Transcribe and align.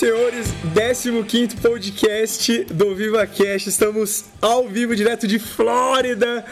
senhores, 0.00 0.46
15 1.22 1.56
podcast 1.56 2.64
do 2.72 2.94
Viva 2.94 3.26
Cash. 3.26 3.66
Estamos 3.66 4.24
ao 4.40 4.66
vivo, 4.66 4.96
direto 4.96 5.26
de 5.28 5.38
Flórida, 5.38 6.42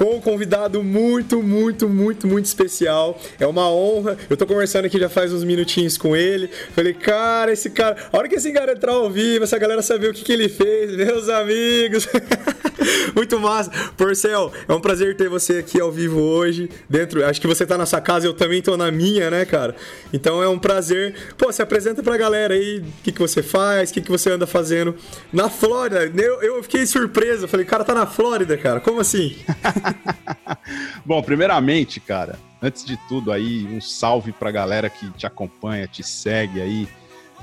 com 0.00 0.16
um 0.16 0.20
convidado 0.20 0.82
muito, 0.82 1.42
muito, 1.42 1.86
muito, 1.86 2.26
muito 2.26 2.46
especial. 2.46 3.20
É 3.38 3.46
uma 3.46 3.70
honra. 3.70 4.16
Eu 4.30 4.36
tô 4.36 4.46
conversando 4.46 4.86
aqui 4.86 4.98
já 4.98 5.10
faz 5.10 5.30
uns 5.30 5.44
minutinhos 5.44 5.98
com 5.98 6.16
ele. 6.16 6.48
Falei, 6.74 6.94
cara, 6.94 7.52
esse 7.52 7.68
cara. 7.68 7.98
A 8.10 8.16
hora 8.16 8.26
que 8.26 8.34
esse 8.34 8.50
cara 8.50 8.72
entrar 8.72 8.92
ao 8.92 9.10
vivo, 9.10 9.44
essa 9.44 9.58
galera 9.58 9.82
saber 9.82 10.08
o 10.08 10.14
que, 10.14 10.24
que 10.24 10.32
ele 10.32 10.48
fez, 10.48 10.96
meus 10.96 11.28
amigos. 11.28 12.08
muito 13.14 13.38
massa. 13.38 13.70
Porcel, 13.96 14.50
é 14.66 14.72
um 14.72 14.80
prazer 14.80 15.16
ter 15.16 15.28
você 15.28 15.58
aqui 15.58 15.78
ao 15.78 15.92
vivo 15.92 16.18
hoje. 16.18 16.70
Dentro, 16.88 17.24
acho 17.24 17.38
que 17.38 17.46
você 17.46 17.66
tá 17.66 17.76
na 17.76 17.84
sua 17.84 18.00
casa, 18.00 18.26
eu 18.26 18.32
também 18.32 18.62
tô 18.62 18.78
na 18.78 18.90
minha, 18.90 19.30
né, 19.30 19.44
cara? 19.44 19.74
Então 20.12 20.42
é 20.42 20.48
um 20.48 20.58
prazer. 20.58 21.14
Pô, 21.36 21.52
se 21.52 21.60
apresenta 21.60 22.02
pra 22.02 22.16
galera 22.16 22.54
aí 22.54 22.78
o 22.78 23.02
que, 23.02 23.12
que 23.12 23.18
você 23.18 23.42
faz, 23.42 23.90
o 23.90 23.94
que, 23.94 24.00
que 24.00 24.10
você 24.10 24.30
anda 24.30 24.46
fazendo 24.46 24.94
na 25.32 25.50
Flórida. 25.50 26.10
Eu, 26.16 26.42
eu 26.42 26.62
fiquei 26.62 26.86
surpreso, 26.86 27.46
falei, 27.46 27.66
cara, 27.66 27.84
tá 27.84 27.94
na 27.94 28.06
Flórida, 28.06 28.56
cara, 28.56 28.80
como 28.80 29.00
assim? 29.00 29.36
Bom, 31.04 31.22
primeiramente, 31.22 32.00
cara, 32.00 32.38
antes 32.62 32.84
de 32.84 32.96
tudo 33.08 33.32
aí, 33.32 33.66
um 33.66 33.80
salve 33.80 34.32
pra 34.32 34.50
galera 34.50 34.88
que 34.88 35.10
te 35.12 35.26
acompanha, 35.26 35.86
te 35.86 36.02
segue 36.02 36.60
aí, 36.60 36.88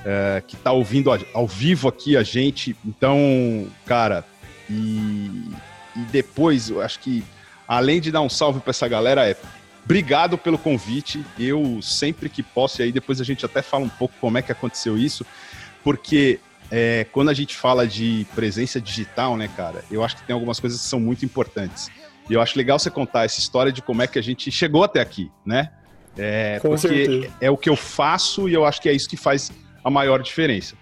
é, 0.05 0.43
que 0.45 0.55
tá 0.55 0.71
ouvindo 0.71 1.11
ao 1.33 1.47
vivo 1.47 1.87
aqui 1.87 2.15
a 2.15 2.23
gente. 2.23 2.75
Então, 2.85 3.67
cara, 3.85 4.25
e, 4.69 5.51
e 5.95 5.99
depois, 6.11 6.69
eu 6.69 6.81
acho 6.81 6.99
que 6.99 7.23
além 7.67 7.99
de 7.99 8.11
dar 8.11 8.21
um 8.21 8.29
salve 8.29 8.59
para 8.59 8.71
essa 8.71 8.87
galera, 8.87 9.27
é 9.27 9.35
Obrigado 9.87 10.37
pelo 10.37 10.57
convite. 10.57 11.23
Eu 11.39 11.79
sempre 11.81 12.27
que 12.27 12.43
posso, 12.43 12.81
e 12.81 12.83
aí 12.83 12.91
depois 12.91 13.21
a 13.21 13.23
gente 13.23 13.45
até 13.45 13.61
fala 13.61 13.85
um 13.85 13.89
pouco 13.89 14.13
como 14.19 14.37
é 14.37 14.41
que 14.41 14.51
aconteceu 14.51 14.97
isso, 14.97 15.25
porque 15.81 16.41
é, 16.69 17.05
quando 17.13 17.29
a 17.29 17.33
gente 17.33 17.55
fala 17.55 17.87
de 17.87 18.27
presença 18.35 18.81
digital, 18.81 19.37
né, 19.37 19.49
cara, 19.55 19.85
eu 19.89 20.03
acho 20.03 20.17
que 20.17 20.23
tem 20.23 20.33
algumas 20.33 20.59
coisas 20.59 20.81
que 20.81 20.85
são 20.85 20.99
muito 20.99 21.23
importantes. 21.23 21.89
E 22.29 22.33
eu 22.33 22.41
acho 22.41 22.57
legal 22.57 22.77
você 22.77 22.89
contar 22.89 23.25
essa 23.25 23.39
história 23.39 23.71
de 23.71 23.81
como 23.81 24.01
é 24.01 24.07
que 24.07 24.19
a 24.19 24.21
gente 24.21 24.51
chegou 24.51 24.83
até 24.83 24.99
aqui, 24.99 25.31
né? 25.45 25.71
É, 26.17 26.59
Com 26.61 26.69
porque 26.69 26.87
certeza. 26.87 27.33
é 27.39 27.49
o 27.49 27.57
que 27.57 27.69
eu 27.69 27.75
faço 27.75 28.49
e 28.49 28.53
eu 28.53 28.65
acho 28.65 28.81
que 28.81 28.89
é 28.89 28.93
isso 28.93 29.07
que 29.07 29.17
faz 29.17 29.51
a 29.83 29.89
maior 29.89 30.21
diferença. 30.21 30.75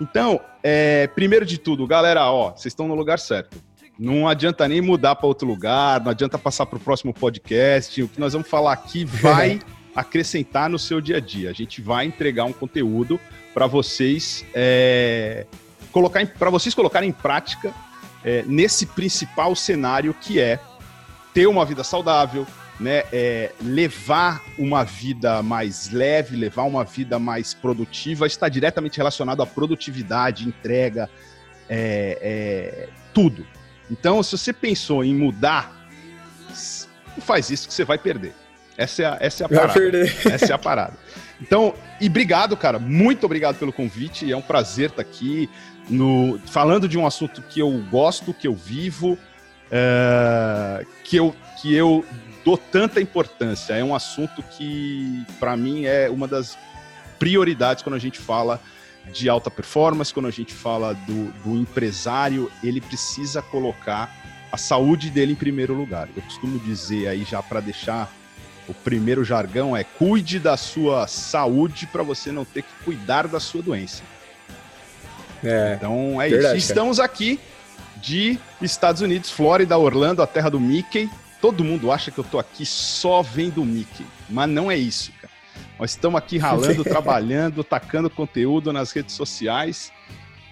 Então, 0.00 0.40
é, 0.62 1.06
primeiro 1.08 1.44
de 1.44 1.58
tudo, 1.58 1.86
galera, 1.86 2.30
ó, 2.30 2.50
vocês 2.50 2.66
estão 2.66 2.88
no 2.88 2.94
lugar 2.94 3.18
certo 3.18 3.60
não 3.98 4.26
adianta 4.26 4.66
nem 4.66 4.80
mudar 4.80 5.14
para 5.16 5.26
outro 5.26 5.46
lugar, 5.46 6.00
não 6.02 6.10
adianta 6.10 6.38
passar 6.38 6.66
para 6.66 6.76
o 6.76 6.80
próximo 6.80 7.12
podcast. 7.12 8.02
O 8.02 8.08
que 8.08 8.18
nós 8.18 8.32
vamos 8.32 8.48
falar 8.48 8.72
aqui 8.72 9.04
vai 9.06 9.60
acrescentar 9.94 10.68
no 10.68 10.78
seu 10.78 11.00
dia 11.00 11.18
a 11.18 11.20
dia. 11.20 11.50
A 11.50 11.52
gente 11.52 11.80
vai 11.80 12.06
entregar 12.06 12.44
um 12.44 12.52
conteúdo 12.52 13.20
para 13.52 13.66
vocês 13.66 14.44
é, 14.54 15.46
colocar 15.92 16.26
para 16.26 16.50
vocês 16.50 16.74
colocarem 16.74 17.10
em 17.10 17.12
prática 17.12 17.72
é, 18.24 18.42
nesse 18.46 18.86
principal 18.86 19.54
cenário 19.54 20.14
que 20.14 20.40
é 20.40 20.58
ter 21.34 21.46
uma 21.46 21.64
vida 21.64 21.82
saudável, 21.82 22.46
né, 22.78 23.04
é, 23.12 23.52
levar 23.62 24.42
uma 24.58 24.84
vida 24.84 25.42
mais 25.42 25.90
leve, 25.90 26.36
levar 26.36 26.64
uma 26.64 26.84
vida 26.84 27.18
mais 27.18 27.54
produtiva, 27.54 28.26
está 28.26 28.48
diretamente 28.48 28.98
relacionado 28.98 29.42
à 29.42 29.46
produtividade, 29.46 30.46
entrega, 30.46 31.08
é, 31.68 32.18
é, 32.20 32.88
tudo. 33.14 33.46
Então, 33.90 34.22
se 34.22 34.36
você 34.36 34.52
pensou 34.52 35.04
em 35.04 35.14
mudar, 35.14 35.72
não 37.16 37.20
faz 37.20 37.50
isso 37.50 37.68
que 37.68 37.74
você 37.74 37.84
vai 37.84 37.98
perder. 37.98 38.34
Essa 38.76 39.02
é 39.02 39.06
a, 39.06 39.16
essa 39.20 39.44
é 39.44 39.46
a 39.46 39.48
parada. 39.48 39.98
Essa 40.32 40.46
é 40.46 40.52
a 40.52 40.58
parada. 40.58 40.96
Então, 41.42 41.74
e 42.00 42.06
obrigado, 42.06 42.56
cara. 42.56 42.78
Muito 42.78 43.26
obrigado 43.26 43.58
pelo 43.58 43.72
convite. 43.72 44.30
É 44.30 44.36
um 44.36 44.42
prazer 44.42 44.90
estar 44.90 45.02
aqui 45.02 45.50
no, 45.90 46.38
falando 46.46 46.88
de 46.88 46.96
um 46.96 47.04
assunto 47.04 47.42
que 47.42 47.58
eu 47.58 47.70
gosto, 47.90 48.32
que 48.32 48.46
eu 48.46 48.54
vivo, 48.54 49.18
é, 49.68 50.86
que, 51.02 51.16
eu, 51.16 51.34
que 51.60 51.74
eu 51.74 52.04
dou 52.44 52.56
tanta 52.56 53.00
importância. 53.00 53.74
É 53.74 53.82
um 53.82 53.92
assunto 53.92 54.40
que, 54.56 55.24
para 55.40 55.56
mim, 55.56 55.84
é 55.84 56.08
uma 56.08 56.28
das 56.28 56.56
prioridades 57.18 57.82
quando 57.82 57.96
a 57.96 58.00
gente 58.00 58.20
fala 58.20 58.60
de 59.12 59.28
alta 59.28 59.50
performance, 59.50 60.14
quando 60.14 60.26
a 60.26 60.30
gente 60.30 60.54
fala 60.54 60.94
do, 60.94 61.32
do 61.42 61.56
empresário, 61.56 62.50
ele 62.62 62.80
precisa 62.80 63.42
colocar 63.42 64.14
a 64.52 64.56
saúde 64.56 65.10
dele 65.10 65.32
em 65.32 65.36
primeiro 65.36 65.74
lugar. 65.74 66.08
Eu 66.16 66.22
costumo 66.22 66.56
dizer 66.60 67.08
aí 67.08 67.24
já 67.24 67.42
para 67.42 67.58
deixar 67.58 68.08
o 68.72 68.74
primeiro 68.74 69.22
jargão 69.22 69.76
é 69.76 69.84
cuide 69.84 70.38
da 70.38 70.56
sua 70.56 71.06
saúde 71.06 71.86
para 71.86 72.02
você 72.02 72.32
não 72.32 72.44
ter 72.44 72.62
que 72.62 72.84
cuidar 72.84 73.28
da 73.28 73.38
sua 73.38 73.62
doença. 73.62 74.02
É, 75.44 75.74
então 75.76 76.20
é 76.20 76.28
verdade, 76.28 76.58
isso. 76.58 76.68
Estamos 76.68 76.98
aqui 76.98 77.38
de 77.96 78.38
Estados 78.60 79.02
Unidos, 79.02 79.30
Flórida, 79.30 79.76
Orlando, 79.76 80.22
a 80.22 80.26
terra 80.26 80.48
do 80.48 80.58
Mickey. 80.58 81.08
Todo 81.40 81.62
mundo 81.62 81.92
acha 81.92 82.10
que 82.10 82.18
eu 82.18 82.24
tô 82.24 82.38
aqui 82.38 82.64
só 82.64 83.20
vendo 83.20 83.62
o 83.62 83.64
Mickey, 83.64 84.06
mas 84.30 84.48
não 84.48 84.70
é 84.70 84.76
isso, 84.76 85.12
cara. 85.20 85.32
Nós 85.78 85.90
estamos 85.90 86.16
aqui 86.18 86.38
ralando, 86.38 86.82
trabalhando, 86.84 87.62
tacando 87.62 88.08
conteúdo 88.08 88.72
nas 88.72 88.90
redes 88.92 89.14
sociais 89.14 89.92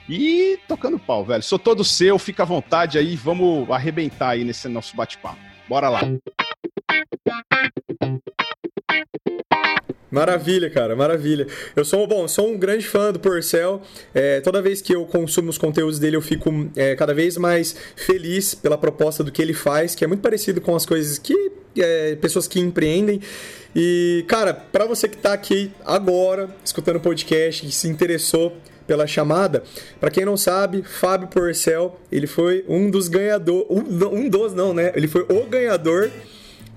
e 0.08 0.58
tocando 0.68 0.98
pau, 0.98 1.24
velho. 1.24 1.42
Sou 1.42 1.58
todo 1.58 1.84
seu, 1.84 2.18
fica 2.18 2.42
à 2.42 2.46
vontade 2.46 2.98
aí, 2.98 3.16
vamos 3.16 3.70
arrebentar 3.70 4.30
aí 4.30 4.44
nesse 4.44 4.68
nosso 4.68 4.94
bate-papo. 4.94 5.38
Bora 5.68 5.88
lá. 5.88 6.00
Maravilha, 10.10 10.68
cara, 10.68 10.96
maravilha. 10.96 11.46
Eu 11.76 11.84
sou, 11.84 12.04
bom, 12.06 12.26
sou 12.26 12.48
um 12.48 12.58
grande 12.58 12.84
fã 12.84 13.12
do 13.12 13.20
Porcel. 13.20 13.80
É, 14.12 14.40
toda 14.40 14.60
vez 14.60 14.82
que 14.82 14.92
eu 14.92 15.06
consumo 15.06 15.50
os 15.50 15.56
conteúdos 15.56 16.00
dele, 16.00 16.16
eu 16.16 16.20
fico 16.20 16.68
é, 16.74 16.96
cada 16.96 17.14
vez 17.14 17.36
mais 17.36 17.76
feliz 17.94 18.52
pela 18.54 18.76
proposta 18.76 19.22
do 19.22 19.30
que 19.30 19.40
ele 19.40 19.54
faz, 19.54 19.94
que 19.94 20.04
é 20.04 20.08
muito 20.08 20.20
parecido 20.20 20.60
com 20.60 20.74
as 20.74 20.84
coisas 20.84 21.16
que 21.16 21.52
é, 21.78 22.16
pessoas 22.16 22.48
que 22.48 22.58
empreendem. 22.58 23.20
E, 23.74 24.24
cara, 24.26 24.52
para 24.52 24.84
você 24.84 25.08
que 25.08 25.16
tá 25.16 25.32
aqui 25.32 25.70
agora, 25.84 26.50
escutando 26.64 26.96
o 26.96 27.00
podcast, 27.00 27.64
que 27.64 27.72
se 27.72 27.86
interessou 27.86 28.56
pela 28.88 29.06
chamada, 29.06 29.62
para 30.00 30.10
quem 30.10 30.24
não 30.24 30.36
sabe, 30.36 30.82
Fábio 30.82 31.28
Porcel, 31.28 32.00
ele 32.10 32.26
foi 32.26 32.64
um 32.68 32.90
dos 32.90 33.06
ganhadores, 33.06 33.64
um, 33.70 34.24
um 34.24 34.28
dos 34.28 34.52
não, 34.52 34.74
né? 34.74 34.90
Ele 34.96 35.06
foi 35.06 35.22
o 35.22 35.46
ganhador 35.46 36.10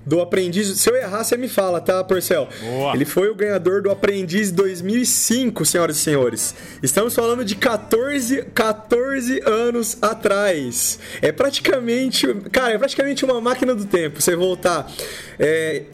do 0.06 0.20
Aprendiz. 0.20 0.68
Se 0.80 0.90
eu 0.90 0.96
errar, 0.96 1.24
você 1.24 1.36
me 1.36 1.48
fala, 1.48 1.80
tá, 1.80 2.02
Porcel? 2.04 2.48
Boa. 2.60 2.94
Ele 2.94 3.04
foi 3.04 3.28
o 3.28 3.34
ganhador 3.34 3.82
do 3.82 3.90
Aprendiz 3.90 4.50
2005, 4.50 5.64
senhoras 5.64 5.96
e 5.96 6.00
senhores. 6.00 6.54
Estamos 6.82 7.14
falando 7.14 7.44
de 7.44 7.56
14, 7.56 8.42
14 8.54 9.42
anos 9.44 9.98
atrás. 10.02 10.98
É 11.22 11.32
praticamente, 11.32 12.26
cara, 12.52 12.74
é 12.74 12.78
praticamente 12.78 13.24
uma 13.24 13.40
máquina 13.40 13.74
do 13.74 13.84
tempo. 13.84 14.20
Você 14.20 14.36
voltar. 14.36 14.90
É, 15.38 15.84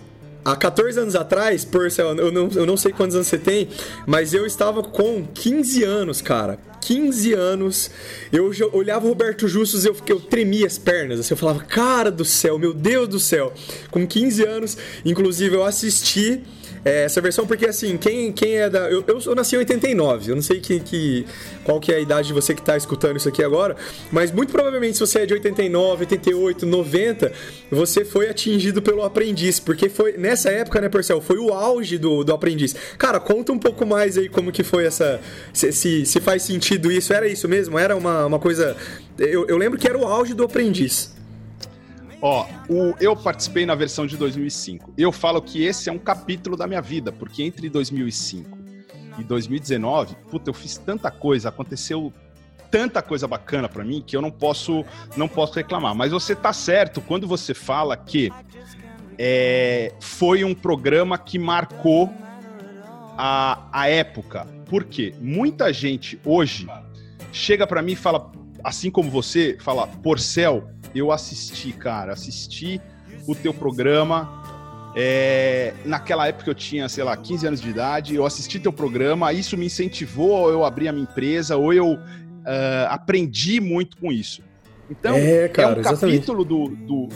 há 0.45 0.57
14 0.57 0.99
anos 1.01 1.15
atrás, 1.15 1.65
Porcel, 1.65 2.17
eu 2.17 2.33
não, 2.33 2.49
eu 2.55 2.67
não 2.67 2.77
sei 2.77 2.93
quantos 2.93 3.15
anos 3.15 3.29
você 3.29 3.39
tem, 3.39 3.69
mas 4.07 4.33
eu 4.35 4.47
estava 4.47 4.83
com 4.83 5.27
15 5.27 5.85
anos, 5.85 6.21
cara. 6.21 6.59
15 6.81 7.35
anos, 7.35 7.91
eu 8.33 8.51
olhava 8.73 9.05
o 9.05 9.11
Roberto 9.11 9.47
Justus 9.47 9.85
e 9.85 9.89
eu, 9.89 9.97
eu 10.07 10.19
tremia 10.19 10.67
as 10.67 10.79
pernas. 10.79 11.21
Assim, 11.21 11.35
eu 11.35 11.37
falava, 11.37 11.61
cara 11.61 12.11
do 12.11 12.25
céu, 12.25 12.59
meu 12.59 12.73
Deus 12.73 13.07
do 13.09 13.21
céu. 13.21 13.53
Com 13.91 14.07
15 14.07 14.45
anos, 14.45 14.77
inclusive, 15.05 15.55
eu 15.55 15.65
assisti 15.65 16.43
é, 16.85 17.05
essa 17.05 17.21
versão, 17.21 17.47
porque 17.47 17.67
assim, 17.67 17.97
quem, 17.97 18.33
quem 18.33 18.59
é 18.59 18.71
da. 18.71 18.91
Eu, 18.91 19.05
eu, 19.07 19.21
eu, 19.25 19.35
nasci 19.35 19.57
em 19.57 19.59
89, 19.59 20.31
eu 20.31 20.35
não 20.35 20.43
sei 20.43 20.61
que, 20.61 20.81
que, 20.81 21.27
qual 21.65 21.79
que 21.79 21.93
é 21.93 21.97
a 21.97 22.01
idade 22.01 22.29
de 22.29 22.35
você 22.35 22.55
que 22.55 22.61
está 22.61 22.77
escutando 22.77 23.17
isso 23.17 23.29
aqui 23.29 23.43
agora, 23.43 23.77
mas 24.11 24.33
muito 24.33 24.53
provavelmente 24.53 24.95
se 24.95 25.01
você 25.01 25.21
é 25.21 25.27
de 25.27 25.35
89, 25.35 26.03
88, 26.03 26.67
90, 26.67 27.33
você 27.71 28.05
foi 28.05 28.29
atingido 28.29 28.81
pelo 28.81 29.03
aprendiz, 29.03 29.61
porque 29.61 29.89
foi 29.89 30.17
nessa 30.17 30.51
época, 30.51 30.81
né, 30.81 30.89
Percel, 30.89 31.21
foi 31.21 31.39
o 31.39 31.53
auge 31.53 31.99
do, 31.99 32.25
do 32.25 32.33
aprendiz. 32.33 32.75
Cara, 32.97 33.21
conta 33.21 33.53
um 33.53 33.59
pouco 33.59 33.85
mais 33.87 34.17
aí 34.17 34.29
como 34.29 34.51
que 34.51 34.63
foi 34.63 34.87
essa. 34.87 35.21
Se, 35.53 35.73
se, 35.73 36.07
se 36.07 36.21
faz 36.21 36.43
sentido 36.43 36.91
isso. 36.91 37.13
Era 37.13 37.27
isso 37.27 37.49
mesmo? 37.49 37.79
Era 37.79 37.97
uma, 37.97 38.27
uma 38.27 38.39
coisa. 38.39 38.77
Eu, 39.19 39.47
eu 39.47 39.57
lembro 39.57 39.79
que 39.79 39.87
era 39.87 39.99
o 39.99 40.05
auge 40.05 40.35
do 40.35 40.45
aprendiz. 40.45 41.20
Ó, 42.23 42.47
o, 42.69 42.95
eu 43.01 43.17
participei 43.17 43.65
na 43.65 43.75
versão 43.75 44.07
de 44.07 44.17
2005. 44.17 44.93
Eu 44.97 45.11
falo 45.11 45.41
que 45.41 45.65
esse 45.65 45.89
é 45.89 45.93
um 45.93 45.99
capítulo 45.99 46.57
da 46.57 46.67
minha 46.67 46.83
vida, 46.83 47.11
porque 47.11 47.43
entre 47.43 47.69
2005 47.71 48.59
e 49.19 49.25
2019, 49.25 50.17
puta, 50.31 50.51
eu 50.51 50.55
fiz 50.55 50.77
tanta 50.77 51.11
coisa, 51.11 51.49
aconteceu 51.49 52.13
tanta 52.71 53.03
coisa 53.03 53.27
bacana 53.27 53.69
para 53.69 53.83
mim 53.83 54.03
que 54.07 54.17
eu 54.17 54.23
não 54.23 54.31
posso 54.31 54.85
não 55.17 55.29
posso 55.29 55.55
reclamar. 55.55 55.95
Mas 55.95 56.13
você 56.13 56.37
tá 56.37 56.53
certo 56.53 57.01
quando 57.01 57.27
você 57.27 57.55
fala 57.55 57.97
que 57.97 58.31
é, 59.19 59.93
foi 59.99 60.45
um 60.45 60.55
programa 60.55 61.19
que 61.19 61.39
marcou 61.39 62.13
a, 63.19 63.69
a 63.73 63.89
época. 63.89 64.47
Por 64.67 64.85
quê? 64.85 65.15
Muita 65.21 65.73
gente 65.73 66.19
hoje 66.25 66.69
chega 67.33 67.67
para 67.67 67.83
mim 67.83 67.93
e 67.93 67.97
fala, 67.97 68.31
assim 68.63 68.91
como 68.91 69.11
você, 69.11 69.59
fala, 69.61 69.87
Porcel, 69.87 70.71
eu 70.95 71.13
assisti, 71.13 71.73
cara, 71.73 72.13
assisti 72.13 72.81
o 73.27 73.35
teu 73.35 73.53
programa 73.53 74.43
É, 74.97 75.73
naquela 75.85 76.27
época 76.27 76.51
eu 76.51 76.55
tinha, 76.55 76.89
sei 76.89 77.05
lá, 77.05 77.17
15 77.17 77.47
anos 77.47 77.61
de 77.61 77.71
idade, 77.71 78.15
eu 78.17 78.27
assisti 78.27 78.59
teu 78.59 78.73
programa, 78.73 79.33
isso 79.33 79.57
me 79.57 79.67
incentivou 79.67 80.31
ou 80.31 80.51
eu 80.51 80.65
abrir 80.65 80.89
a 80.89 80.93
minha 80.93 81.05
empresa, 81.05 81.57
ou 81.57 81.73
eu 81.73 81.93
uh, 81.93 81.99
aprendi 82.89 83.61
muito 83.61 83.97
com 83.97 84.11
isso. 84.11 84.43
Então, 84.91 85.15
é, 85.15 85.49
cara, 85.49 85.77
é 85.77 85.81
um 85.81 85.83
capítulo 85.83 86.45
do, 86.45 86.69
do, 86.69 87.09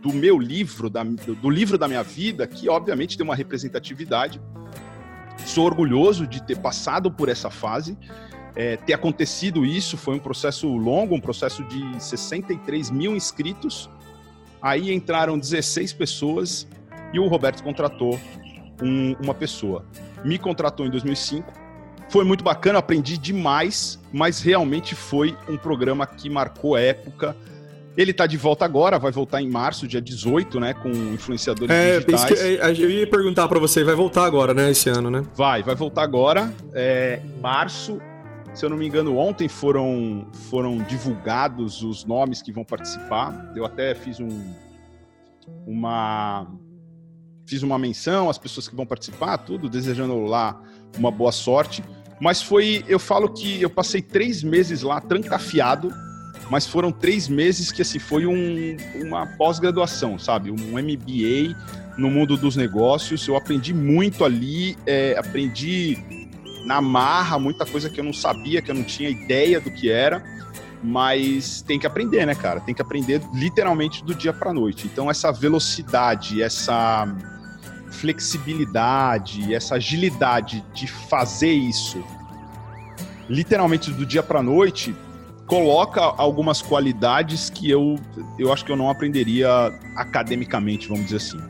do, 0.00 0.12
meu 0.14 0.38
livro, 0.38 0.88
da, 0.88 1.04
do 1.04 1.50
livro 1.50 1.76
da 1.76 1.86
minha 1.86 2.02
vida, 2.02 2.46
que 2.46 2.68
obviamente 2.68 3.18
tem 3.18 3.24
uma 3.24 3.36
representatividade. 3.36 4.40
Sou 5.44 5.66
orgulhoso 5.66 6.26
de 6.26 6.42
ter 6.42 6.56
passado 6.58 7.10
por 7.10 7.28
essa 7.28 7.50
fase, 7.50 7.98
é, 8.54 8.76
ter 8.76 8.92
acontecido 8.92 9.64
isso. 9.64 9.96
Foi 9.96 10.14
um 10.14 10.18
processo 10.18 10.68
longo, 10.68 11.14
um 11.14 11.20
processo 11.20 11.64
de 11.64 12.02
63 12.02 12.90
mil 12.90 13.16
inscritos. 13.16 13.88
Aí 14.60 14.92
entraram 14.92 15.38
16 15.38 15.92
pessoas 15.92 16.66
e 17.12 17.18
o 17.18 17.26
Roberto 17.26 17.62
contratou 17.62 18.18
um, 18.82 19.14
uma 19.22 19.34
pessoa. 19.34 19.84
Me 20.24 20.38
contratou 20.38 20.86
em 20.86 20.90
2005. 20.90 21.52
Foi 22.08 22.24
muito 22.24 22.42
bacana, 22.42 22.80
aprendi 22.80 23.16
demais, 23.16 23.98
mas 24.12 24.40
realmente 24.40 24.94
foi 24.94 25.36
um 25.48 25.56
programa 25.56 26.06
que 26.06 26.28
marcou 26.28 26.76
época. 26.76 27.36
Ele 27.96 28.10
está 28.10 28.26
de 28.26 28.36
volta 28.36 28.64
agora, 28.64 28.98
vai 28.98 29.12
voltar 29.12 29.40
em 29.40 29.48
março, 29.48 29.86
dia 29.86 30.00
18, 30.00 30.58
né, 30.58 30.74
com 30.74 30.88
influenciadores 30.88 31.74
é, 31.74 32.00
digitais. 32.00 32.24
Que, 32.24 32.34
é, 32.34 32.70
eu 32.70 32.90
ia 32.90 33.06
perguntar 33.06 33.46
para 33.48 33.58
você, 33.58 33.84
vai 33.84 33.94
voltar 33.94 34.24
agora, 34.24 34.54
né, 34.54 34.70
esse 34.70 34.88
ano, 34.88 35.10
né? 35.10 35.22
Vai, 35.34 35.62
vai 35.62 35.74
voltar 35.74 36.02
agora, 36.02 36.52
é, 36.72 37.20
em 37.24 37.40
março. 37.40 38.00
Se 38.52 38.64
eu 38.64 38.70
não 38.70 38.76
me 38.76 38.86
engano, 38.86 39.16
ontem 39.16 39.48
foram, 39.48 40.26
foram 40.50 40.78
divulgados 40.78 41.82
os 41.82 42.04
nomes 42.04 42.42
que 42.42 42.52
vão 42.52 42.64
participar. 42.64 43.52
Eu 43.54 43.64
até 43.64 43.94
fiz 43.94 44.18
um, 44.18 44.54
uma 45.66 46.46
fiz 47.46 47.62
uma 47.64 47.78
menção 47.78 48.30
às 48.30 48.38
pessoas 48.38 48.68
que 48.68 48.76
vão 48.76 48.86
participar, 48.86 49.36
tudo, 49.38 49.68
desejando 49.68 50.24
lá 50.24 50.60
uma 50.96 51.10
boa 51.10 51.32
sorte. 51.32 51.82
Mas 52.20 52.40
foi, 52.40 52.84
eu 52.86 52.98
falo 52.98 53.28
que 53.28 53.60
eu 53.60 53.68
passei 53.68 54.00
três 54.00 54.42
meses 54.42 54.82
lá 54.82 55.00
trancafiado, 55.00 55.92
mas 56.48 56.66
foram 56.66 56.92
três 56.92 57.28
meses 57.28 57.72
que 57.72 57.82
assim 57.82 57.98
foi 57.98 58.24
um, 58.26 58.76
uma 59.04 59.26
pós-graduação, 59.36 60.18
sabe, 60.18 60.50
um 60.50 60.54
MBA 60.54 61.56
no 61.98 62.10
mundo 62.10 62.36
dos 62.36 62.54
negócios. 62.54 63.26
Eu 63.26 63.36
aprendi 63.36 63.74
muito 63.74 64.24
ali, 64.24 64.76
é, 64.86 65.16
aprendi 65.18 65.98
na 66.64 66.80
marra 66.80 67.38
muita 67.38 67.64
coisa 67.64 67.88
que 67.88 68.00
eu 68.00 68.04
não 68.04 68.12
sabia, 68.12 68.60
que 68.62 68.70
eu 68.70 68.74
não 68.74 68.84
tinha 68.84 69.08
ideia 69.08 69.60
do 69.60 69.70
que 69.70 69.90
era 69.90 70.22
mas 70.82 71.60
tem 71.60 71.78
que 71.78 71.86
aprender, 71.86 72.24
né, 72.26 72.34
cara? 72.34 72.58
Tem 72.58 72.74
que 72.74 72.80
aprender 72.80 73.20
literalmente 73.34 74.02
do 74.02 74.14
dia 74.14 74.32
para 74.32 74.50
noite. 74.50 74.86
Então 74.90 75.10
essa 75.10 75.30
velocidade, 75.30 76.42
essa 76.42 77.06
flexibilidade, 77.90 79.54
essa 79.54 79.74
agilidade 79.74 80.64
de 80.72 80.86
fazer 80.86 81.52
isso 81.52 82.02
literalmente 83.28 83.92
do 83.92 84.04
dia 84.04 84.22
para 84.22 84.42
noite 84.42 84.94
coloca 85.46 86.00
algumas 86.00 86.60
qualidades 86.60 87.48
que 87.48 87.70
eu, 87.70 87.96
eu 88.38 88.52
acho 88.52 88.64
que 88.64 88.72
eu 88.72 88.76
não 88.76 88.90
aprenderia 88.90 89.48
academicamente, 89.96 90.88
vamos 90.88 91.04
dizer 91.04 91.16
assim. 91.16 91.40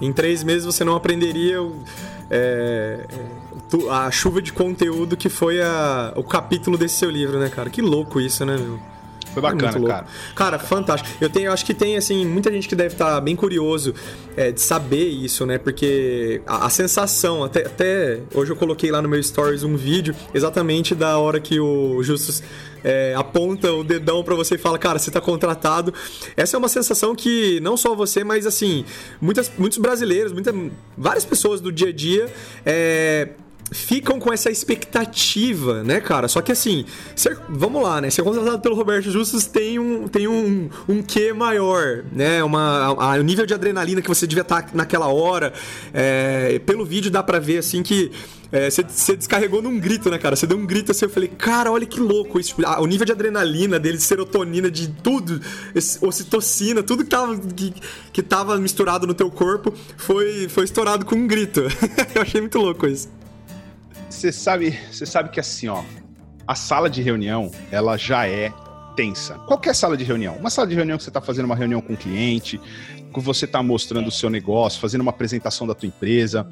Em 0.00 0.12
três 0.12 0.42
meses 0.42 0.64
você 0.64 0.84
não 0.84 0.94
aprenderia 0.94 1.58
é, 2.30 3.06
a 3.90 4.10
chuva 4.10 4.42
de 4.42 4.52
conteúdo 4.52 5.16
que 5.16 5.28
foi 5.28 5.60
a, 5.62 6.12
o 6.16 6.24
capítulo 6.24 6.76
desse 6.76 6.96
seu 6.96 7.10
livro, 7.10 7.38
né, 7.38 7.48
cara? 7.48 7.70
Que 7.70 7.82
louco 7.82 8.20
isso, 8.20 8.44
né, 8.44 8.56
meu? 8.56 8.80
Foi 9.32 9.42
bacana, 9.42 9.78
é 9.78 9.88
cara. 9.88 10.06
Cara, 10.34 10.58
fantástico. 10.58 11.16
Eu 11.20 11.30
tenho, 11.30 11.46
eu 11.46 11.52
acho 11.52 11.64
que 11.64 11.72
tem, 11.72 11.96
assim, 11.96 12.26
muita 12.26 12.50
gente 12.50 12.68
que 12.68 12.74
deve 12.74 12.94
estar 12.94 13.14
tá 13.14 13.20
bem 13.20 13.36
curioso 13.36 13.94
é, 14.36 14.50
de 14.50 14.60
saber 14.60 15.08
isso, 15.08 15.46
né? 15.46 15.56
Porque 15.56 16.42
a, 16.46 16.66
a, 16.66 16.70
sensação, 16.70 17.44
até, 17.44 17.60
até 17.66 18.20
hoje 18.34 18.50
eu 18.50 18.56
coloquei 18.56 18.90
lá 18.90 19.00
no 19.00 19.08
meu 19.08 19.22
stories 19.22 19.62
um 19.62 19.76
vídeo 19.76 20.14
exatamente 20.34 20.94
da 20.94 21.16
hora 21.18 21.38
que 21.38 21.60
o 21.60 22.02
Justus 22.02 22.42
é, 22.82 23.14
aponta 23.16 23.72
o 23.72 23.84
dedão 23.84 24.24
para 24.24 24.34
você 24.34 24.56
e 24.56 24.58
fala, 24.58 24.78
cara, 24.78 24.98
você 24.98 25.10
tá 25.10 25.20
contratado. 25.20 25.94
Essa 26.36 26.56
é 26.56 26.58
uma 26.58 26.68
sensação 26.68 27.14
que 27.14 27.60
não 27.60 27.76
só 27.76 27.94
você, 27.94 28.24
mas 28.24 28.46
assim, 28.46 28.84
muitas, 29.20 29.50
muitos 29.56 29.78
brasileiros, 29.78 30.32
muitas, 30.32 30.54
várias 30.96 31.24
pessoas 31.24 31.60
do 31.60 31.70
dia 31.70 31.90
a 31.90 31.92
dia 31.92 32.32
é, 32.66 33.28
ficam 33.70 34.18
com 34.18 34.32
essa 34.32 34.50
expectativa, 34.50 35.82
né, 35.82 36.00
cara? 36.00 36.28
Só 36.28 36.40
que 36.40 36.52
assim, 36.52 36.84
ser, 37.14 37.38
vamos 37.48 37.82
lá, 37.82 38.00
né? 38.00 38.10
Ser 38.10 38.22
contratado 38.22 38.60
pelo 38.60 38.74
Roberto 38.74 39.10
Justus 39.10 39.46
tem 39.46 39.78
um, 39.78 40.08
tem 40.08 40.26
um, 40.26 40.68
um 40.88 41.02
quê 41.02 41.32
maior, 41.32 42.04
né? 42.12 42.42
Uma, 42.42 42.86
a, 42.86 43.18
o 43.18 43.22
nível 43.22 43.46
de 43.46 43.54
adrenalina 43.54 44.02
que 44.02 44.08
você 44.08 44.26
devia 44.26 44.42
estar 44.42 44.62
tá 44.62 44.70
naquela 44.74 45.08
hora. 45.08 45.52
É, 45.92 46.60
pelo 46.66 46.84
vídeo 46.84 47.10
dá 47.10 47.22
pra 47.22 47.38
ver, 47.38 47.58
assim, 47.58 47.82
que 47.82 48.10
é, 48.52 48.68
você, 48.68 48.82
você 48.82 49.16
descarregou 49.16 49.62
num 49.62 49.78
grito, 49.78 50.10
né, 50.10 50.18
cara? 50.18 50.34
Você 50.34 50.46
deu 50.46 50.58
um 50.58 50.66
grito 50.66 50.90
assim, 50.90 51.04
eu 51.04 51.10
falei, 51.10 51.28
cara, 51.28 51.70
olha 51.70 51.86
que 51.86 52.00
louco 52.00 52.40
isso. 52.40 52.56
Ah, 52.64 52.80
o 52.80 52.86
nível 52.86 53.06
de 53.06 53.12
adrenalina 53.12 53.78
dele, 53.78 53.96
de 53.96 54.02
serotonina, 54.02 54.70
de 54.70 54.88
tudo, 54.88 55.40
esse, 55.74 56.04
ocitocina, 56.04 56.82
tudo 56.82 57.04
que 57.04 57.10
tava, 57.10 57.38
que, 57.38 57.72
que 58.12 58.22
tava 58.22 58.58
misturado 58.58 59.06
no 59.06 59.14
teu 59.14 59.30
corpo 59.30 59.72
foi, 59.96 60.48
foi 60.48 60.64
estourado 60.64 61.06
com 61.06 61.14
um 61.14 61.26
grito. 61.28 61.60
eu 62.14 62.22
achei 62.22 62.40
muito 62.40 62.58
louco 62.58 62.86
isso. 62.86 63.08
Você 64.10 64.32
sabe, 64.32 64.76
você 64.90 65.06
sabe 65.06 65.30
que 65.30 65.38
assim, 65.38 65.68
ó, 65.68 65.84
a 66.46 66.54
sala 66.56 66.90
de 66.90 67.00
reunião, 67.00 67.50
ela 67.70 67.96
já 67.96 68.26
é 68.26 68.52
tensa. 68.96 69.34
Qualquer 69.46 69.74
sala 69.74 69.96
de 69.96 70.02
reunião. 70.02 70.36
Uma 70.36 70.50
sala 70.50 70.66
de 70.66 70.74
reunião 70.74 70.98
que 70.98 71.04
você 71.04 71.10
está 71.10 71.20
fazendo 71.20 71.44
uma 71.44 71.54
reunião 71.54 71.80
com 71.80 71.92
um 71.92 71.96
cliente, 71.96 72.60
que 73.14 73.20
você 73.20 73.44
está 73.44 73.62
mostrando 73.62 74.08
o 74.08 74.10
seu 74.10 74.28
negócio, 74.28 74.80
fazendo 74.80 75.00
uma 75.02 75.10
apresentação 75.10 75.64
da 75.64 75.74
tua 75.74 75.86
empresa, 75.86 76.46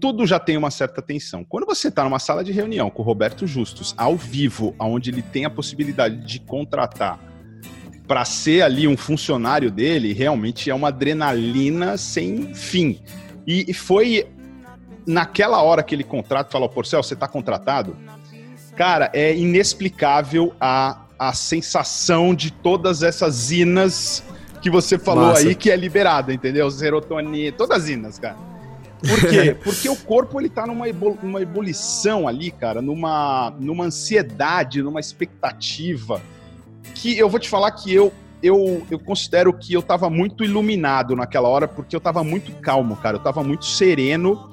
tudo 0.00 0.26
já 0.26 0.40
tem 0.40 0.56
uma 0.56 0.72
certa 0.72 1.00
tensão. 1.00 1.44
Quando 1.44 1.66
você 1.66 1.86
está 1.86 2.02
numa 2.02 2.18
sala 2.18 2.42
de 2.42 2.50
reunião 2.50 2.90
com 2.90 3.00
o 3.00 3.04
Roberto 3.04 3.46
Justus, 3.46 3.94
ao 3.96 4.16
vivo, 4.16 4.74
onde 4.78 5.10
ele 5.10 5.22
tem 5.22 5.44
a 5.44 5.50
possibilidade 5.50 6.16
de 6.26 6.40
contratar 6.40 7.18
para 8.08 8.24
ser 8.24 8.62
ali 8.62 8.88
um 8.88 8.96
funcionário 8.96 9.70
dele, 9.70 10.12
realmente 10.12 10.68
é 10.68 10.74
uma 10.74 10.88
adrenalina 10.88 11.96
sem 11.96 12.54
fim. 12.54 13.00
E 13.46 13.72
foi 13.72 14.26
naquela 15.08 15.62
hora 15.62 15.82
que 15.82 15.94
ele 15.94 16.04
contrata, 16.04 16.52
fala, 16.52 16.68
Porcel, 16.68 17.02
você 17.02 17.14
está 17.14 17.26
contratado? 17.26 17.96
Cara, 18.76 19.10
é 19.14 19.34
inexplicável 19.34 20.52
a, 20.60 21.00
a 21.18 21.32
sensação 21.32 22.34
de 22.34 22.52
todas 22.52 23.02
essas 23.02 23.50
inas 23.50 24.22
que 24.60 24.68
você 24.68 24.98
falou 24.98 25.28
Massa. 25.28 25.48
aí 25.48 25.54
que 25.54 25.70
é 25.70 25.76
liberada, 25.76 26.32
entendeu? 26.32 26.70
Serotonina, 26.70 27.50
todas 27.56 27.84
as 27.84 27.88
inas, 27.88 28.18
cara. 28.18 28.36
Por 29.00 29.30
quê? 29.30 29.56
Porque 29.64 29.88
o 29.88 29.96
corpo 29.96 30.38
ele 30.38 30.50
tá 30.50 30.66
numa, 30.66 30.84
numa 31.22 31.40
ebulição 31.40 32.28
ali, 32.28 32.50
cara, 32.50 32.82
numa, 32.82 33.54
numa 33.58 33.86
ansiedade, 33.86 34.82
numa 34.82 35.00
expectativa 35.00 36.20
que 36.94 37.18
eu 37.18 37.30
vou 37.30 37.40
te 37.40 37.48
falar 37.48 37.70
que 37.70 37.92
eu 37.92 38.12
eu, 38.40 38.86
eu 38.88 39.00
considero 39.00 39.52
que 39.52 39.72
eu 39.72 39.82
tava 39.82 40.08
muito 40.08 40.44
iluminado 40.44 41.16
naquela 41.16 41.48
hora 41.48 41.66
porque 41.66 41.96
eu 41.96 42.00
tava 42.00 42.22
muito 42.22 42.52
calmo, 42.60 42.94
cara. 42.94 43.16
Eu 43.16 43.20
tava 43.20 43.42
muito 43.42 43.64
sereno 43.64 44.52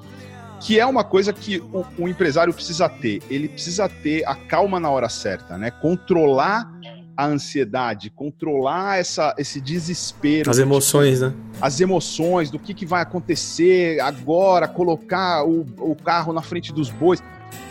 que 0.60 0.78
é 0.80 0.86
uma 0.86 1.04
coisa 1.04 1.32
que 1.32 1.58
o, 1.58 1.84
o, 1.98 2.08
empresário 2.08 2.52
precisa 2.52 2.88
ter. 2.88 3.22
Ele 3.30 3.48
precisa 3.48 3.88
ter 3.88 4.26
a 4.26 4.34
calma 4.34 4.80
na 4.80 4.90
hora 4.90 5.08
certa, 5.08 5.56
né? 5.56 5.70
Controlar 5.70 6.70
a 7.16 7.26
ansiedade, 7.26 8.10
controlar 8.10 8.98
essa, 8.98 9.34
esse 9.38 9.60
desespero. 9.60 10.50
As 10.50 10.58
emoções, 10.58 11.20
né? 11.20 11.32
As 11.60 11.80
emoções 11.80 12.50
do 12.50 12.58
que, 12.58 12.74
que 12.74 12.84
vai 12.84 13.02
acontecer 13.02 13.98
agora, 14.00 14.68
colocar 14.68 15.44
o, 15.44 15.66
o 15.78 15.96
carro 15.96 16.32
na 16.32 16.42
frente 16.42 16.72
dos 16.72 16.90
bois. 16.90 17.22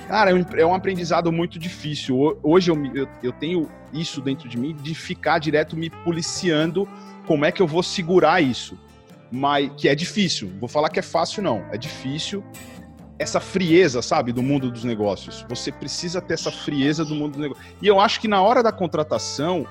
Cara, 0.07 0.31
é 0.31 0.65
um 0.65 0.73
é 0.73 0.75
aprendizado 0.75 1.31
muito 1.31 1.59
difícil. 1.59 2.37
Hoje 2.41 2.71
eu, 2.71 2.85
eu, 2.95 3.07
eu 3.21 3.31
tenho 3.31 3.69
isso 3.93 4.19
dentro 4.19 4.49
de 4.49 4.57
mim 4.57 4.75
de 4.75 4.95
ficar 4.95 5.39
direto 5.39 5.75
me 5.75 5.89
policiando 5.89 6.87
como 7.27 7.45
é 7.45 7.51
que 7.51 7.61
eu 7.61 7.67
vou 7.67 7.83
segurar 7.83 8.41
isso. 8.41 8.77
Mas 9.31 9.69
que 9.77 9.87
é 9.87 9.95
difícil. 9.95 10.51
Vou 10.59 10.69
falar 10.69 10.89
que 10.89 10.99
é 10.99 11.01
fácil, 11.03 11.43
não. 11.43 11.63
É 11.71 11.77
difícil 11.77 12.43
essa 13.17 13.39
frieza, 13.39 14.01
sabe, 14.01 14.31
do 14.31 14.43
mundo 14.43 14.69
dos 14.69 14.83
negócios. 14.83 15.45
Você 15.47 15.71
precisa 15.71 16.21
ter 16.21 16.33
essa 16.33 16.51
frieza 16.51 17.05
do 17.05 17.15
mundo 17.15 17.33
dos 17.33 17.41
negócios. 17.41 17.65
E 17.81 17.87
eu 17.87 17.99
acho 17.99 18.19
que 18.19 18.27
na 18.27 18.41
hora 18.41 18.61
da 18.61 18.71
contratação, 18.71 19.65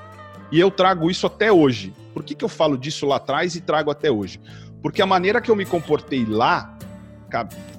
e 0.51 0.59
eu 0.59 0.71
trago 0.71 1.11
isso 1.11 1.27
até 1.27 1.53
hoje. 1.53 1.93
Por 2.13 2.23
que, 2.23 2.35
que 2.35 2.45
eu 2.45 2.49
falo 2.49 2.79
disso 2.79 3.07
lá 3.07 3.17
atrás 3.17 3.55
e 3.55 3.61
trago 3.61 3.91
até 3.91 4.11
hoje? 4.11 4.41
Porque 4.83 5.03
a 5.03 5.07
maneira 5.07 5.41
que 5.41 5.51
eu 5.51 5.57
me 5.57 5.65
comportei 5.65 6.25
lá, 6.25 6.77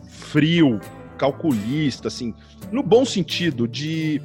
frio, 0.08 0.80
calculista, 1.18 2.10
assim, 2.10 2.34
no 2.72 2.84
bom 2.84 3.06
sentido 3.06 3.68
de, 3.68 4.22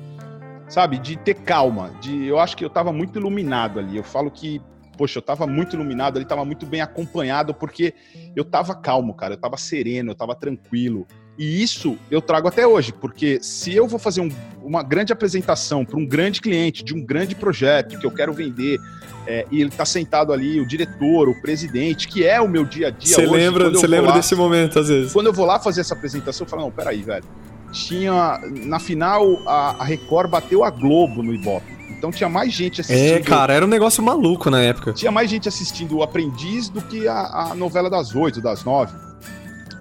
sabe, 0.68 0.98
de 0.98 1.16
ter 1.16 1.34
calma, 1.34 1.90
de 2.00 2.26
eu 2.26 2.38
acho 2.38 2.56
que 2.56 2.64
eu 2.64 2.68
estava 2.68 2.92
muito 2.92 3.18
iluminado 3.18 3.78
ali. 3.78 3.96
Eu 3.96 4.04
falo 4.04 4.30
que 4.30 4.60
poxa, 5.00 5.18
eu 5.18 5.22
tava 5.22 5.46
muito 5.46 5.76
iluminado 5.76 6.18
ali, 6.18 6.26
tava 6.26 6.44
muito 6.44 6.66
bem 6.66 6.82
acompanhado, 6.82 7.54
porque 7.54 7.94
eu 8.36 8.44
tava 8.44 8.74
calmo, 8.74 9.14
cara, 9.14 9.32
eu 9.32 9.38
tava 9.38 9.56
sereno, 9.56 10.10
eu 10.10 10.14
tava 10.14 10.34
tranquilo. 10.34 11.06
E 11.40 11.62
isso 11.62 11.96
eu 12.10 12.20
trago 12.20 12.48
até 12.48 12.66
hoje, 12.66 12.92
porque 12.92 13.38
se 13.40 13.74
eu 13.74 13.88
vou 13.88 13.98
fazer 13.98 14.20
um, 14.20 14.28
uma 14.62 14.82
grande 14.82 15.10
apresentação 15.10 15.86
para 15.86 15.98
um 15.98 16.04
grande 16.04 16.38
cliente 16.38 16.84
de 16.84 16.94
um 16.94 17.02
grande 17.02 17.34
projeto 17.34 17.98
que 17.98 18.04
eu 18.04 18.10
quero 18.10 18.30
vender, 18.34 18.78
é, 19.26 19.46
e 19.50 19.58
ele 19.58 19.70
está 19.70 19.86
sentado 19.86 20.34
ali, 20.34 20.60
o 20.60 20.66
diretor, 20.66 21.30
o 21.30 21.40
presidente, 21.40 22.08
que 22.08 22.26
é 22.26 22.38
o 22.42 22.46
meu 22.46 22.66
dia 22.66 22.88
a 22.88 22.90
dia. 22.90 23.14
Você 23.14 23.24
lembra, 23.24 23.70
você 23.70 23.86
lembra 23.86 24.10
lá, 24.10 24.16
desse 24.16 24.34
momento 24.34 24.80
às 24.80 24.88
vezes? 24.88 25.14
Quando 25.14 25.28
eu 25.28 25.32
vou 25.32 25.46
lá 25.46 25.58
fazer 25.58 25.80
essa 25.80 25.94
apresentação, 25.94 26.44
eu 26.44 26.50
falo, 26.50 26.64
não, 26.64 26.70
peraí, 26.70 27.00
velho. 27.00 27.24
Tinha. 27.72 28.38
Na 28.66 28.78
final, 28.78 29.24
a, 29.48 29.76
a 29.78 29.84
Record 29.84 30.28
bateu 30.28 30.62
a 30.62 30.68
Globo 30.68 31.22
no 31.22 31.32
Ibope. 31.32 31.72
Então 31.88 32.10
tinha 32.10 32.28
mais 32.28 32.52
gente 32.52 32.82
assistindo. 32.82 33.16
É, 33.16 33.20
cara, 33.20 33.54
era 33.54 33.64
um 33.64 33.68
negócio 33.68 34.02
maluco 34.02 34.50
na 34.50 34.60
época. 34.60 34.92
Tinha 34.92 35.10
mais 35.10 35.30
gente 35.30 35.48
assistindo 35.48 35.96
o 35.96 36.02
Aprendiz 36.02 36.68
do 36.68 36.82
que 36.82 37.08
a, 37.08 37.50
a 37.50 37.54
novela 37.54 37.88
das 37.88 38.14
oito, 38.14 38.42
das 38.42 38.62
nove. 38.62 38.92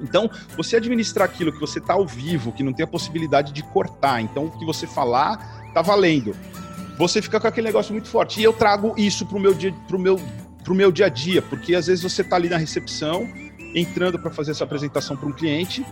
Então, 0.02 0.30
você 0.56 0.78
administrar 0.78 1.26
aquilo 1.26 1.52
que 1.52 1.60
você 1.60 1.80
está 1.80 1.94
ao 1.94 2.06
vivo, 2.06 2.52
que 2.52 2.64
não 2.64 2.74
tem 2.74 2.84
a 2.84 2.88
possibilidade 2.88 3.52
de 3.52 3.64
cortar, 3.64 4.22
então 4.22 4.46
o 4.46 4.52
que 4.52 4.66
você 4.66 4.88
falar 4.88 5.72
tá 5.74 5.82
valendo. 5.82 6.36
Você 6.98 7.22
fica 7.22 7.40
com 7.40 7.48
aquele 7.48 7.68
negócio 7.68 7.94
muito 7.94 8.10
forte. 8.10 8.40
E 8.40 8.44
eu 8.44 8.52
trago 8.52 8.94
isso 8.98 9.26
pro 9.26 9.40
meu 9.40 9.54
dia, 9.54 9.74
pro 9.88 9.98
meu, 9.98 10.20
pro 10.64 10.76
meu 10.76 10.92
dia 10.92 11.06
a 11.06 11.10
dia, 11.10 11.42
porque 11.42 11.76
às 11.76 11.88
vezes 11.88 12.04
você 12.04 12.24
tá 12.24 12.36
ali 12.36 12.50
na 12.50 12.58
recepção, 12.58 13.28
entrando 13.74 14.20
para 14.20 14.32
fazer 14.32 14.52
essa 14.52 14.64
apresentação 14.64 15.16
para 15.16 15.28
um 15.28 15.32
cliente, 15.32 15.86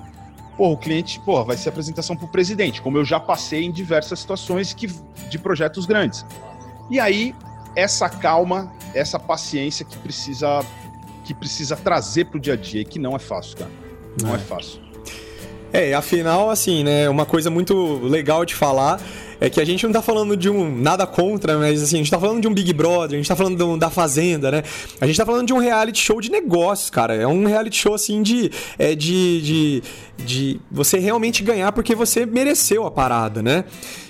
pô, 0.58 0.72
o 0.72 0.78
cliente, 0.78 1.20
pô, 1.22 1.46
vai 1.46 1.56
ser 1.56 1.70
apresentação 1.70 2.16
para 2.16 2.26
o 2.26 2.28
presidente, 2.30 2.82
como 2.82 2.98
eu 2.98 3.06
já 3.06 3.20
passei 3.20 3.64
em 3.64 3.72
diversas 3.72 4.20
situações 4.20 4.74
que, 4.74 4.88
de 5.30 5.38
projetos 5.38 5.86
grandes. 5.86 6.26
E 6.90 7.00
aí, 7.00 7.34
essa 7.76 8.10
calma, 8.10 8.72
essa 8.94 9.20
paciência 9.20 9.86
que 9.86 9.98
precisa 9.98 10.66
que 11.24 11.34
precisa 11.34 11.76
trazer 11.76 12.26
para 12.26 12.38
o 12.38 12.40
dia 12.40 12.54
a 12.54 12.56
dia 12.56 12.82
e 12.82 12.86
que 12.86 12.98
não 12.98 13.14
é 13.14 13.20
fácil, 13.20 13.58
cara. 13.58 13.87
Não 14.22 14.34
é, 14.34 14.36
é 14.36 14.40
fácil. 14.40 14.80
É, 15.72 15.94
afinal, 15.94 16.50
assim, 16.50 16.84
né, 16.84 17.10
uma 17.10 17.26
coisa 17.26 17.50
muito 17.50 18.00
legal 18.04 18.46
de 18.46 18.56
falar 18.56 19.02
é 19.40 19.50
que 19.50 19.62
a 19.62 19.66
gente 19.66 19.86
não 19.86 19.94
tá 19.94 20.02
falando 20.02 20.36
de 20.36 20.50
um 20.50 20.76
nada 20.76 21.06
contra, 21.06 21.58
mas 21.58 21.84
assim, 21.84 21.98
a 21.98 22.00
gente 22.00 22.10
tá 22.10 22.20
falando 22.20 22.42
de 22.42 22.48
um 22.48 22.54
Big 22.54 22.74
Brother, 22.74 23.16
a 23.16 23.18
gente 23.18 23.28
tá 23.28 23.36
falando 23.36 23.68
um, 23.68 23.78
da 23.78 23.90
Fazenda, 23.90 24.50
né? 24.50 24.64
A 25.00 25.06
gente 25.06 25.16
tá 25.16 25.26
falando 25.26 25.46
de 25.46 25.54
um 25.54 25.60
reality 25.60 26.02
show 26.02 26.20
de 26.20 26.32
negócios, 26.32 26.90
cara. 26.90 27.14
É 27.14 27.28
um 27.28 27.46
reality 27.46 27.78
show 27.78 27.94
assim 27.94 28.24
de 28.24 28.50
é 28.80 28.96
de, 28.96 29.42
de, 29.42 29.84
de 30.26 30.62
você 30.72 30.98
realmente 30.98 31.44
ganhar 31.44 31.72
porque 31.72 31.94
você 31.94 32.26
mereceu 32.26 32.86
a 32.86 32.92
parada, 32.92 33.44
né? 33.44 33.66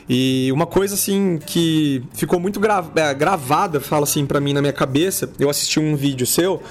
E 0.08 0.50
uma 0.54 0.66
coisa 0.66 0.94
assim 0.94 1.38
que 1.46 2.02
ficou 2.14 2.40
muito 2.40 2.60
gra 2.60 2.86
é, 2.96 3.14
gravada, 3.14 3.82
fala 3.82 4.04
assim 4.04 4.26
para 4.26 4.40
mim 4.40 4.54
na 4.54 4.62
minha 4.62 4.74
cabeça, 4.74 5.30
eu 5.38 5.50
assisti 5.50 5.80
um 5.80 5.96
vídeo 5.96 6.26
seu 6.26 6.62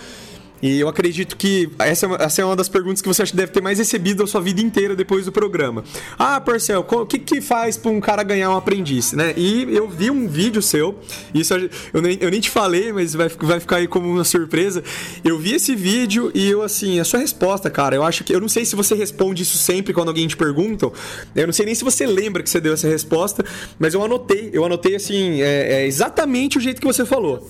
e 0.66 0.80
eu 0.80 0.88
acredito 0.88 1.36
que 1.36 1.70
essa, 1.78 2.06
é 2.06 2.24
essa 2.24 2.42
é 2.42 2.44
uma 2.44 2.56
das 2.56 2.68
perguntas 2.68 3.00
que 3.00 3.08
você 3.08 3.24
deve 3.32 3.52
ter 3.52 3.62
mais 3.62 3.78
recebido 3.78 4.24
a 4.24 4.26
sua 4.26 4.40
vida 4.40 4.60
inteira 4.60 4.96
depois 4.96 5.24
do 5.24 5.32
programa. 5.32 5.84
Ah, 6.18 6.40
Parcel, 6.40 6.84
o 6.88 7.06
que, 7.06 7.18
que 7.18 7.40
faz 7.40 7.76
pra 7.76 7.90
um 7.90 8.00
cara 8.00 8.22
ganhar 8.22 8.50
um 8.50 8.56
aprendiz, 8.56 9.12
né? 9.12 9.32
E 9.36 9.62
eu 9.70 9.88
vi 9.88 10.10
um 10.10 10.26
vídeo 10.26 10.60
seu, 10.60 10.98
isso 11.32 11.54
eu 11.92 12.02
nem, 12.02 12.18
eu 12.20 12.30
nem 12.30 12.40
te 12.40 12.50
falei, 12.50 12.92
mas 12.92 13.14
vai, 13.14 13.28
vai 13.28 13.60
ficar 13.60 13.76
aí 13.76 13.86
como 13.86 14.08
uma 14.08 14.24
surpresa. 14.24 14.82
Eu 15.24 15.38
vi 15.38 15.54
esse 15.54 15.74
vídeo 15.74 16.30
e 16.34 16.48
eu, 16.48 16.62
assim, 16.62 16.98
a 16.98 17.04
sua 17.04 17.20
resposta, 17.20 17.70
cara, 17.70 17.94
eu 17.94 18.02
acho 18.02 18.24
que. 18.24 18.34
Eu 18.34 18.40
não 18.40 18.48
sei 18.48 18.64
se 18.64 18.74
você 18.74 18.94
responde 18.94 19.42
isso 19.42 19.56
sempre 19.56 19.92
quando 19.92 20.08
alguém 20.08 20.26
te 20.26 20.36
pergunta. 20.36 20.90
Eu 21.34 21.46
não 21.46 21.52
sei 21.52 21.66
nem 21.66 21.74
se 21.74 21.84
você 21.84 22.06
lembra 22.06 22.42
que 22.42 22.50
você 22.50 22.60
deu 22.60 22.72
essa 22.72 22.88
resposta, 22.88 23.44
mas 23.78 23.94
eu 23.94 24.02
anotei. 24.02 24.50
Eu 24.52 24.64
anotei, 24.64 24.96
assim, 24.96 25.40
é, 25.40 25.82
é 25.82 25.86
exatamente 25.86 26.58
o 26.58 26.60
jeito 26.60 26.80
que 26.80 26.86
você 26.86 27.04
falou. 27.04 27.48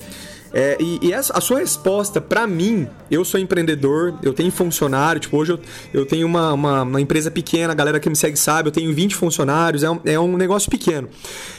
É, 0.53 0.76
e, 0.81 0.99
e 1.03 1.12
essa, 1.12 1.37
a 1.37 1.41
sua 1.41 1.59
resposta, 1.59 2.21
para 2.21 2.47
mim, 2.47 2.88
eu 3.11 3.25
sou 3.25 3.38
empreendedor, 3.38 4.15
eu 4.23 4.33
tenho 4.33 4.50
funcionário, 4.50 5.21
tipo, 5.21 5.37
hoje 5.37 5.53
eu, 5.53 5.61
eu 5.93 6.07
tenho 6.07 6.26
uma, 6.26 6.53
uma, 6.53 6.83
uma, 6.83 7.00
empresa 7.00 7.31
pequena, 7.31 7.73
a 7.73 7.76
galera 7.76 8.00
que 8.00 8.09
me 8.09 8.17
segue 8.17 8.37
sabe, 8.37 8.69
eu 8.69 8.73
tenho 8.73 8.93
20 8.95 9.17
funcionários, 9.17 9.83
é 9.83 9.91
um, 9.91 10.00
é 10.05 10.19
um 10.19 10.37
negócio 10.37 10.71
pequeno. 10.71 11.09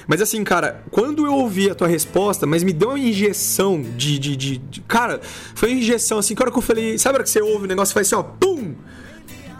Mas 0.08 0.22
assim, 0.22 0.44
cara, 0.44 0.84
quando 0.90 1.26
eu 1.26 1.34
ouvi 1.34 1.70
a 1.70 1.76
tua 1.76 1.88
resposta, 1.88 2.46
mas 2.46 2.64
me 2.64 2.74
deu 2.74 2.90
uma 2.90 3.00
injeção 3.00 3.82
de. 3.82 4.18
de, 4.18 4.36
de, 4.36 4.58
de 4.58 4.82
cara, 4.82 5.20
foi 5.54 5.70
uma 5.70 5.80
injeção 5.80 6.18
assim, 6.18 6.34
que 6.34 6.42
hora 6.42 6.52
que 6.52 6.58
eu 6.58 6.62
falei, 6.62 6.98
sabe 6.98 7.16
a 7.16 7.18
hora 7.18 7.24
que 7.24 7.30
você 7.30 7.42
ouve 7.42 7.66
o 7.66 7.68
negócio 7.68 7.92
e 7.92 7.94
faz 7.94 8.08
assim, 8.08 8.16
ó, 8.16 8.24
pum! 8.24 8.74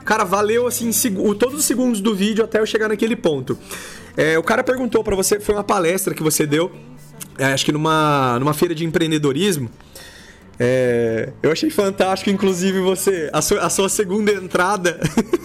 Cara, 0.06 0.24
valeu 0.24 0.66
assim, 0.66 0.90
todos 1.38 1.60
os 1.60 1.66
segundos 1.66 2.00
do 2.00 2.16
vídeo 2.16 2.42
até 2.42 2.62
eu 2.62 2.66
chegar 2.66 2.88
naquele 2.88 3.16
ponto. 3.16 3.60
É, 4.16 4.40
o 4.40 4.42
cara 4.42 4.64
perguntou 4.64 5.04
para 5.04 5.16
você, 5.16 5.38
foi 5.38 5.54
uma 5.54 5.66
palestra 5.66 6.14
que 6.14 6.24
você 6.24 6.48
deu 6.48 6.72
acho 7.40 7.66
que 7.66 7.72
numa, 7.72 8.38
numa 8.40 8.54
feira 8.54 8.74
de 8.74 8.86
empreendedorismo. 8.86 9.70
É, 10.60 11.30
eu 11.44 11.52
achei 11.52 11.70
fantástico, 11.70 12.32
inclusive, 12.32 12.80
você. 12.80 13.30
A 13.32 13.42
sua, 13.42 13.60
a 13.60 13.70
sua 13.70 13.90
segunda 13.90 14.32
entrada. 14.32 15.00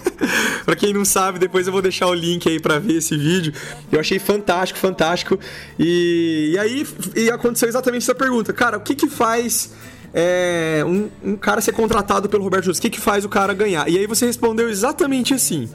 para 0.65 0.75
quem 0.75 0.93
não 0.93 1.05
sabe, 1.05 1.37
depois 1.37 1.67
eu 1.67 1.73
vou 1.73 1.81
deixar 1.81 2.07
o 2.07 2.13
link 2.13 2.49
aí 2.49 2.59
para 2.59 2.79
ver 2.79 2.97
esse 2.97 3.15
vídeo. 3.15 3.53
Eu 3.91 3.99
achei 3.99 4.17
fantástico, 4.17 4.79
fantástico. 4.79 5.39
E, 5.77 6.51
e 6.53 6.57
aí 6.57 6.87
e 7.15 7.29
aconteceu 7.29 7.69
exatamente 7.69 8.03
essa 8.03 8.15
pergunta. 8.15 8.51
Cara, 8.53 8.77
o 8.77 8.81
que 8.81 8.95
que 8.95 9.07
faz 9.07 9.71
é, 10.13 10.83
um, 10.85 11.09
um, 11.23 11.35
cara 11.35 11.61
ser 11.61 11.73
contratado 11.73 12.27
pelo 12.27 12.43
Roberto 12.43 12.65
Justus? 12.65 12.79
O 12.79 12.81
que 12.81 12.89
que 12.89 13.01
faz 13.01 13.23
o 13.23 13.29
cara 13.29 13.53
ganhar? 13.53 13.87
E 13.89 13.97
aí 13.97 14.07
você 14.07 14.25
respondeu 14.25 14.69
exatamente 14.69 15.33
assim. 15.33 15.69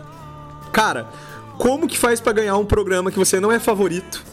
Cara, 0.73 1.09
como 1.59 1.87
que 1.87 1.99
faz 1.99 2.21
para 2.21 2.33
ganhar 2.33 2.57
um 2.57 2.65
programa 2.65 3.11
que 3.11 3.19
você 3.19 3.39
não 3.39 3.53
é 3.53 3.59
favorito? 3.59 4.25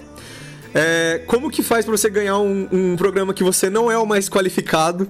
É, 0.77 1.21
como 1.25 1.49
que 1.49 1.63
faz 1.63 1.85
para 1.85 1.95
você 1.95 2.09
ganhar 2.09 2.37
um, 2.37 2.67
um 2.69 2.95
programa 2.97 3.33
que 3.33 3.43
você 3.43 3.69
não 3.69 3.89
é 3.89 3.97
o 3.97 4.05
mais 4.05 4.27
qualificado? 4.27 5.09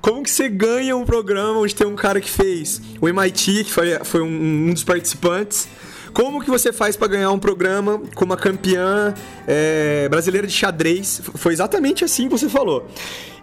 Como 0.00 0.24
que 0.24 0.30
você 0.30 0.48
ganha 0.48 0.96
um 0.96 1.04
programa 1.04 1.60
onde 1.60 1.72
tem 1.72 1.86
um 1.86 1.94
cara 1.94 2.20
que 2.20 2.28
fez 2.28 2.82
o 3.00 3.08
MIT, 3.08 3.64
que 3.64 3.72
foi, 3.72 3.98
foi 4.02 4.20
um, 4.22 4.68
um 4.68 4.74
dos 4.74 4.82
participantes? 4.82 5.68
Como 6.12 6.42
que 6.42 6.50
você 6.50 6.72
faz 6.72 6.96
para 6.96 7.06
ganhar 7.06 7.30
um 7.30 7.38
programa 7.38 8.00
com 8.16 8.24
uma 8.24 8.36
campeã 8.36 9.14
é, 9.46 10.08
brasileira 10.08 10.48
de 10.48 10.52
xadrez? 10.52 11.20
Foi 11.36 11.52
exatamente 11.52 12.04
assim 12.04 12.24
que 12.24 12.36
você 12.36 12.48
falou. 12.48 12.88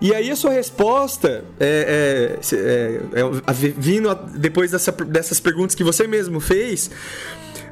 E 0.01 0.13
aí 0.13 0.29
a 0.29 0.35
sua 0.35 0.51
resposta, 0.51 1.45
é, 1.57 2.37
é, 2.51 2.55
é, 2.57 3.21
é 3.21 3.53
vindo 3.53 4.13
depois 4.35 4.71
dessa, 4.71 4.91
dessas 4.91 5.39
perguntas 5.39 5.73
que 5.73 5.85
você 5.85 6.05
mesmo 6.05 6.41
fez, 6.41 6.91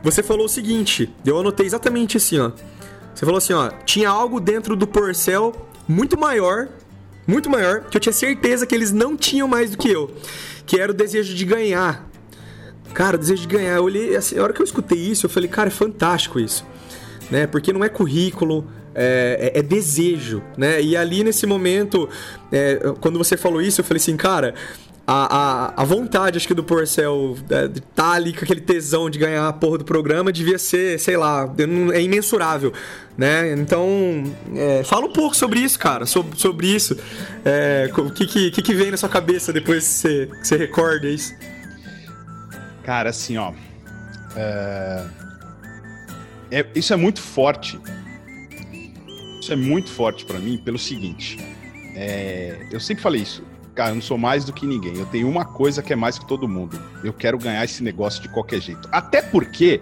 você 0.02 0.24
falou 0.24 0.46
o 0.46 0.50
seguinte, 0.50 1.13
eu 1.25 1.38
anotei 1.38 1.66
exatamente 1.66 2.16
assim, 2.16 2.40
ó. 2.40 2.52
Você 3.24 3.25
falou 3.25 3.38
assim, 3.38 3.53
ó, 3.53 3.70
tinha 3.86 4.10
algo 4.10 4.38
dentro 4.38 4.75
do 4.75 4.86
Porcel 4.86 5.53
muito 5.88 6.20
maior, 6.20 6.68
muito 7.25 7.50
maior, 7.50 7.86
que 7.86 7.96
eu 7.96 8.01
tinha 8.01 8.12
certeza 8.12 8.68
que 8.68 8.75
eles 8.75 8.92
não 8.92 9.15
tinham 9.15 9.48
mais 9.48 9.72
do 9.72 9.77
que 9.77 9.89
eu, 9.89 10.12
que 10.65 10.77
era 10.77 10.92
o 10.92 10.94
desejo 10.94 11.34
de 11.34 11.46
ganhar. 11.46 12.06
Cara, 12.94 13.15
o 13.15 13.20
desejo 13.20 13.44
de 13.44 13.48
ganhar. 13.48 13.77
Eu 13.77 13.86
olhei, 13.86 14.13
assim, 14.13 14.38
a 14.38 14.44
hora 14.44 14.51
que 14.51 14.62
eu 14.62 14.65
escutei 14.65 15.00
isso, 15.00 15.25
eu 15.25 15.30
falei, 15.30 15.48
cara, 15.48 15.70
é 15.70 15.72
fantástico 15.72 16.38
isso, 16.38 16.65
né? 17.32 17.48
Porque 17.48 17.72
não 17.72 17.82
é 17.82 17.88
currículo, 17.88 18.68
é, 18.94 19.53
é, 19.56 19.60
é, 19.60 19.62
desejo, 19.62 20.44
né? 20.58 20.82
E 20.82 20.98
ali 20.98 21.24
nesse 21.24 21.46
momento, 21.46 22.10
é, 22.51 22.75
quando 23.00 23.18
você 23.18 23.38
falou 23.38 23.62
isso, 23.62 23.80
eu 23.80 23.86
falei 23.86 24.01
assim, 24.01 24.18
cara, 24.18 24.53
a, 25.05 25.74
a, 25.75 25.81
a 25.81 25.86
vontade, 25.86 26.38
acho 26.38 26.48
que 26.48 26.53
do 26.53 26.63
Porcel 26.63 27.36
é, 27.50 27.67
de 27.67 27.81
tá 27.81 28.12
ali 28.12 28.31
com 28.31 28.45
aquele 28.45 28.62
tesão 28.62 29.10
de 29.10 29.19
ganhar 29.19 29.48
a 29.48 29.51
porra 29.51 29.79
do 29.79 29.83
programa 29.83 30.31
devia 30.31 30.57
ser, 30.57 30.98
sei 30.98 31.17
lá, 31.17 31.53
é 31.93 32.01
imensurável, 32.01 32.72
né? 33.17 33.53
Então, 33.53 34.24
é, 34.55 34.81
fala 34.86 35.05
um 35.05 35.12
pouco 35.12 35.36
sobre 35.36 35.60
isso, 35.60 35.77
cara, 35.77 36.05
sobre, 36.05 36.39
sobre 36.39 36.67
isso. 36.67 36.98
É, 37.43 37.91
o 37.98 38.10
que, 38.12 38.25
que, 38.50 38.62
que 38.62 38.74
vem 38.74 38.91
na 38.91 38.98
sua 38.98 39.10
cabeça 39.10 39.51
depois 39.51 39.83
que 39.83 39.93
você, 39.93 40.29
que 40.39 40.48
você 40.48 40.55
recorda 40.57 41.07
isso? 41.10 41.33
Cara, 42.83 43.10
assim, 43.10 43.38
ó. 43.38 43.51
É... 44.36 45.03
É, 46.50 46.65
isso 46.75 46.93
é 46.93 46.95
muito 46.95 47.19
forte. 47.19 47.79
Isso 49.41 49.51
é 49.51 49.55
muito 49.55 49.89
forte 49.91 50.24
para 50.24 50.39
mim 50.39 50.57
pelo 50.57 50.79
seguinte. 50.79 51.38
É, 51.95 52.67
eu 52.72 52.79
sempre 52.79 53.03
falei 53.03 53.22
isso 53.22 53.43
cara, 53.74 53.92
eu 53.92 53.96
não 53.96 54.01
sou 54.01 54.18
mais 54.18 54.46
do 54.46 54.53
que 54.53 54.65
ninguém. 54.65 54.98
Eu 54.98 55.06
tenho 55.06 55.30
uma 55.30 55.46
coisa 55.46 55.82
que 55.82 55.92
é 55.92 55.96
mais 55.96 56.18
que 56.18 56.25
todo 56.25 56.48
mundo. 56.48 56.80
Eu 57.03 57.13
quero 57.13 57.38
ganhar 57.38 57.63
esse 57.63 57.84
negócio 57.84 58.22
de 58.22 58.30
qualquer 58.30 58.62
jeito. 58.62 58.88
Até 58.92 59.22
porque, 59.22 59.82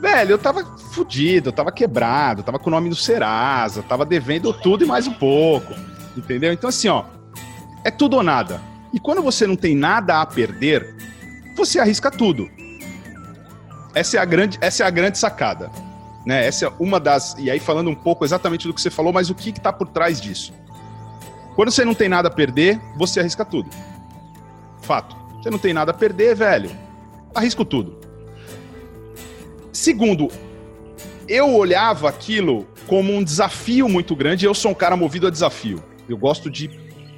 velho, 0.00 0.32
eu 0.32 0.38
tava 0.38 0.64
fudido, 0.92 1.48
eu 1.48 1.52
tava 1.52 1.70
quebrado, 1.70 2.40
eu 2.40 2.44
tava 2.44 2.58
com 2.58 2.68
o 2.68 2.72
nome 2.72 2.88
do 2.88 2.96
Serasa, 2.96 3.82
tava 3.82 4.04
devendo 4.04 4.52
tudo 4.52 4.84
e 4.84 4.86
mais 4.86 5.06
um 5.06 5.12
pouco. 5.12 5.74
Entendeu? 6.16 6.52
Então, 6.52 6.68
assim, 6.68 6.88
ó, 6.88 7.04
é 7.84 7.90
tudo 7.90 8.16
ou 8.16 8.22
nada. 8.22 8.60
E 8.92 8.98
quando 8.98 9.22
você 9.22 9.46
não 9.46 9.56
tem 9.56 9.76
nada 9.76 10.20
a 10.20 10.26
perder, 10.26 10.94
você 11.56 11.78
arrisca 11.78 12.10
tudo. 12.10 12.48
Essa 13.94 14.16
é 14.16 14.20
a 14.20 14.24
grande, 14.24 14.58
essa 14.60 14.84
é 14.84 14.86
a 14.86 14.90
grande 14.90 15.18
sacada. 15.18 15.70
Né? 16.24 16.46
Essa 16.46 16.66
é 16.66 16.72
uma 16.78 16.98
das. 16.98 17.36
E 17.38 17.50
aí, 17.50 17.60
falando 17.60 17.88
um 17.88 17.94
pouco 17.94 18.24
exatamente 18.24 18.66
do 18.66 18.74
que 18.74 18.80
você 18.80 18.90
falou, 18.90 19.12
mas 19.12 19.30
o 19.30 19.34
que 19.34 19.50
está 19.50 19.72
por 19.72 19.88
trás 19.88 20.20
disso? 20.20 20.52
Quando 21.56 21.70
você 21.70 21.86
não 21.86 21.94
tem 21.94 22.08
nada 22.08 22.28
a 22.28 22.30
perder, 22.30 22.78
você 22.96 23.18
arrisca 23.18 23.42
tudo. 23.44 23.70
Fato. 24.82 25.16
Você 25.42 25.50
não 25.50 25.58
tem 25.58 25.72
nada 25.72 25.90
a 25.90 25.94
perder, 25.94 26.36
velho. 26.36 26.70
Arrisco 27.34 27.64
tudo. 27.64 27.98
Segundo, 29.72 30.28
eu 31.26 31.54
olhava 31.54 32.10
aquilo 32.10 32.68
como 32.86 33.10
um 33.12 33.24
desafio 33.24 33.88
muito 33.88 34.14
grande. 34.14 34.44
Eu 34.44 34.52
sou 34.52 34.70
um 34.70 34.74
cara 34.74 34.96
movido 34.96 35.26
a 35.26 35.30
desafio. 35.30 35.82
Eu 36.06 36.18
gosto 36.18 36.50
de 36.50 36.68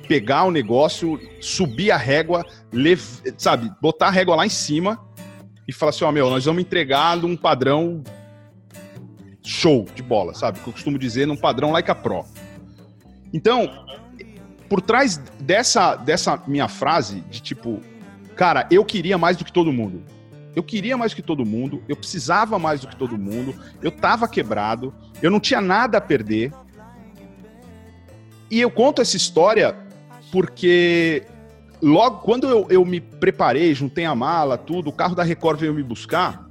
pegar 0.07 0.45
o 0.45 0.52
negócio, 0.52 1.21
subir 1.40 1.90
a 1.90 1.97
régua, 1.97 2.47
sabe, 3.37 3.71
botar 3.83 4.07
a 4.07 4.11
régua 4.11 4.37
lá 4.37 4.47
em 4.47 4.50
cima 4.50 5.04
e 5.66 5.73
fala 5.73 5.90
assim: 5.90 6.04
ó, 6.04 6.09
oh, 6.09 6.12
meu, 6.12 6.30
nós 6.30 6.45
vamos 6.45 6.62
entregar 6.62 7.16
num 7.16 7.37
padrão 7.37 8.04
show 9.45 9.85
de 9.95 10.02
bola, 10.02 10.33
sabe? 10.33 10.61
Que 10.61 10.68
eu 10.68 10.73
costumo 10.73 10.97
dizer, 10.97 11.26
num 11.26 11.37
padrão 11.37 11.73
like 11.73 11.90
a 11.90 11.95
pro. 11.95 12.25
Então, 13.33 13.85
por 14.68 14.80
trás 14.80 15.16
dessa, 15.40 15.96
dessa 15.96 16.42
minha 16.46 16.68
frase, 16.68 17.20
de 17.30 17.40
tipo, 17.40 17.80
cara, 18.37 18.66
eu 18.70 18.84
queria 18.84 19.16
mais 19.16 19.37
do 19.37 19.44
que 19.44 19.52
todo 19.52 19.72
mundo. 19.72 20.02
Eu 20.54 20.62
queria 20.62 20.96
mais 20.96 21.12
do 21.12 21.16
que 21.16 21.22
todo 21.22 21.46
mundo, 21.46 21.82
eu 21.88 21.96
precisava 21.96 22.58
mais 22.58 22.80
do 22.80 22.88
que 22.88 22.96
todo 22.96 23.16
mundo, 23.16 23.54
eu 23.80 23.90
tava 23.90 24.26
quebrado, 24.26 24.92
eu 25.22 25.30
não 25.30 25.38
tinha 25.38 25.60
nada 25.60 25.98
a 25.98 26.00
perder. 26.00 26.52
E 28.50 28.60
eu 28.60 28.70
conto 28.70 29.00
essa 29.00 29.16
história 29.16 29.76
porque 30.32 31.22
logo 31.80 32.18
quando 32.18 32.48
eu, 32.48 32.66
eu 32.68 32.84
me 32.84 33.00
preparei, 33.00 33.75
juntei 33.75 34.04
a 34.04 34.14
mala, 34.14 34.58
tudo, 34.58 34.90
o 34.90 34.92
carro 34.92 35.14
da 35.14 35.22
Record 35.22 35.60
veio 35.60 35.75
me 35.75 35.82
buscar, 35.82 36.48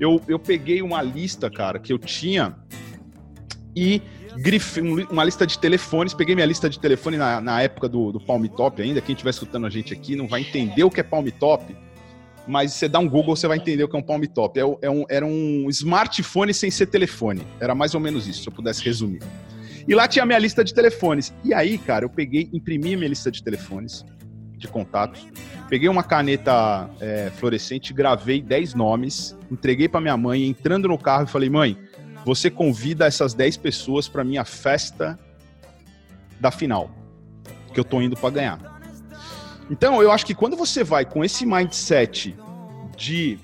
eu, 0.00 0.20
eu 0.26 0.38
peguei 0.38 0.82
uma 0.82 1.02
lista, 1.02 1.50
cara, 1.50 1.78
que 1.78 1.92
eu 1.92 1.98
tinha 1.98 2.56
e 3.76 4.02
uma 5.10 5.24
lista 5.24 5.46
de 5.46 5.58
telefones, 5.58 6.14
peguei 6.14 6.34
minha 6.34 6.46
lista 6.46 6.68
de 6.68 6.78
telefone 6.78 7.16
na, 7.16 7.40
na 7.40 7.62
época 7.62 7.88
do, 7.88 8.12
do 8.12 8.20
Palm 8.20 8.44
Top 8.46 8.80
ainda, 8.80 9.00
quem 9.00 9.12
estiver 9.12 9.30
escutando 9.30 9.66
a 9.66 9.70
gente 9.70 9.92
aqui 9.92 10.16
não 10.16 10.26
vai 10.26 10.40
entender 10.40 10.84
o 10.84 10.90
que 10.90 11.00
é 11.00 11.02
Palm 11.02 11.26
Top, 11.38 11.76
mas 12.46 12.72
você 12.72 12.88
dá 12.88 12.98
um 12.98 13.08
Google, 13.08 13.36
você 13.36 13.46
vai 13.46 13.58
entender 13.58 13.84
o 13.84 13.88
que 13.88 13.96
é 13.96 13.98
um 13.98 14.02
Palm 14.02 14.22
Top. 14.24 14.58
É, 14.58 14.62
é 14.62 14.90
um, 14.90 15.04
era 15.08 15.24
um 15.24 15.68
smartphone 15.68 16.52
sem 16.52 16.70
ser 16.70 16.86
telefone, 16.86 17.46
era 17.60 17.74
mais 17.74 17.94
ou 17.94 18.00
menos 18.00 18.26
isso, 18.26 18.42
se 18.42 18.48
eu 18.48 18.52
pudesse 18.52 18.82
resumir. 18.84 19.22
E 19.86 19.94
lá 19.94 20.06
tinha 20.06 20.22
a 20.22 20.26
minha 20.26 20.38
lista 20.38 20.62
de 20.62 20.72
telefones. 20.72 21.32
E 21.44 21.52
aí, 21.52 21.76
cara, 21.76 22.04
eu 22.04 22.10
peguei, 22.10 22.48
imprimi 22.52 22.96
minha 22.96 23.08
lista 23.08 23.30
de 23.30 23.42
telefones, 23.42 24.04
de 24.56 24.68
contatos. 24.68 25.26
Peguei 25.68 25.88
uma 25.88 26.02
caneta 26.02 26.88
é, 27.00 27.30
fluorescente, 27.36 27.92
gravei 27.92 28.40
10 28.40 28.74
nomes, 28.74 29.36
entreguei 29.50 29.88
para 29.88 30.00
minha 30.00 30.16
mãe, 30.16 30.46
entrando 30.46 30.86
no 30.86 30.96
carro 30.96 31.24
e 31.24 31.26
falei: 31.26 31.50
mãe, 31.50 31.76
você 32.24 32.50
convida 32.50 33.06
essas 33.06 33.34
10 33.34 33.56
pessoas 33.56 34.08
para 34.08 34.24
minha 34.24 34.44
festa 34.44 35.18
da 36.40 36.50
final, 36.50 36.90
que 37.72 37.80
eu 37.80 37.84
tô 37.84 38.00
indo 38.00 38.16
para 38.16 38.30
ganhar. 38.30 38.80
Então, 39.70 40.02
eu 40.02 40.10
acho 40.10 40.26
que 40.26 40.34
quando 40.34 40.56
você 40.56 40.84
vai 40.84 41.04
com 41.04 41.24
esse 41.24 41.46
mindset 41.46 42.36
de, 42.96 43.38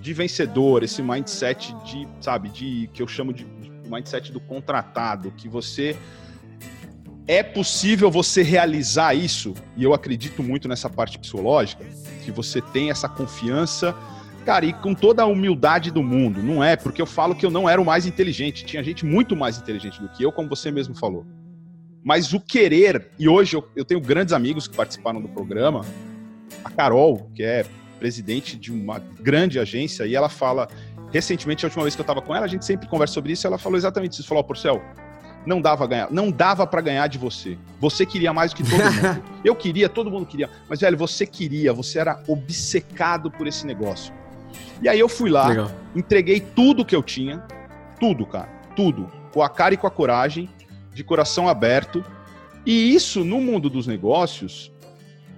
de 0.00 0.12
vencedor, 0.12 0.82
esse 0.82 1.02
mindset 1.02 1.74
de, 1.84 2.06
sabe, 2.20 2.48
de 2.48 2.90
que 2.92 3.02
eu 3.02 3.08
chamo 3.08 3.32
de, 3.32 3.44
de 3.44 3.70
mindset 3.88 4.32
do 4.32 4.40
contratado, 4.40 5.30
que 5.32 5.48
você 5.48 5.96
é 7.26 7.42
possível 7.42 8.10
você 8.10 8.42
realizar 8.42 9.14
isso, 9.14 9.54
e 9.76 9.84
eu 9.84 9.94
acredito 9.94 10.42
muito 10.42 10.66
nessa 10.66 10.90
parte 10.90 11.18
psicológica, 11.18 11.84
que 12.24 12.32
você 12.32 12.60
tem 12.60 12.90
essa 12.90 13.08
confiança, 13.08 13.94
cara, 14.44 14.64
e 14.64 14.72
com 14.72 14.94
toda 14.94 15.22
a 15.22 15.26
humildade 15.26 15.90
do 15.90 16.02
mundo. 16.02 16.42
Não 16.42 16.62
é 16.62 16.76
porque 16.76 17.00
eu 17.00 17.06
falo 17.06 17.34
que 17.34 17.44
eu 17.44 17.50
não 17.50 17.68
era 17.68 17.80
o 17.80 17.84
mais 17.84 18.06
inteligente, 18.06 18.64
tinha 18.64 18.82
gente 18.82 19.04
muito 19.04 19.36
mais 19.36 19.58
inteligente 19.58 20.00
do 20.00 20.08
que 20.08 20.22
eu, 20.22 20.32
como 20.32 20.48
você 20.48 20.70
mesmo 20.70 20.94
falou. 20.94 21.24
Mas 22.02 22.32
o 22.32 22.40
querer, 22.40 23.10
e 23.18 23.28
hoje 23.28 23.56
eu, 23.56 23.68
eu 23.76 23.84
tenho 23.84 24.00
grandes 24.00 24.32
amigos 24.32 24.66
que 24.66 24.74
participaram 24.74 25.20
do 25.20 25.28
programa, 25.28 25.84
a 26.64 26.70
Carol, 26.70 27.30
que 27.34 27.42
é 27.42 27.64
presidente 27.98 28.56
de 28.56 28.72
uma 28.72 28.98
grande 28.98 29.58
agência, 29.58 30.06
e 30.06 30.14
ela 30.14 30.30
fala, 30.30 30.66
recentemente, 31.12 31.64
a 31.64 31.68
última 31.68 31.84
vez 31.84 31.94
que 31.94 32.00
eu 32.00 32.04
estava 32.04 32.22
com 32.22 32.34
ela, 32.34 32.46
a 32.46 32.48
gente 32.48 32.64
sempre 32.64 32.88
conversa 32.88 33.14
sobre 33.14 33.32
isso, 33.32 33.46
ela 33.46 33.58
falou 33.58 33.76
exatamente 33.76 34.14
isso, 34.14 34.26
falou, 34.26 34.42
Porcel, 34.42 34.82
não 35.44 35.60
dava 35.60 35.86
ganhar, 35.86 36.10
não 36.10 36.30
dava 36.30 36.66
para 36.66 36.80
ganhar 36.80 37.06
de 37.06 37.18
você. 37.18 37.56
Você 37.78 38.04
queria 38.04 38.32
mais 38.32 38.52
do 38.52 38.56
que 38.56 38.62
todo 38.62 38.82
mundo. 38.82 39.22
Eu 39.44 39.54
queria, 39.54 39.88
todo 39.88 40.10
mundo 40.10 40.26
queria. 40.26 40.50
Mas 40.68 40.80
velho, 40.80 40.96
você 40.96 41.26
queria, 41.26 41.72
você 41.72 41.98
era 41.98 42.22
obcecado 42.28 43.30
por 43.30 43.46
esse 43.46 43.66
negócio. 43.66 44.12
E 44.82 44.88
aí 44.88 44.98
eu 44.98 45.08
fui 45.08 45.30
lá, 45.30 45.48
Legal. 45.48 45.70
entreguei 45.94 46.40
tudo 46.40 46.84
que 46.84 46.96
eu 46.96 47.02
tinha, 47.02 47.42
tudo, 47.98 48.26
cara, 48.26 48.48
tudo, 48.74 49.10
com 49.32 49.42
a 49.42 49.48
cara 49.48 49.74
e 49.74 49.76
com 49.76 49.86
a 49.86 49.90
coragem, 49.90 50.48
de 50.92 51.04
coração 51.04 51.48
aberto. 51.48 52.04
E 52.64 52.94
isso 52.94 53.24
no 53.24 53.40
mundo 53.40 53.68
dos 53.68 53.86
negócios 53.86 54.72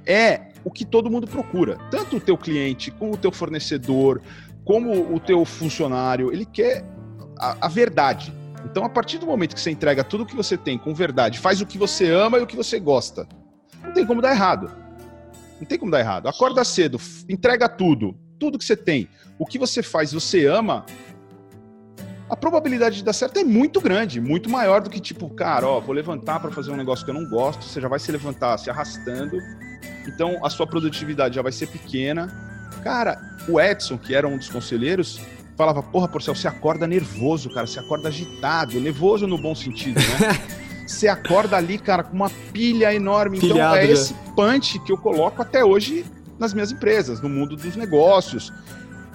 é 0.06 0.52
o 0.64 0.70
que 0.70 0.84
todo 0.84 1.10
mundo 1.10 1.26
procura. 1.26 1.78
Tanto 1.90 2.16
o 2.16 2.20
teu 2.20 2.36
cliente, 2.36 2.90
como 2.90 3.14
o 3.14 3.16
teu 3.16 3.32
fornecedor, 3.32 4.20
como 4.64 5.14
o 5.14 5.18
teu 5.18 5.44
funcionário, 5.44 6.32
ele 6.32 6.44
quer 6.44 6.84
a, 7.38 7.66
a 7.66 7.68
verdade. 7.68 8.32
Então, 8.64 8.84
a 8.84 8.88
partir 8.88 9.18
do 9.18 9.26
momento 9.26 9.54
que 9.54 9.60
você 9.60 9.70
entrega 9.70 10.04
tudo 10.04 10.22
o 10.22 10.26
que 10.26 10.36
você 10.36 10.56
tem 10.56 10.78
com 10.78 10.94
verdade, 10.94 11.38
faz 11.38 11.60
o 11.60 11.66
que 11.66 11.76
você 11.76 12.10
ama 12.10 12.38
e 12.38 12.42
o 12.42 12.46
que 12.46 12.56
você 12.56 12.78
gosta, 12.78 13.26
não 13.82 13.92
tem 13.92 14.06
como 14.06 14.22
dar 14.22 14.32
errado. 14.32 14.70
Não 15.60 15.66
tem 15.66 15.78
como 15.78 15.90
dar 15.90 16.00
errado. 16.00 16.28
Acorda 16.28 16.64
cedo, 16.64 16.98
entrega 17.28 17.68
tudo, 17.68 18.16
tudo 18.42 18.58
que 18.58 18.64
você 18.64 18.76
tem. 18.76 19.08
O 19.38 19.46
que 19.46 19.56
você 19.56 19.84
faz, 19.84 20.12
você 20.12 20.46
ama, 20.46 20.84
a 22.28 22.34
probabilidade 22.34 22.96
de 22.96 23.04
dar 23.04 23.12
certo 23.12 23.38
é 23.38 23.44
muito 23.44 23.80
grande, 23.80 24.20
muito 24.20 24.50
maior 24.50 24.80
do 24.80 24.90
que 24.90 24.98
tipo, 24.98 25.30
cara, 25.30 25.64
ó, 25.68 25.78
vou 25.78 25.94
levantar 25.94 26.40
para 26.40 26.50
fazer 26.50 26.72
um 26.72 26.76
negócio 26.76 27.04
que 27.04 27.10
eu 27.12 27.14
não 27.14 27.24
gosto, 27.30 27.62
você 27.62 27.80
já 27.80 27.86
vai 27.86 28.00
se 28.00 28.10
levantar 28.10 28.58
se 28.58 28.68
arrastando, 28.68 29.38
então 30.08 30.44
a 30.44 30.50
sua 30.50 30.66
produtividade 30.66 31.36
já 31.36 31.42
vai 31.42 31.52
ser 31.52 31.68
pequena. 31.68 32.26
Cara, 32.82 33.16
o 33.48 33.60
Edson, 33.60 33.96
que 33.96 34.12
era 34.12 34.26
um 34.26 34.36
dos 34.36 34.48
conselheiros, 34.48 35.20
falava, 35.56 35.80
porra, 35.84 36.08
Porcel, 36.08 36.34
você 36.34 36.48
acorda 36.48 36.84
nervoso, 36.84 37.48
cara, 37.48 37.68
você 37.68 37.78
acorda 37.78 38.08
agitado, 38.08 38.80
nervoso 38.80 39.24
no 39.28 39.40
bom 39.40 39.54
sentido, 39.54 40.00
né? 40.00 40.36
você 40.84 41.06
acorda 41.06 41.56
ali, 41.56 41.78
cara, 41.78 42.02
com 42.02 42.16
uma 42.16 42.30
pilha 42.52 42.92
enorme. 42.92 43.38
Então 43.40 43.76
é 43.76 43.86
esse 43.86 44.14
punch 44.34 44.80
que 44.80 44.90
eu 44.90 44.98
coloco 44.98 45.40
até 45.40 45.64
hoje 45.64 46.04
nas 46.42 46.52
minhas 46.52 46.72
empresas, 46.72 47.20
no 47.20 47.28
mundo 47.28 47.56
dos 47.56 47.76
negócios. 47.76 48.52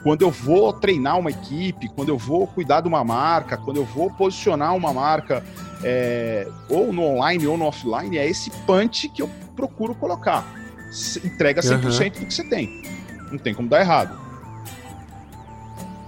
Quando 0.01 0.21
eu 0.21 0.31
vou 0.31 0.71
treinar 0.71 1.19
uma 1.19 1.29
equipe, 1.29 1.89
quando 1.89 2.09
eu 2.09 2.17
vou 2.17 2.47
cuidar 2.47 2.81
de 2.81 2.87
uma 2.87 3.03
marca, 3.03 3.57
quando 3.57 3.77
eu 3.77 3.85
vou 3.85 4.09
posicionar 4.09 4.75
uma 4.75 4.93
marca, 4.93 5.43
é, 5.83 6.47
ou 6.69 6.93
no 6.93 7.03
online 7.03 7.45
ou 7.45 7.57
no 7.57 7.65
offline, 7.65 8.17
é 8.17 8.27
esse 8.27 8.49
punch 8.65 9.09
que 9.09 9.21
eu 9.21 9.29
procuro 9.55 9.93
colocar. 9.93 10.45
Entrega 11.23 11.61
100% 11.61 11.73
uhum. 11.73 12.09
do 12.21 12.25
que 12.25 12.33
você 12.33 12.43
tem. 12.43 12.81
Não 13.29 13.37
tem 13.37 13.53
como 13.53 13.67
dar 13.67 13.81
errado. 13.81 14.17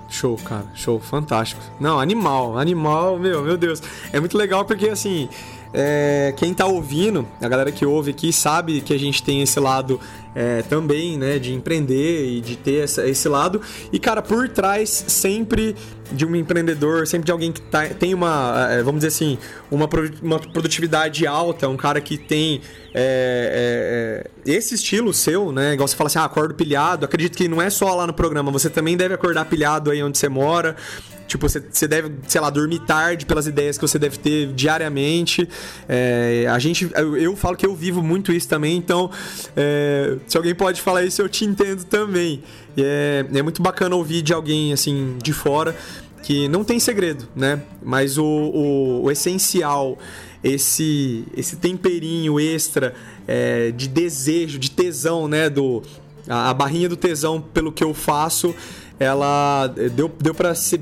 Show, 0.10 0.38
cara, 0.38 0.66
show, 0.74 1.00
fantástico. 1.00 1.62
Não, 1.80 2.00
animal, 2.00 2.58
animal, 2.58 3.20
meu, 3.20 3.44
meu 3.44 3.58
Deus. 3.58 3.82
É 4.12 4.20
muito 4.20 4.38
legal 4.38 4.66
porque, 4.66 4.88
assim, 4.88 5.30
é, 5.72 6.34
quem 6.36 6.54
tá 6.54 6.66
ouvindo, 6.66 7.28
a 7.40 7.48
galera 7.48 7.72
que 7.72 7.86
ouve 7.86 8.12
aqui, 8.12 8.34
sabe 8.34 8.82
que 8.82 8.94
a 8.94 8.98
gente 8.98 9.22
tem 9.22 9.42
esse 9.42 9.60
lado 9.60 10.00
é, 10.36 10.62
também, 10.63 11.18
né, 11.18 11.39
de 11.39 11.54
empreender 11.54 12.26
e 12.26 12.42
de 12.42 12.56
ter 12.56 12.84
essa, 12.84 13.08
esse 13.08 13.28
lado. 13.28 13.62
E, 13.92 14.00
cara, 14.00 14.22
por 14.22 14.48
trás 14.50 15.06
sempre 15.08 15.76
de 16.12 16.26
um 16.26 16.36
empreendedor, 16.36 17.06
sempre 17.06 17.26
de 17.26 17.32
alguém 17.32 17.52
que 17.52 17.62
tá, 17.62 17.88
tem 17.88 18.13
uma, 18.13 18.68
é, 18.72 18.82
vamos 18.82 19.00
dizer 19.00 19.10
assim, 19.10 19.38
uma, 19.70 19.88
uma 20.22 20.39
produtividade 20.39 21.28
alta, 21.28 21.68
um 21.68 21.78
cara 21.78 22.02
que 22.02 22.18
tem 22.18 22.62
é, 22.94 24.26
é, 24.46 24.52
é, 24.52 24.56
esse 24.56 24.76
estilo 24.76 25.13
seu, 25.13 25.52
né? 25.52 25.74
Igual 25.74 25.88
você 25.88 25.96
fala 25.96 26.08
assim, 26.08 26.20
ah, 26.20 26.26
acordo 26.26 26.56
pilhado. 26.56 27.06
Acredito 27.06 27.38
que 27.38 27.48
não 27.48 27.62
é 27.62 27.70
só 27.70 27.94
lá 27.96 28.08
no 28.08 28.13
programa, 28.13 28.52
você 28.52 28.70
também 28.70 28.98
deve 28.98 29.13
acordar 29.13 29.46
pilhado 29.46 29.92
aí 29.92 30.02
onde 30.02 30.18
você 30.18 30.30
mora. 30.30 30.76
Tipo, 31.28 31.48
você, 31.48 31.60
você 31.60 31.88
deve, 31.88 32.12
sei 32.28 32.42
lá, 32.42 32.50
dormir 32.50 32.80
tarde 32.80 33.24
pelas 33.24 33.46
ideias 33.46 33.78
que 33.78 33.84
você 33.84 34.00
deve 34.00 34.18
ter 34.18 34.48
diariamente. 34.54 35.48
É, 35.88 36.48
a 36.50 36.58
gente, 36.58 36.89
eu, 36.96 37.15
eu, 37.15 37.36
falo 37.36 37.56
que 37.56 37.65
eu 37.65 37.76
vivo 37.76 38.02
muito 38.02 38.34
isso 38.34 38.50
também, 38.50 38.76
então 38.76 39.12
é, 39.56 40.18
se 40.28 40.38
alguém 40.38 40.56
pode 40.56 40.82
falar 40.82 41.04
isso, 41.04 41.22
eu 41.22 41.30
te 41.30 41.46
entendo 41.46 41.84
também. 41.84 42.44
É, 42.78 43.26
é 43.34 43.42
muito 43.42 43.62
bacana 43.62 43.96
ouvir 43.96 44.22
de 44.22 44.34
alguém 44.34 44.74
assim 44.74 45.18
de 45.22 45.34
fora 45.34 45.76
que 46.24 46.48
não 46.48 46.64
tem 46.64 46.80
segredo, 46.80 47.28
né? 47.36 47.62
Mas 47.84 48.18
o, 48.18 48.24
o, 48.24 49.04
o 49.04 49.12
essencial, 49.12 49.98
esse, 50.44 51.26
esse 51.36 51.56
temperinho 51.56 52.40
extra 52.40 52.94
é, 53.28 53.72
de 53.72 53.88
desejo, 53.88 54.60
de 54.60 54.72
tesão, 54.72 55.28
né? 55.28 55.50
Do, 55.50 55.82
a, 56.28 56.50
a 56.50 56.54
barrinha 56.54 56.90
do 56.90 56.96
tesão 56.96 57.42
pelo 57.42 57.72
que 57.72 57.84
eu 57.84 57.94
faço, 57.94 58.54
ela 59.00 59.68
deu, 59.68 60.12
deu 60.20 60.34
para 60.34 60.54
ser 60.54 60.80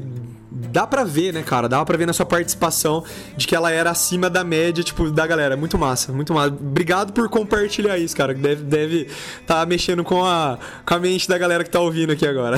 dá 0.71 0.87
pra 0.87 1.03
ver, 1.03 1.33
né, 1.33 1.43
cara? 1.43 1.69
Dava 1.69 1.85
pra 1.85 1.97
ver 1.97 2.05
na 2.05 2.13
sua 2.13 2.25
participação 2.25 3.03
de 3.35 3.45
que 3.45 3.55
ela 3.55 3.71
era 3.71 3.91
acima 3.91 4.29
da 4.29 4.43
média, 4.43 4.83
tipo, 4.83 5.11
da 5.11 5.25
galera. 5.27 5.55
Muito 5.55 5.77
massa, 5.77 6.11
muito 6.11 6.33
massa. 6.33 6.49
Obrigado 6.49 7.13
por 7.13 7.29
compartilhar 7.29 7.97
isso, 7.97 8.15
cara. 8.15 8.33
Deve 8.33 8.63
deve 8.63 9.09
tá 9.45 9.65
mexendo 9.65 10.03
com 10.03 10.25
a, 10.25 10.57
com 10.85 10.93
a 10.93 10.99
mente 10.99 11.27
da 11.27 11.37
galera 11.37 11.63
que 11.63 11.69
tá 11.69 11.79
ouvindo 11.79 12.11
aqui 12.11 12.25
agora. 12.25 12.57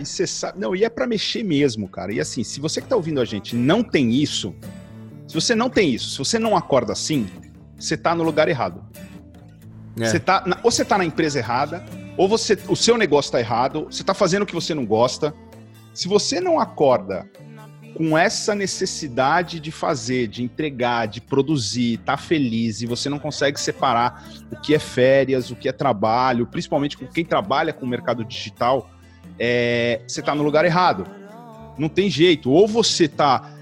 e 0.00 0.04
você 0.04 0.26
sabe. 0.26 0.58
Não, 0.58 0.74
e 0.74 0.84
é 0.84 0.88
pra 0.88 1.06
mexer 1.06 1.42
mesmo, 1.42 1.88
cara. 1.88 2.12
E 2.12 2.20
assim, 2.20 2.42
se 2.42 2.60
você 2.60 2.80
que 2.80 2.88
tá 2.88 2.96
ouvindo 2.96 3.20
a 3.20 3.24
gente 3.24 3.54
não 3.54 3.82
tem 3.82 4.12
isso, 4.12 4.54
se 5.26 5.34
você 5.34 5.54
não 5.54 5.70
tem 5.70 5.90
isso, 5.94 6.10
se 6.10 6.18
você 6.18 6.38
não 6.38 6.56
acorda 6.56 6.92
assim, 6.92 7.28
você 7.78 7.96
tá 7.96 8.14
no 8.14 8.24
lugar 8.24 8.48
errado. 8.48 8.82
É. 10.00 10.06
Você 10.06 10.18
tá, 10.18 10.44
ou 10.62 10.70
você 10.70 10.84
tá 10.84 10.98
na 10.98 11.04
empresa 11.04 11.38
errada, 11.38 11.84
ou 12.16 12.28
você, 12.28 12.58
o 12.68 12.76
seu 12.76 12.96
negócio 12.96 13.30
tá 13.32 13.40
errado, 13.40 13.86
você 13.90 14.02
tá 14.02 14.14
fazendo 14.14 14.42
o 14.42 14.46
que 14.46 14.54
você 14.54 14.74
não 14.74 14.86
gosta 14.86 15.34
se 15.98 16.06
você 16.06 16.40
não 16.40 16.60
acorda 16.60 17.28
com 17.96 18.16
essa 18.16 18.54
necessidade 18.54 19.58
de 19.58 19.72
fazer, 19.72 20.28
de 20.28 20.44
entregar, 20.44 21.06
de 21.06 21.20
produzir, 21.20 21.98
tá 22.04 22.16
feliz 22.16 22.80
e 22.80 22.86
você 22.86 23.08
não 23.08 23.18
consegue 23.18 23.58
separar 23.58 24.24
o 24.48 24.60
que 24.60 24.76
é 24.76 24.78
férias, 24.78 25.50
o 25.50 25.56
que 25.56 25.68
é 25.68 25.72
trabalho, 25.72 26.46
principalmente 26.46 26.96
com 26.96 27.04
quem 27.04 27.24
trabalha 27.24 27.72
com 27.72 27.84
o 27.84 27.88
mercado 27.88 28.24
digital, 28.24 28.88
é, 29.40 30.00
você 30.06 30.20
está 30.20 30.36
no 30.36 30.44
lugar 30.44 30.64
errado. 30.64 31.04
Não 31.76 31.88
tem 31.88 32.08
jeito. 32.08 32.48
Ou 32.48 32.68
você 32.68 33.06
está, 33.06 33.58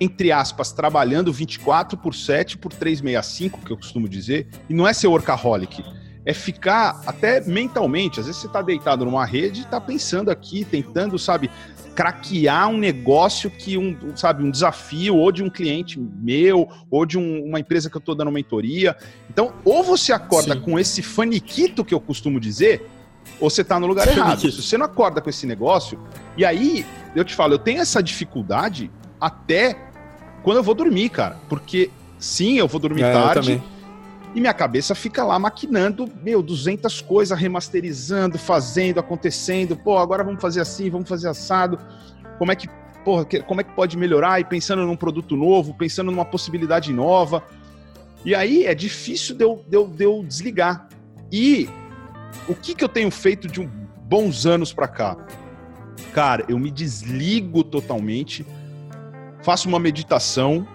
entre 0.00 0.32
aspas, 0.32 0.72
trabalhando 0.72 1.32
24 1.32 1.96
por 1.98 2.16
7 2.16 2.58
por 2.58 2.72
365, 2.72 3.60
que 3.64 3.70
eu 3.70 3.76
costumo 3.76 4.08
dizer, 4.08 4.48
e 4.68 4.74
não 4.74 4.88
é 4.88 4.92
ser 4.92 5.06
workaholic. 5.06 5.84
É 6.24 6.32
ficar 6.32 7.00
até 7.06 7.40
mentalmente. 7.40 8.20
Às 8.20 8.26
vezes 8.26 8.40
você 8.40 8.46
está 8.46 8.62
deitado 8.62 9.04
numa 9.04 9.24
rede 9.24 9.60
e 9.60 9.64
está 9.64 9.80
pensando 9.80 10.30
aqui, 10.30 10.64
tentando, 10.64 11.18
sabe, 11.18 11.50
craquear 11.94 12.68
um 12.68 12.78
negócio 12.78 13.50
que 13.50 13.76
um, 13.76 13.96
sabe, 14.16 14.42
um 14.42 14.50
desafio 14.50 15.16
ou 15.16 15.30
de 15.30 15.42
um 15.42 15.50
cliente 15.50 15.98
meu, 16.00 16.68
ou 16.90 17.04
de 17.04 17.18
um, 17.18 17.44
uma 17.44 17.60
empresa 17.60 17.90
que 17.90 17.96
eu 17.96 18.00
estou 18.00 18.14
dando 18.14 18.30
mentoria. 18.30 18.96
Então, 19.28 19.52
ou 19.64 19.82
você 19.82 20.12
acorda 20.12 20.54
Sim. 20.54 20.60
com 20.60 20.78
esse 20.78 21.02
faniquito 21.02 21.84
que 21.84 21.94
eu 21.94 22.00
costumo 22.00 22.40
dizer, 22.40 22.88
ou 23.40 23.50
você 23.50 23.62
está 23.62 23.78
no 23.78 23.86
lugar 23.86 24.08
errado. 24.08 24.40
Se 24.40 24.62
você 24.62 24.78
não 24.78 24.86
acorda 24.86 25.20
com 25.20 25.28
esse 25.28 25.46
negócio, 25.46 25.98
e 26.36 26.44
aí, 26.44 26.86
eu 27.14 27.24
te 27.24 27.34
falo, 27.34 27.54
eu 27.54 27.58
tenho 27.58 27.80
essa 27.80 28.02
dificuldade 28.02 28.90
até 29.20 29.76
quando 30.42 30.56
eu 30.58 30.62
vou 30.62 30.74
dormir, 30.74 31.08
cara. 31.10 31.36
Porque, 31.48 31.90
sim, 32.18 32.58
eu 32.58 32.66
vou 32.66 32.80
dormir 32.80 33.02
é, 33.02 33.12
tarde. 33.12 33.62
E 34.34 34.40
minha 34.40 34.54
cabeça 34.54 34.94
fica 34.94 35.22
lá 35.24 35.38
maquinando, 35.38 36.08
meu, 36.22 36.42
200 36.42 37.02
coisas, 37.02 37.38
remasterizando, 37.38 38.38
fazendo, 38.38 38.98
acontecendo. 38.98 39.76
Pô, 39.76 39.98
agora 39.98 40.24
vamos 40.24 40.40
fazer 40.40 40.60
assim, 40.60 40.88
vamos 40.88 41.08
fazer 41.08 41.28
assado. 41.28 41.78
Como 42.38 42.50
é 42.50 42.56
que, 42.56 42.66
porra, 43.04 43.26
como 43.46 43.60
é 43.60 43.64
que 43.64 43.72
pode 43.72 43.96
melhorar? 43.96 44.40
E 44.40 44.44
pensando 44.44 44.86
num 44.86 44.96
produto 44.96 45.36
novo, 45.36 45.74
pensando 45.74 46.10
numa 46.10 46.24
possibilidade 46.24 46.92
nova. 46.92 47.42
E 48.24 48.34
aí 48.34 48.64
é 48.64 48.74
difícil 48.74 49.36
de 49.36 49.44
eu, 49.44 49.62
de 49.68 49.76
eu, 49.76 49.86
de 49.86 50.04
eu 50.04 50.24
desligar. 50.26 50.88
E 51.30 51.68
o 52.48 52.54
que, 52.54 52.74
que 52.74 52.82
eu 52.82 52.88
tenho 52.88 53.10
feito 53.10 53.46
de 53.46 53.60
um 53.60 53.68
bons 54.04 54.46
anos 54.46 54.72
para 54.72 54.88
cá? 54.88 55.16
Cara, 56.14 56.44
eu 56.48 56.58
me 56.58 56.70
desligo 56.70 57.62
totalmente, 57.62 58.46
faço 59.42 59.68
uma 59.68 59.78
meditação, 59.78 60.66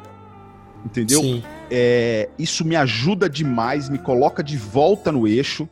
entendeu? 0.86 1.22
Sim. 1.22 1.44
É, 1.70 2.30
isso 2.40 2.64
me 2.66 2.76
ajuda 2.76 3.30
demais, 3.30 3.90
me 3.90 3.98
coloca 3.98 4.44
de 4.44 4.58
volta 4.58 5.12
no 5.12 5.28
eixo. 5.28 5.68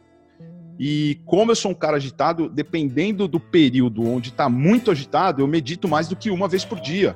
E 0.78 1.20
como 1.26 1.52
eu 1.52 1.56
sou 1.56 1.72
um 1.72 1.76
cara 1.76 1.98
agitado, 1.98 2.50
dependendo 2.50 3.28
do 3.28 3.40
período 3.40 4.04
onde 4.04 4.30
está 4.30 4.50
muito 4.50 4.92
agitado, 4.92 5.42
eu 5.42 5.48
medito 5.48 5.88
mais 5.88 6.08
do 6.08 6.16
que 6.16 6.30
uma 6.30 6.48
vez 6.48 6.66
por 6.66 6.80
dia. 6.80 7.16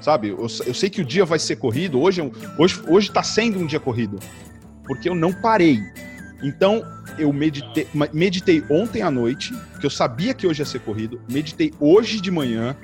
Sabe? 0.00 0.28
Eu, 0.28 0.46
eu 0.66 0.74
sei 0.74 0.90
que 0.90 1.00
o 1.00 1.04
dia 1.04 1.24
vai 1.24 1.38
ser 1.38 1.56
corrido. 1.56 2.00
Hoje, 2.00 2.20
hoje, 2.58 2.82
hoje 2.86 3.08
está 3.08 3.22
sendo 3.22 3.58
um 3.58 3.66
dia 3.66 3.80
corrido. 3.80 4.18
Porque 4.84 5.08
eu 5.08 5.14
não 5.14 5.32
parei. 5.32 5.80
Então, 6.42 6.84
eu 7.18 7.32
meditei, 7.32 7.86
meditei 8.12 8.62
ontem 8.70 9.02
à 9.02 9.10
noite, 9.10 9.52
que 9.78 9.86
eu 9.86 9.90
sabia 9.90 10.32
que 10.32 10.46
hoje 10.46 10.62
ia 10.62 10.66
ser 10.66 10.80
corrido, 10.80 11.20
meditei 11.30 11.72
hoje 11.78 12.20
de 12.20 12.30
manhã 12.30 12.76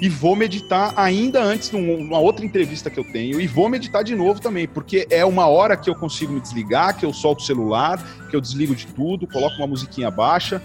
e 0.00 0.08
vou 0.08 0.34
meditar 0.34 0.94
ainda 0.96 1.42
antes 1.42 1.70
numa 1.70 2.18
outra 2.18 2.44
entrevista 2.44 2.88
que 2.88 2.98
eu 2.98 3.04
tenho 3.04 3.40
e 3.40 3.46
vou 3.46 3.68
meditar 3.68 4.02
de 4.02 4.14
novo 4.14 4.40
também, 4.40 4.66
porque 4.66 5.06
é 5.10 5.24
uma 5.24 5.46
hora 5.46 5.76
que 5.76 5.90
eu 5.90 5.94
consigo 5.94 6.32
me 6.32 6.40
desligar, 6.40 6.96
que 6.96 7.04
eu 7.04 7.12
solto 7.12 7.40
o 7.40 7.44
celular, 7.44 8.02
que 8.30 8.34
eu 8.34 8.40
desligo 8.40 8.74
de 8.74 8.86
tudo, 8.86 9.26
coloco 9.26 9.56
uma 9.56 9.66
musiquinha 9.66 10.10
baixa, 10.10 10.62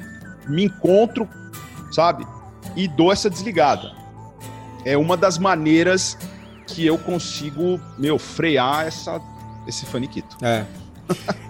me 0.48 0.64
encontro, 0.64 1.28
sabe? 1.92 2.26
E 2.76 2.88
dou 2.88 3.12
essa 3.12 3.30
desligada. 3.30 3.92
É 4.86 4.98
uma 4.98 5.18
das 5.18 5.38
maneiras 5.38 6.18
que 6.68 6.86
eu 6.86 6.98
consigo, 6.98 7.80
meu, 7.98 8.18
frear 8.18 8.88
essa, 8.88 9.22
esse 9.68 9.86
faniquito. 9.86 10.38
É. 10.42 10.66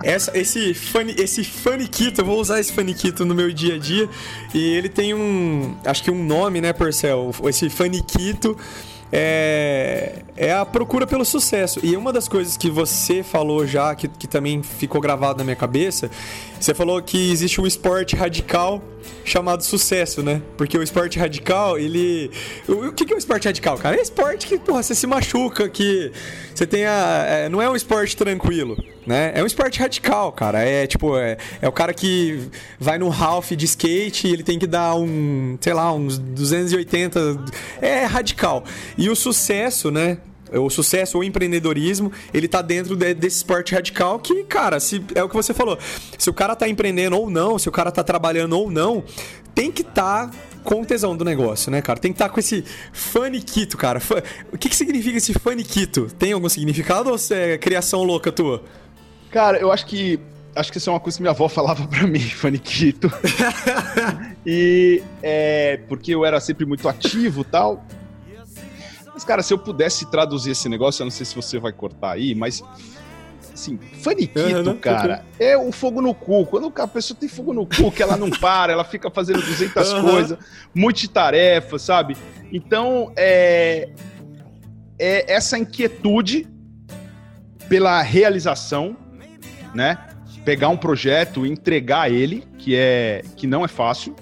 Essa, 0.04 0.38
esse, 0.38 0.74
fani, 0.74 1.15
esse 1.18 1.44
faniquito, 1.44 2.22
eu 2.22 2.26
vou 2.26 2.39
usar 2.39 2.60
esse 2.60 2.72
faniquito 2.72 3.26
no 3.26 3.34
meu 3.34 3.52
dia 3.52 3.76
a 3.76 3.78
dia. 3.80 4.08
E 4.54 4.63
ele 4.63 4.88
tem 4.88 5.13
um. 5.13 5.76
Acho 5.84 6.04
que 6.04 6.12
um 6.12 6.24
nome, 6.24 6.62
né, 6.62 6.74
Percel? 6.74 7.32
Esse 7.46 7.70
faniquito 7.72 8.56
é, 9.12 10.24
é 10.36 10.54
a 10.54 10.65
procura 10.65 11.08
pelo 11.08 11.24
sucesso. 11.24 11.80
E 11.84 11.96
uma 11.96 12.12
das 12.12 12.28
coisas 12.28 12.58
que 12.58 12.70
você 12.70 13.24
falou 13.24 13.65
já, 13.65 13.96
que, 13.96 14.08
que 14.08 14.28
também 14.28 14.62
ficou 14.62 15.00
gravado 15.00 15.38
na 15.38 15.44
minha 15.44 15.56
cabeça, 15.56 16.10
você 16.60 16.74
falou 16.74 17.02
que 17.02 17.32
existe 17.32 17.62
um 17.62 17.65
esporte 17.65 18.15
radical 18.15 18.84
chamado 19.24 19.63
sucesso, 19.63 20.22
né? 20.22 20.41
Porque 20.58 20.78
o 20.78 20.84
esporte 20.84 21.18
radical, 21.18 21.78
ele. 21.78 22.32
O, 22.68 22.91
que, 22.91 23.06
que 23.06 23.13
é 23.13 23.15
o 23.15 23.20
esporte 23.20 23.46
radical, 23.46 23.78
cara? 23.78 23.96
É 23.96 24.02
esporte 24.02 24.48
que, 24.48 24.58
porra, 24.58 24.84
você 24.84 24.94
se 24.94 25.08
machuca, 25.08 25.70
que 25.70 26.12
você 26.54 26.68
tenha. 26.68 27.26
É, 27.28 27.50
não 27.50 27.62
é 27.62 27.70
um 27.70 27.76
esporte 27.76 28.18
tranquilo, 28.18 28.78
né? 29.06 29.32
É 29.36 29.44
um 29.44 29.46
esporte 29.46 29.80
radical, 29.80 30.32
cara. 30.32 30.63
É 30.63 30.88
tipo, 30.88 31.18
é, 31.18 31.38
é 31.62 31.68
o 31.68 31.72
cara 31.72 31.94
que 31.94 32.50
vai 32.80 32.98
no 32.98 33.12
half 33.12 33.52
de 33.52 33.65
skate 33.65 34.28
e 34.28 34.34
ele 34.34 34.44
tem 34.44 34.58
que 34.58 34.68
dar 34.68 34.96
um, 34.96 35.58
sei 35.62 35.74
lá, 35.74 35.94
uns 35.94 36.18
280. 36.18 37.46
É 37.82 38.06
radical. 38.06 38.63
E 38.98 39.10
o 39.10 39.15
sucesso, 39.15 39.91
né? 39.91 40.18
o 40.54 40.70
sucesso 40.70 41.18
ou 41.18 41.24
empreendedorismo, 41.24 42.12
ele 42.34 42.48
tá 42.48 42.62
dentro 42.62 42.96
de, 42.96 43.13
desse 43.13 43.38
esporte 43.38 43.74
radical 43.74 44.20
que, 44.20 44.44
cara, 44.44 44.80
se, 44.80 45.04
é 45.13 45.24
o 45.24 45.28
que 45.28 45.36
você 45.36 45.54
falou. 45.54 45.78
Se 46.18 46.30
o 46.30 46.34
cara 46.34 46.56
tá 46.56 46.68
empreendendo 46.68 47.18
ou 47.18 47.30
não, 47.30 47.58
se 47.58 47.68
o 47.68 47.72
cara 47.72 47.91
tá 47.91 48.04
trabalhando 48.04 48.58
ou 48.58 48.70
não, 48.70 49.04
tem 49.54 49.72
que 49.72 49.82
estar 49.82 50.30
tá 50.30 50.38
com 50.63 50.82
o 50.82 50.86
tesão 50.86 51.15
do 51.15 51.24
negócio, 51.24 51.72
né, 51.72 51.82
cara? 51.82 52.00
Tem 52.00 52.12
que 52.12 52.15
estar 52.15 52.28
tá 52.28 52.34
com 52.34 52.39
esse 52.39 52.63
faniquito, 52.91 53.78
cara. 53.78 54.02
O 54.52 54.58
que, 54.58 54.70
que 54.70 54.76
significa 54.76 55.18
esse 55.18 55.34
faniquito? 55.34 56.08
Tem 56.18 56.34
algum 56.34 56.50
significado 56.50 57.10
ou 57.10 57.18
é 57.32 57.58
criação 57.58 58.04
louca 58.04 58.32
tua? 58.32 58.63
Cara, 59.36 59.58
eu 59.58 59.69
acho 59.69 59.86
que 59.86 60.17
acho 60.56 60.71
que 60.71 60.78
isso 60.78 60.89
é 60.89 60.93
uma 60.93 61.00
coisa 61.02 61.17
que 61.17 61.21
minha 61.21 61.32
avó 61.32 61.50
falava 61.50 61.86
para 61.86 62.08
mim, 62.08 62.21
faniquito. 62.32 63.12
e 64.48 65.04
é 65.21 65.82
porque 65.89 66.15
eu 66.15 66.24
era 66.24 66.39
sempre 66.39 66.65
muito 66.65 66.88
ativo, 66.88 67.43
tal. 67.43 67.86
Mas, 69.13 69.26
cara, 69.26 69.43
se 69.43 69.54
eu 69.54 69.58
pudesse 69.60 70.10
traduzir 70.10 70.52
esse 70.52 70.69
negócio, 70.69 71.02
eu 71.02 71.06
não 71.08 71.12
sei 71.12 71.26
se 71.26 71.36
você 71.36 71.60
vai 71.60 71.74
cortar 71.74 72.13
aí, 72.13 72.34
mas. 72.34 72.63
Assim, 73.54 73.78
faniquito, 74.02 74.69
uhum, 74.69 74.78
cara, 74.78 75.26
é 75.38 75.58
o 75.58 75.69
fogo 75.69 76.02
no 76.02 76.13
cu. 76.13 76.45
Quando 76.45 76.71
a 76.74 76.88
pessoa 76.88 77.17
tem 77.19 77.28
fogo 77.28 77.54
no 77.54 77.65
cu, 77.65 77.91
que 77.91 78.02
ela 78.02 78.15
não 78.15 78.30
para, 78.30 78.71
ela 78.71 78.86
fica 78.86 79.12
fazendo 79.12 79.41
200 79.41 79.91
uhum. 79.91 80.02
coisas, 80.02 80.39
multitarefa, 80.74 81.78
sabe? 81.78 82.15
Então, 82.54 83.12
é, 83.17 83.89
é 84.98 85.34
essa 85.34 85.58
inquietude 85.58 86.48
pela 87.67 88.02
realização, 88.02 88.95
né? 89.76 89.98
Pegar 90.44 90.70
um 90.70 90.78
projeto 90.78 91.46
e 91.46 91.52
entregar 91.52 92.12
ele, 92.12 92.44
que 92.58 92.76
é 92.76 93.22
que 93.36 93.46
não 93.46 93.64
é 93.64 93.68
fácil, 93.68 94.16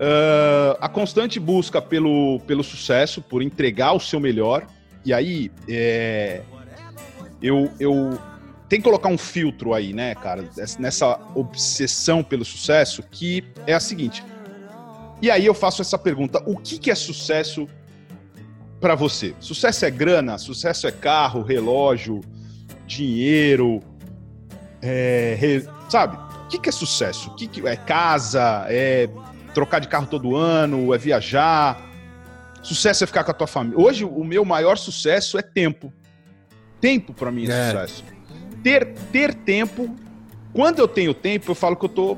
Uh, 0.00 0.72
a 0.80 0.88
constante 0.88 1.38
busca 1.38 1.82
pelo, 1.82 2.40
pelo 2.46 2.64
sucesso, 2.64 3.20
por 3.20 3.42
entregar 3.42 3.92
o 3.92 4.00
seu 4.00 4.18
melhor. 4.18 4.66
E 5.04 5.12
aí, 5.12 5.52
é, 5.68 6.40
eu, 7.42 7.70
eu 7.78 8.18
tenho 8.66 8.82
que 8.82 8.88
colocar 8.88 9.10
um 9.10 9.18
filtro 9.18 9.74
aí, 9.74 9.92
né, 9.92 10.14
cara, 10.14 10.48
nessa 10.78 11.20
obsessão 11.34 12.22
pelo 12.22 12.46
sucesso, 12.46 13.02
que 13.10 13.44
é 13.66 13.74
a 13.74 13.80
seguinte. 13.80 14.24
E 15.20 15.30
aí 15.30 15.44
eu 15.44 15.52
faço 15.52 15.82
essa 15.82 15.98
pergunta: 15.98 16.42
o 16.46 16.56
que, 16.56 16.78
que 16.78 16.90
é 16.90 16.94
sucesso 16.94 17.68
para 18.80 18.94
você? 18.94 19.34
Sucesso 19.38 19.84
é 19.84 19.90
grana? 19.90 20.38
Sucesso 20.38 20.86
é 20.86 20.92
carro, 20.92 21.42
relógio, 21.42 22.22
dinheiro? 22.86 23.82
É, 24.82 25.36
re, 25.38 25.66
sabe? 25.88 26.16
O 26.44 26.48
que, 26.48 26.58
que 26.58 26.68
é 26.68 26.72
sucesso? 26.72 27.30
O 27.30 27.34
que, 27.34 27.46
que 27.46 27.66
é 27.66 27.76
casa? 27.76 28.66
É 28.68 29.08
trocar 29.54 29.80
de 29.80 29.88
carro 29.88 30.06
todo 30.06 30.36
ano, 30.36 30.94
é 30.94 30.98
viajar. 30.98 31.80
Sucesso 32.62 33.04
é 33.04 33.06
ficar 33.06 33.24
com 33.24 33.30
a 33.30 33.34
tua 33.34 33.46
família. 33.46 33.78
Hoje, 33.78 34.04
o 34.04 34.24
meu 34.24 34.44
maior 34.44 34.76
sucesso 34.76 35.38
é 35.38 35.42
tempo. 35.42 35.92
Tempo 36.80 37.12
para 37.12 37.30
mim 37.30 37.48
é, 37.48 37.52
é, 37.52 37.70
sucesso. 37.70 38.04
Ter, 38.62 38.94
ter 39.12 39.34
tempo. 39.34 39.94
Quando 40.52 40.78
eu 40.78 40.88
tenho 40.88 41.14
tempo, 41.14 41.50
eu 41.50 41.54
falo 41.54 41.76
que 41.76 41.84
eu 41.84 41.88
tô, 41.88 42.16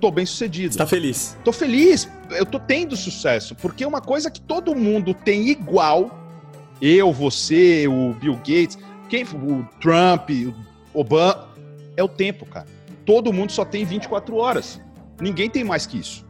tô 0.00 0.10
bem 0.10 0.24
sucedido. 0.24 0.76
Tá 0.76 0.86
feliz? 0.86 1.36
Tô 1.44 1.52
feliz. 1.52 2.08
Eu 2.30 2.46
tô 2.46 2.58
tendo 2.58 2.96
sucesso. 2.96 3.54
Porque 3.54 3.84
é 3.84 3.86
uma 3.86 4.00
coisa 4.00 4.30
que 4.30 4.40
todo 4.40 4.74
mundo 4.74 5.12
tem 5.12 5.48
igual. 5.48 6.20
Eu, 6.80 7.12
você, 7.12 7.86
o 7.86 8.14
Bill 8.14 8.36
Gates, 8.36 8.78
quem, 9.08 9.24
o 9.24 9.66
Trump, 9.80 10.30
o 10.30 11.00
Obama. 11.00 11.53
É 11.96 12.02
o 12.02 12.08
tempo, 12.08 12.46
cara. 12.46 12.66
Todo 13.04 13.32
mundo 13.32 13.52
só 13.52 13.64
tem 13.64 13.84
24 13.84 14.36
horas. 14.36 14.80
Ninguém 15.20 15.48
tem 15.48 15.62
mais 15.62 15.86
que 15.86 15.98
isso. 15.98 16.26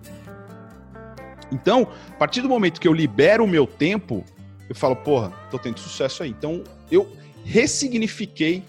Então, 1.53 1.89
a 2.11 2.17
partir 2.17 2.41
do 2.41 2.49
momento 2.49 2.81
que 2.81 2.89
eu 2.89 2.93
libero 2.93 3.45
o 3.45 3.49
meu 3.49 3.67
tempo, 3.67 4.25
eu 4.69 4.75
falo, 4.75 4.97
porra, 4.97 5.31
tô 5.51 5.59
tendo 5.59 5.79
sucesso 5.79 6.23
aí. 6.23 6.31
Então, 6.31 6.65
eu 6.91 7.11
ressignifiquei 7.45 8.65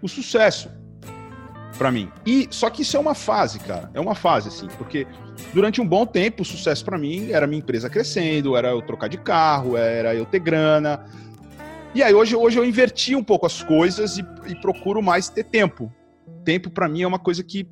o 0.00 0.08
sucesso 0.08 0.70
para 1.76 1.90
mim. 1.90 2.10
E 2.24 2.46
só 2.50 2.70
que 2.70 2.82
isso 2.82 2.96
é 2.96 3.00
uma 3.00 3.14
fase, 3.14 3.58
cara. 3.58 3.90
É 3.92 4.00
uma 4.00 4.14
fase 4.14 4.48
assim, 4.48 4.68
porque 4.78 5.06
durante 5.52 5.80
um 5.80 5.86
bom 5.86 6.06
tempo 6.06 6.42
o 6.42 6.44
sucesso 6.44 6.84
para 6.84 6.96
mim 6.96 7.30
era 7.32 7.46
minha 7.46 7.58
empresa 7.58 7.90
crescendo, 7.90 8.56
era 8.56 8.68
eu 8.68 8.80
trocar 8.80 9.08
de 9.08 9.18
carro, 9.18 9.76
era 9.76 10.14
eu 10.14 10.24
ter 10.24 10.38
grana. 10.38 11.04
E 11.94 12.02
aí 12.02 12.14
hoje, 12.14 12.34
hoje 12.34 12.58
eu 12.58 12.64
inverti 12.64 13.14
um 13.14 13.22
pouco 13.22 13.46
as 13.46 13.62
coisas 13.62 14.18
e, 14.18 14.24
e 14.46 14.54
procuro 14.60 15.02
mais 15.02 15.28
ter 15.28 15.44
tempo. 15.44 15.92
Tempo 16.44 16.70
para 16.70 16.88
mim 16.88 17.02
é 17.02 17.06
uma 17.06 17.18
coisa 17.18 17.42
que 17.42 17.66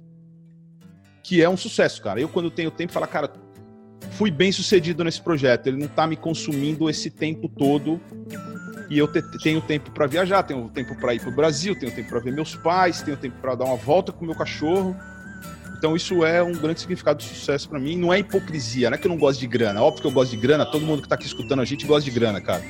que 1.22 1.40
é 1.40 1.48
um 1.48 1.56
sucesso, 1.56 2.02
cara. 2.02 2.20
Eu, 2.20 2.28
quando 2.28 2.50
tenho 2.50 2.70
tempo, 2.70 2.92
falo, 2.92 3.06
cara, 3.06 3.32
fui 4.12 4.30
bem 4.30 4.50
sucedido 4.50 5.04
nesse 5.04 5.20
projeto. 5.20 5.68
Ele 5.68 5.78
não 5.78 5.86
tá 5.86 6.06
me 6.06 6.16
consumindo 6.16 6.90
esse 6.90 7.10
tempo 7.10 7.48
todo. 7.48 8.00
E 8.90 8.98
eu 8.98 9.06
te, 9.06 9.22
tenho 9.38 9.60
tempo 9.60 9.90
para 9.92 10.06
viajar, 10.06 10.42
tenho 10.42 10.68
tempo 10.68 10.94
para 10.96 11.14
ir 11.14 11.20
pro 11.20 11.30
Brasil, 11.30 11.74
tenho 11.78 11.94
tempo 11.94 12.10
para 12.10 12.20
ver 12.20 12.32
meus 12.32 12.54
pais, 12.56 13.00
tenho 13.02 13.16
tempo 13.16 13.36
para 13.40 13.54
dar 13.54 13.64
uma 13.64 13.76
volta 13.76 14.12
com 14.12 14.24
meu 14.24 14.34
cachorro. 14.34 14.96
Então 15.78 15.96
isso 15.96 16.24
é 16.24 16.42
um 16.42 16.52
grande 16.52 16.80
significado 16.80 17.18
de 17.20 17.24
sucesso 17.24 17.68
para 17.68 17.78
mim. 17.78 17.96
Não 17.96 18.12
é 18.12 18.18
hipocrisia, 18.18 18.90
não 18.90 18.96
é 18.96 18.98
que 18.98 19.06
eu 19.06 19.10
não 19.10 19.18
gosto 19.18 19.40
de 19.40 19.46
grana. 19.46 19.80
Óbvio 19.80 20.02
que 20.02 20.08
eu 20.08 20.12
gosto 20.12 20.32
de 20.32 20.36
grana, 20.36 20.66
todo 20.66 20.84
mundo 20.84 21.02
que 21.02 21.08
tá 21.08 21.14
aqui 21.14 21.26
escutando 21.26 21.60
a 21.60 21.64
gente 21.64 21.86
gosta 21.86 22.04
de 22.04 22.10
grana, 22.10 22.40
cara. 22.40 22.62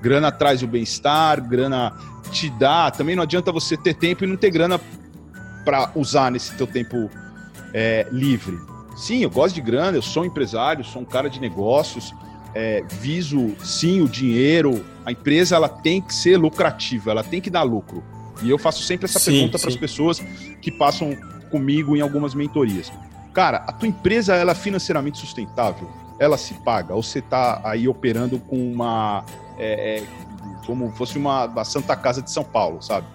Grana 0.00 0.32
traz 0.32 0.62
o 0.62 0.66
bem-estar, 0.66 1.46
grana 1.46 1.92
te 2.30 2.48
dá. 2.50 2.90
Também 2.90 3.14
não 3.14 3.22
adianta 3.22 3.52
você 3.52 3.76
ter 3.76 3.94
tempo 3.94 4.24
e 4.24 4.26
não 4.26 4.36
ter 4.36 4.50
grana 4.50 4.80
para 5.66 5.90
usar 5.96 6.30
nesse 6.30 6.54
teu 6.54 6.66
tempo 6.66 7.10
é, 7.74 8.06
livre. 8.12 8.56
Sim, 8.96 9.24
eu 9.24 9.30
gosto 9.30 9.56
de 9.56 9.60
grana, 9.60 9.98
eu 9.98 10.02
sou 10.02 10.24
empresário, 10.24 10.84
sou 10.84 11.02
um 11.02 11.04
cara 11.04 11.28
de 11.28 11.40
negócios, 11.40 12.14
é, 12.54 12.82
viso 12.88 13.54
sim 13.62 14.00
o 14.00 14.08
dinheiro. 14.08 14.86
A 15.04 15.10
empresa 15.10 15.56
ela 15.56 15.68
tem 15.68 16.00
que 16.00 16.14
ser 16.14 16.38
lucrativa, 16.38 17.10
ela 17.10 17.24
tem 17.24 17.40
que 17.40 17.50
dar 17.50 17.64
lucro. 17.64 18.02
E 18.42 18.48
eu 18.48 18.58
faço 18.58 18.82
sempre 18.82 19.06
essa 19.06 19.18
sim, 19.18 19.32
pergunta 19.32 19.58
para 19.58 19.68
as 19.68 19.76
pessoas 19.76 20.20
que 20.62 20.70
passam 20.70 21.16
comigo 21.50 21.96
em 21.96 22.00
algumas 22.00 22.34
mentorias. 22.34 22.92
Cara, 23.34 23.58
a 23.66 23.72
tua 23.72 23.88
empresa 23.88 24.34
ela 24.34 24.52
é 24.52 24.54
financeiramente 24.54 25.18
sustentável? 25.18 25.90
Ela 26.18 26.38
se 26.38 26.54
paga? 26.54 26.94
Ou 26.94 27.02
você 27.02 27.18
está 27.18 27.60
aí 27.64 27.88
operando 27.88 28.38
com 28.38 28.56
uma. 28.72 29.24
É, 29.58 29.98
é, 29.98 30.04
como 30.64 30.90
fosse 30.92 31.18
uma, 31.18 31.44
uma, 31.44 31.64
Santa 31.64 31.94
Casa 31.94 32.22
de 32.22 32.30
São 32.30 32.44
Paulo, 32.44 32.82
sabe? 32.82 33.06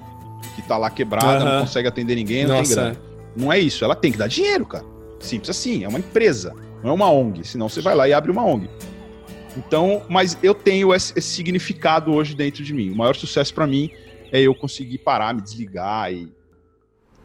Que 0.55 0.61
está 0.61 0.77
lá 0.77 0.89
quebrada, 0.89 1.45
uhum. 1.45 1.51
não 1.51 1.61
consegue 1.61 1.87
atender 1.87 2.15
ninguém, 2.15 2.45
não 2.45 2.57
Nossa. 2.57 2.75
tem 2.75 2.83
grana. 2.83 3.01
Não 3.35 3.51
é 3.53 3.59
isso, 3.59 3.83
ela 3.83 3.95
tem 3.95 4.11
que 4.11 4.17
dar 4.17 4.27
dinheiro, 4.27 4.65
cara. 4.65 4.85
Simples 5.19 5.49
assim, 5.49 5.83
é 5.83 5.87
uma 5.87 5.99
empresa, 5.99 6.53
não 6.83 6.91
é 6.91 6.93
uma 6.93 7.11
ONG. 7.11 7.45
Senão 7.45 7.69
você 7.69 7.81
vai 7.81 7.95
lá 7.95 8.07
e 8.07 8.13
abre 8.13 8.31
uma 8.31 8.43
ONG. 8.43 8.69
Então, 9.55 10.03
mas 10.09 10.37
eu 10.41 10.53
tenho 10.53 10.93
esse, 10.93 11.13
esse 11.17 11.29
significado 11.29 12.11
hoje 12.11 12.35
dentro 12.35 12.63
de 12.63 12.73
mim. 12.73 12.89
O 12.89 12.95
maior 12.95 13.15
sucesso 13.15 13.53
para 13.53 13.67
mim 13.67 13.91
é 14.31 14.41
eu 14.41 14.55
conseguir 14.55 14.99
parar, 14.99 15.33
me 15.33 15.41
desligar 15.41 16.11
e 16.11 16.31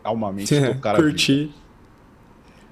calmamente 0.02 0.55
é, 0.55 0.74
tocar 0.74 0.96
Curtir. 0.96 1.50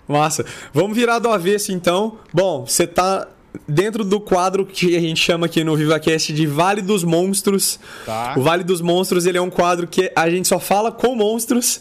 Massa. 0.06 0.44
Vamos 0.72 0.96
virar 0.96 1.18
do 1.18 1.28
avesso 1.30 1.72
então. 1.72 2.18
Bom, 2.32 2.66
você 2.66 2.86
tá 2.86 3.28
dentro 3.66 4.04
do 4.04 4.20
quadro 4.20 4.66
que 4.66 4.96
a 4.96 5.00
gente 5.00 5.20
chama 5.20 5.46
aqui 5.46 5.62
no 5.64 5.76
VivaCast 5.76 6.32
de 6.32 6.46
Vale 6.46 6.82
dos 6.82 7.04
Monstros. 7.04 7.78
Tá. 8.04 8.34
O 8.36 8.42
Vale 8.42 8.64
dos 8.64 8.80
Monstros 8.80 9.26
ele 9.26 9.38
é 9.38 9.42
um 9.42 9.50
quadro 9.50 9.86
que 9.86 10.10
a 10.14 10.28
gente 10.28 10.48
só 10.48 10.58
fala 10.58 10.90
com 10.90 11.14
monstros. 11.14 11.80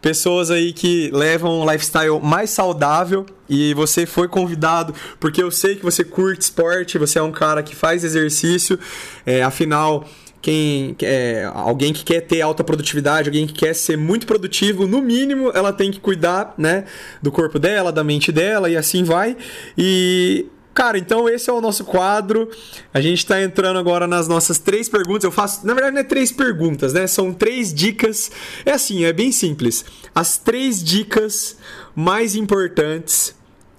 Pessoas 0.00 0.50
aí 0.50 0.72
que 0.72 1.10
levam 1.12 1.60
um 1.60 1.70
lifestyle 1.70 2.18
mais 2.20 2.50
saudável 2.50 3.24
e 3.48 3.72
você 3.74 4.04
foi 4.04 4.26
convidado 4.26 4.92
porque 5.20 5.40
eu 5.40 5.48
sei 5.48 5.76
que 5.76 5.84
você 5.84 6.02
curte 6.02 6.42
esporte, 6.42 6.98
você 6.98 7.20
é 7.20 7.22
um 7.22 7.30
cara 7.30 7.62
que 7.62 7.76
faz 7.76 8.02
exercício, 8.02 8.76
é, 9.24 9.44
afinal 9.44 10.04
quem 10.40 10.96
é, 11.02 11.48
alguém 11.54 11.92
que 11.92 12.02
quer 12.02 12.20
ter 12.22 12.40
alta 12.40 12.64
produtividade, 12.64 13.28
alguém 13.28 13.46
que 13.46 13.52
quer 13.52 13.74
ser 13.74 13.96
muito 13.96 14.26
produtivo, 14.26 14.88
no 14.88 15.00
mínimo 15.00 15.52
ela 15.54 15.72
tem 15.72 15.92
que 15.92 16.00
cuidar, 16.00 16.52
né, 16.58 16.84
do 17.22 17.30
corpo 17.30 17.60
dela, 17.60 17.92
da 17.92 18.02
mente 18.02 18.32
dela 18.32 18.68
e 18.68 18.76
assim 18.76 19.04
vai. 19.04 19.36
E 19.78 20.46
Cara, 20.74 20.98
então 20.98 21.28
esse 21.28 21.50
é 21.50 21.52
o 21.52 21.60
nosso 21.60 21.84
quadro. 21.84 22.48
A 22.92 23.00
gente 23.00 23.18
está 23.18 23.42
entrando 23.42 23.78
agora 23.78 24.06
nas 24.06 24.26
nossas 24.26 24.58
três 24.58 24.88
perguntas. 24.88 25.24
Eu 25.24 25.32
faço, 25.32 25.66
na 25.66 25.74
verdade, 25.74 25.94
não 25.94 26.00
é 26.00 26.04
três 26.04 26.32
perguntas, 26.32 26.92
né? 26.92 27.06
São 27.06 27.32
três 27.32 27.72
dicas. 27.74 28.30
É 28.64 28.72
assim, 28.72 29.04
é 29.04 29.12
bem 29.12 29.30
simples. 29.30 29.84
As 30.14 30.38
três 30.38 30.82
dicas 30.82 31.56
mais 31.94 32.34
importantes 32.34 33.34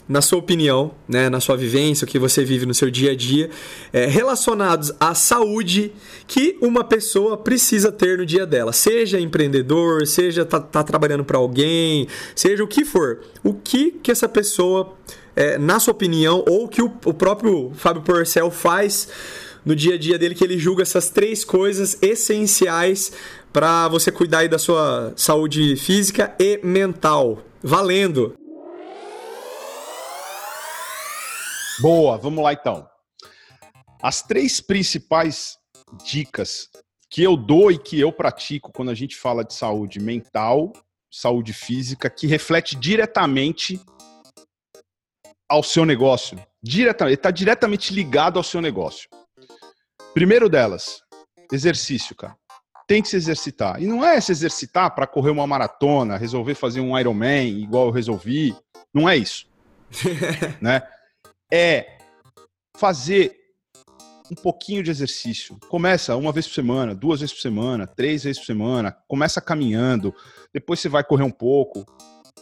na 0.08 0.22
sua 0.22 0.40
opinião, 0.40 0.92
né, 1.08 1.30
na 1.30 1.40
sua 1.40 1.56
vivência, 1.56 2.06
o 2.06 2.08
que 2.08 2.20
você 2.20 2.44
vive 2.44 2.66
no 2.66 2.74
seu 2.74 2.92
dia 2.92 3.12
a 3.12 3.16
dia, 3.16 3.50
é, 3.92 4.06
relacionados 4.06 4.92
à 5.00 5.16
saúde 5.16 5.94
que 6.28 6.58
uma 6.62 6.84
pessoa 6.84 7.38
precisa 7.38 7.92
ter 7.92 8.18
no 8.18 8.26
dia 8.26 8.46
dela. 8.46 8.74
Seja 8.74 9.20
empreendedor, 9.20 10.06
seja 10.06 10.46
tá, 10.46 10.60
tá 10.60 10.84
trabalhando 10.84 11.24
para 11.24 11.38
alguém, 11.38 12.08
seja 12.36 12.64
o 12.64 12.68
que 12.68 12.84
for. 12.84 13.22
O 13.44 13.54
que 13.54 13.92
que 13.92 14.12
essa 14.12 14.28
pessoa, 14.28 14.94
é, 15.36 15.58
na 15.58 15.80
sua 15.80 15.94
opinião, 15.94 16.44
ou 16.48 16.68
que 16.68 16.82
o, 16.82 16.92
o 17.06 17.14
próprio 17.14 17.72
Fábio 17.76 18.02
Porcel 18.02 18.52
faz 18.52 19.08
no 19.66 19.76
dia 19.76 19.96
a 19.96 19.98
dia 19.98 20.18
dele, 20.18 20.36
que 20.36 20.44
ele 20.44 20.58
julga 20.58 20.84
essas 20.84 21.10
três 21.10 21.44
coisas 21.46 21.98
essenciais 22.02 23.12
para 23.52 23.88
você 23.88 24.12
cuidar 24.12 24.48
da 24.48 24.60
sua 24.60 25.14
saúde 25.16 25.76
física 25.76 26.36
e 26.40 26.60
mental. 26.64 27.42
Valendo! 27.62 28.36
Boa, 31.80 32.18
vamos 32.18 32.44
lá 32.44 32.54
então. 32.54 32.88
As 34.02 34.22
três 34.22 34.60
principais 34.60 35.58
dicas 36.06 36.70
que 37.10 37.24
eu 37.24 37.38
dou 37.38 37.72
e 37.72 37.78
que 37.78 38.00
eu 38.00 38.12
pratico 38.12 38.72
quando 38.72 38.90
a 38.90 38.96
gente 38.96 39.16
fala 39.16 39.44
de 39.44 39.54
saúde 39.54 40.00
mental, 40.00 40.74
saúde 41.12 41.54
física, 41.54 42.10
que 42.10 42.26
reflete 42.26 42.76
diretamente 42.76 43.80
ao 45.50 45.64
seu 45.64 45.86
negócio. 45.86 46.40
Diretamente, 46.62 47.16
está 47.16 47.32
diretamente 47.32 47.94
ligado 47.94 48.38
ao 48.38 48.44
seu 48.44 48.62
negócio. 48.62 49.10
Primeiro 50.14 50.50
delas, 50.50 51.02
exercício, 51.52 52.16
cara. 52.16 52.36
Tem 52.88 53.02
que 53.02 53.08
se 53.08 53.16
exercitar. 53.16 53.82
E 53.82 53.88
não 53.88 54.04
é 54.04 54.20
se 54.20 54.32
exercitar 54.32 54.94
para 54.94 55.08
correr 55.08 55.32
uma 55.32 55.48
maratona, 55.48 56.18
resolver 56.18 56.56
fazer 56.56 56.82
um 56.82 56.98
Ironman 56.98 57.62
igual 57.62 57.88
eu 57.88 57.92
resolvi. 57.92 58.56
Não 58.94 59.10
é 59.10 59.18
isso. 59.18 59.48
né? 60.62 60.82
é 61.54 62.00
fazer 62.76 63.38
um 64.32 64.36
pouquinho 64.36 64.82
de 64.82 64.90
exercício. 64.90 65.56
Começa 65.70 66.16
uma 66.16 66.32
vez 66.32 66.48
por 66.48 66.56
semana, 66.56 66.96
duas 66.96 67.20
vezes 67.20 67.36
por 67.36 67.42
semana, 67.42 67.86
três 67.86 68.24
vezes 68.24 68.40
por 68.40 68.48
semana. 68.48 68.98
Começa 69.08 69.40
caminhando, 69.40 70.16
depois 70.52 70.80
você 70.80 70.90
vai 70.90 71.04
correr 71.04 71.24
um 71.24 71.32
pouco. 71.32 71.86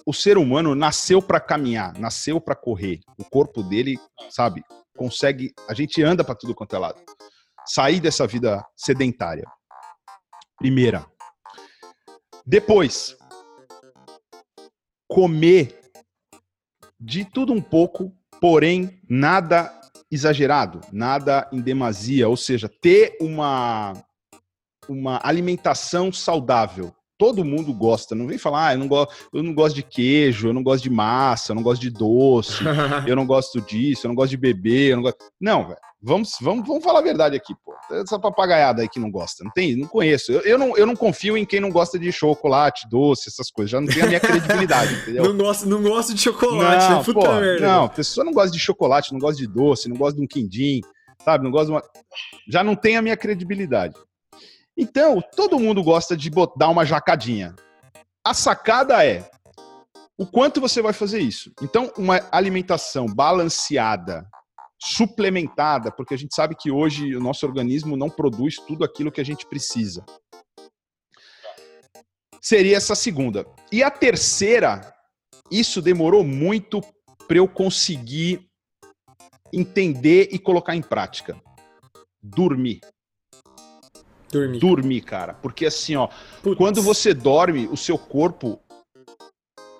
O 0.06 0.14
ser 0.14 0.38
humano 0.38 0.74
nasceu 0.74 1.22
para 1.22 1.40
caminhar, 1.40 1.98
nasceu 1.98 2.42
para 2.42 2.56
correr. 2.56 3.00
O 3.18 3.24
corpo 3.24 3.62
dele, 3.62 4.00
sabe, 4.30 4.64
consegue. 4.98 5.54
A 5.68 5.74
gente 5.74 6.02
anda 6.02 6.24
para 6.24 6.36
tudo 6.36 6.56
quanto 6.56 6.76
é 6.76 6.80
lado. 6.80 7.00
Sair 7.66 8.00
dessa 8.00 8.26
vida 8.26 8.66
sedentária. 8.76 9.46
Primeira. 10.58 11.06
Depois, 12.46 13.16
comer 15.08 15.80
de 17.00 17.26
tudo 17.26 17.54
um 17.54 17.62
pouco 17.62 18.16
porém 18.42 19.00
nada 19.08 19.72
exagerado, 20.10 20.82
nada 20.92 21.48
em 21.54 21.62
demasia, 21.62 22.28
ou 22.28 22.36
seja, 22.36 22.68
ter 22.68 23.16
uma, 23.22 23.94
uma 24.90 25.22
alimentação 25.24 26.12
saudável. 26.12 26.94
Todo 27.22 27.46
mundo 27.46 27.72
gosta, 27.72 28.16
não 28.16 28.26
vem 28.26 28.40
falar, 28.40 28.70
ah, 28.70 28.74
eu, 28.74 28.80
não 28.80 28.88
gosto, 28.88 29.14
eu 29.32 29.44
não 29.44 29.54
gosto 29.54 29.76
de 29.76 29.84
queijo, 29.84 30.48
eu 30.48 30.54
não 30.54 30.64
gosto 30.64 30.82
de 30.82 30.90
massa, 30.90 31.52
eu 31.52 31.56
não 31.56 31.62
gosto 31.62 31.80
de 31.80 31.92
doce, 31.92 32.64
eu 33.08 33.16
não 33.16 33.28
gosto 33.28 33.62
disso, 33.62 34.08
eu 34.08 34.10
não 34.10 34.16
gosto 34.16 34.32
de 34.32 34.38
beber, 34.38 34.90
eu 34.90 34.96
não 34.96 35.04
gosto. 35.04 35.20
Não, 35.40 35.68
velho. 35.68 35.78
Vamos, 36.02 36.32
vamos, 36.42 36.68
vamos 36.68 36.84
falar 36.84 36.98
a 36.98 37.04
verdade 37.04 37.36
aqui, 37.38 37.54
pô. 37.64 37.76
Essa 37.96 38.20
papagaiada 38.20 38.82
aí 38.82 38.90
que 38.90 39.00
não 39.00 39.12
gosta. 39.12 39.44
Não 39.44 39.52
tem, 39.52 39.76
não 39.76 39.88
conheço. 39.88 40.32
Eu, 40.32 40.42
eu, 40.42 40.58
não, 40.58 40.76
eu 40.76 40.88
não 40.88 40.96
confio 40.96 41.38
em 41.38 41.46
quem 41.46 41.60
não 41.60 41.70
gosta 41.70 42.00
de 42.00 42.12
chocolate, 42.12 42.90
doce, 42.90 43.30
essas 43.30 43.52
coisas. 43.52 43.70
Já 43.70 43.80
não 43.80 43.88
tem 43.88 44.02
a 44.02 44.08
minha 44.08 44.20
credibilidade, 44.20 44.92
entendeu? 44.98 45.24
Não 45.26 45.38
gosto, 45.38 45.70
não 45.70 45.84
gosto 45.84 46.16
de 46.16 46.22
chocolate, 46.22 46.90
não, 46.90 47.04
puta 47.04 47.20
pô, 47.20 47.34
merda. 47.36 47.68
Não, 47.68 47.84
a 47.84 47.90
pessoa 47.90 48.26
não 48.26 48.34
gosta 48.34 48.50
de 48.50 48.58
chocolate, 48.58 49.14
não 49.14 49.20
gosta 49.20 49.40
de 49.40 49.48
doce, 49.48 49.88
não 49.88 49.96
gosta 49.96 50.18
de 50.18 50.24
um 50.24 50.28
quindim, 50.28 50.82
sabe? 51.24 51.44
Não 51.44 51.52
gosta 51.52 51.68
de 51.68 51.72
uma... 51.74 51.84
Já 52.50 52.64
não 52.64 52.76
tem 52.76 52.98
a 52.98 53.02
minha 53.04 53.16
credibilidade. 53.16 53.94
Então, 54.78 55.22
todo 55.36 55.60
mundo 55.60 55.84
gosta 55.84 56.16
de 56.16 56.30
dar 56.58 56.70
uma 56.70 56.86
jacadinha. 56.86 57.56
A 58.26 58.34
sacada 58.34 59.06
é 59.06 59.30
o 60.18 60.26
quanto 60.26 60.62
você 60.62 60.82
vai 60.82 60.94
fazer 60.94 61.20
isso. 61.20 61.52
Então, 61.62 61.92
uma 61.98 62.28
alimentação 62.32 63.08
balanceada, 63.08 64.28
suplementada, 64.80 65.92
porque 65.92 66.14
a 66.14 66.18
gente 66.18 66.36
sabe 66.36 66.56
que 66.56 66.72
hoje 66.72 67.16
o 67.16 67.20
nosso 67.20 67.46
organismo 67.46 67.98
não 67.98 68.10
produz 68.10 68.58
tudo 68.58 68.84
aquilo 68.84 69.12
que 69.12 69.22
a 69.22 69.26
gente 69.26 69.46
precisa. 69.46 70.06
Seria 72.42 72.78
essa 72.78 72.96
segunda. 72.96 73.46
E 73.72 73.84
a 73.84 73.92
terceira, 73.92 74.94
isso 75.52 75.82
demorou 75.82 76.24
muito 76.24 76.82
para 77.28 77.38
eu 77.38 77.48
conseguir 77.48 78.48
entender 79.54 80.30
e 80.32 80.40
colocar 80.40 80.76
em 80.76 80.82
prática. 80.82 81.40
Dormir. 82.22 82.82
Dormir. 84.32 84.60
Dormir, 84.60 85.02
cara. 85.02 85.34
Porque 85.34 85.66
assim, 85.66 85.96
ó, 85.96 86.08
Putz. 86.42 86.58
quando 86.58 86.82
você 86.82 87.14
dorme, 87.14 87.68
o 87.68 87.78
seu 87.78 87.98
corpo 87.98 88.60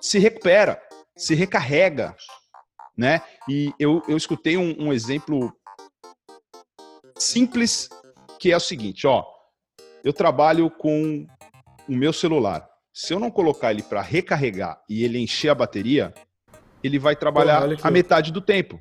se 0.00 0.18
recupera, 0.18 0.80
se 1.16 1.34
recarrega 1.34 2.14
né? 2.96 3.22
E 3.48 3.72
eu, 3.78 4.02
eu 4.08 4.16
escutei 4.16 4.56
um, 4.56 4.76
um 4.78 4.92
exemplo 4.92 5.54
simples 7.16 7.88
que 8.38 8.50
é 8.50 8.56
o 8.56 8.60
seguinte, 8.60 9.06
ó, 9.06 9.24
eu 10.02 10.12
trabalho 10.12 10.68
com 10.68 11.26
o 11.88 11.92
meu 11.92 12.12
celular. 12.12 12.68
Se 12.92 13.14
eu 13.14 13.20
não 13.20 13.30
colocar 13.30 13.70
ele 13.70 13.82
para 13.82 14.02
recarregar 14.02 14.82
e 14.88 15.04
ele 15.04 15.18
encher 15.18 15.50
a 15.50 15.54
bateria, 15.54 16.12
ele 16.82 16.98
vai 16.98 17.14
trabalhar 17.14 17.62
a 17.82 17.90
metade 17.90 18.32
do 18.32 18.40
tempo. 18.40 18.80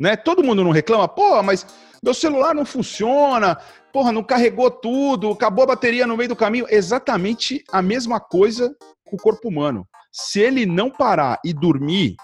Né? 0.00 0.16
Todo 0.16 0.42
mundo 0.42 0.64
não 0.64 0.70
reclama, 0.70 1.06
pô, 1.06 1.42
mas 1.42 1.66
meu 2.02 2.12
celular 2.12 2.52
não 2.54 2.64
funciona, 2.64 3.56
porra, 3.92 4.10
não 4.10 4.24
carregou 4.24 4.70
tudo, 4.70 5.30
acabou 5.30 5.62
a 5.62 5.68
bateria 5.68 6.06
no 6.06 6.16
meio 6.16 6.30
do 6.30 6.36
caminho. 6.36 6.66
Exatamente 6.68 7.62
a 7.70 7.80
mesma 7.80 8.18
coisa 8.18 8.74
com 9.04 9.14
o 9.14 9.18
corpo 9.18 9.48
humano. 9.48 9.86
Se 10.10 10.40
ele 10.40 10.66
não 10.66 10.90
parar 10.90 11.38
e 11.44 11.52
dormir 11.52 12.16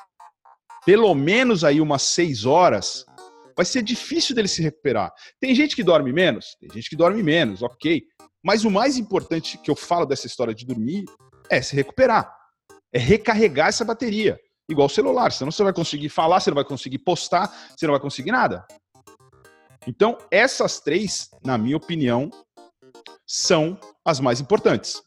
pelo 0.85 1.15
menos 1.15 1.65
aí 1.65 1.81
umas 1.81 2.03
seis 2.03 2.45
horas, 2.45 3.05
vai 3.55 3.65
ser 3.65 3.83
difícil 3.83 4.35
dele 4.35 4.49
se 4.49 4.63
recuperar. 4.63 5.13
Tem 5.41 5.55
gente 5.55 5.77
que 5.77 5.85
dorme 5.85 6.13
menos, 6.13 6.57
tem 6.59 6.71
gente 6.73 6.89
que 6.89 6.97
dorme 6.97 7.23
menos, 7.23 7.63
ok. 7.63 8.03
Mas 8.43 8.65
o 8.65 8.71
mais 8.71 8.97
importante 8.97 9.59
que 9.59 9.71
eu 9.71 9.77
falo 9.77 10.07
dessa 10.07 10.27
história 10.27 10.55
de 10.55 10.65
dormir 10.65 11.05
é 11.51 11.61
se 11.61 11.77
recuperar, 11.77 12.33
é 12.93 12.99
recarregar 12.99 13.69
essa 13.69 13.85
bateria. 13.85 14.41
Igual 14.71 14.87
o 14.87 14.91
celular, 14.91 15.33
senão 15.33 15.51
você 15.51 15.63
vai 15.63 15.73
conseguir 15.73 16.09
falar, 16.09 16.41
você 16.41 16.51
não 16.51 16.57
vai 16.57 16.65
conseguir 16.65 16.99
postar, 16.99 17.49
você 17.77 17.87
não 17.87 17.93
vai 17.93 18.01
conseguir 18.01 18.33
nada. 18.33 18.67
Então, 19.87 20.19
essas 20.31 20.81
três, 20.81 21.31
na 21.45 21.57
minha 21.57 21.77
opinião, 21.77 22.31
são 23.27 23.79
as 24.05 24.19
mais 24.19 24.41
importantes: 24.41 25.03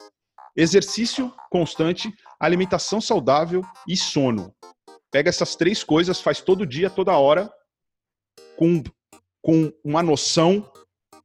exercício 0.56 1.34
constante, 1.50 2.14
alimentação 2.40 3.02
saudável 3.02 3.64
e 3.88 3.98
sono. 3.98 4.54
Pega 5.12 5.30
essas 5.30 5.56
três 5.56 5.84
coisas, 5.84 6.22
faz 6.22 6.40
todo 6.40 6.66
dia, 6.66 6.90
toda 6.90 7.18
hora, 7.18 7.52
com, 8.56 8.82
com 9.42 9.74
uma 9.84 10.02
noção 10.02 10.72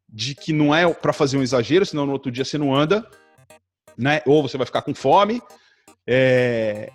de 0.08 0.34
que 0.34 0.52
não 0.52 0.74
é 0.74 0.92
para 0.92 1.12
fazer 1.12 1.36
um 1.36 1.42
exagero, 1.42 1.86
senão 1.86 2.06
no 2.06 2.12
outro 2.12 2.32
dia 2.32 2.44
você 2.44 2.58
não 2.58 2.74
anda, 2.74 3.08
né? 3.96 4.22
Ou 4.26 4.42
você 4.42 4.56
vai 4.56 4.66
ficar 4.66 4.82
com 4.82 4.94
fome. 4.94 5.40
É... 6.06 6.92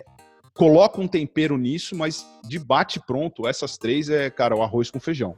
Coloca 0.54 1.00
um 1.00 1.08
tempero 1.08 1.56
nisso, 1.56 1.96
mas 1.96 2.26
de 2.44 2.58
bate 2.58 3.00
pronto, 3.00 3.48
essas 3.48 3.78
três 3.78 4.10
é, 4.10 4.28
cara, 4.28 4.54
o 4.54 4.62
arroz 4.62 4.90
com 4.90 5.00
feijão 5.00 5.34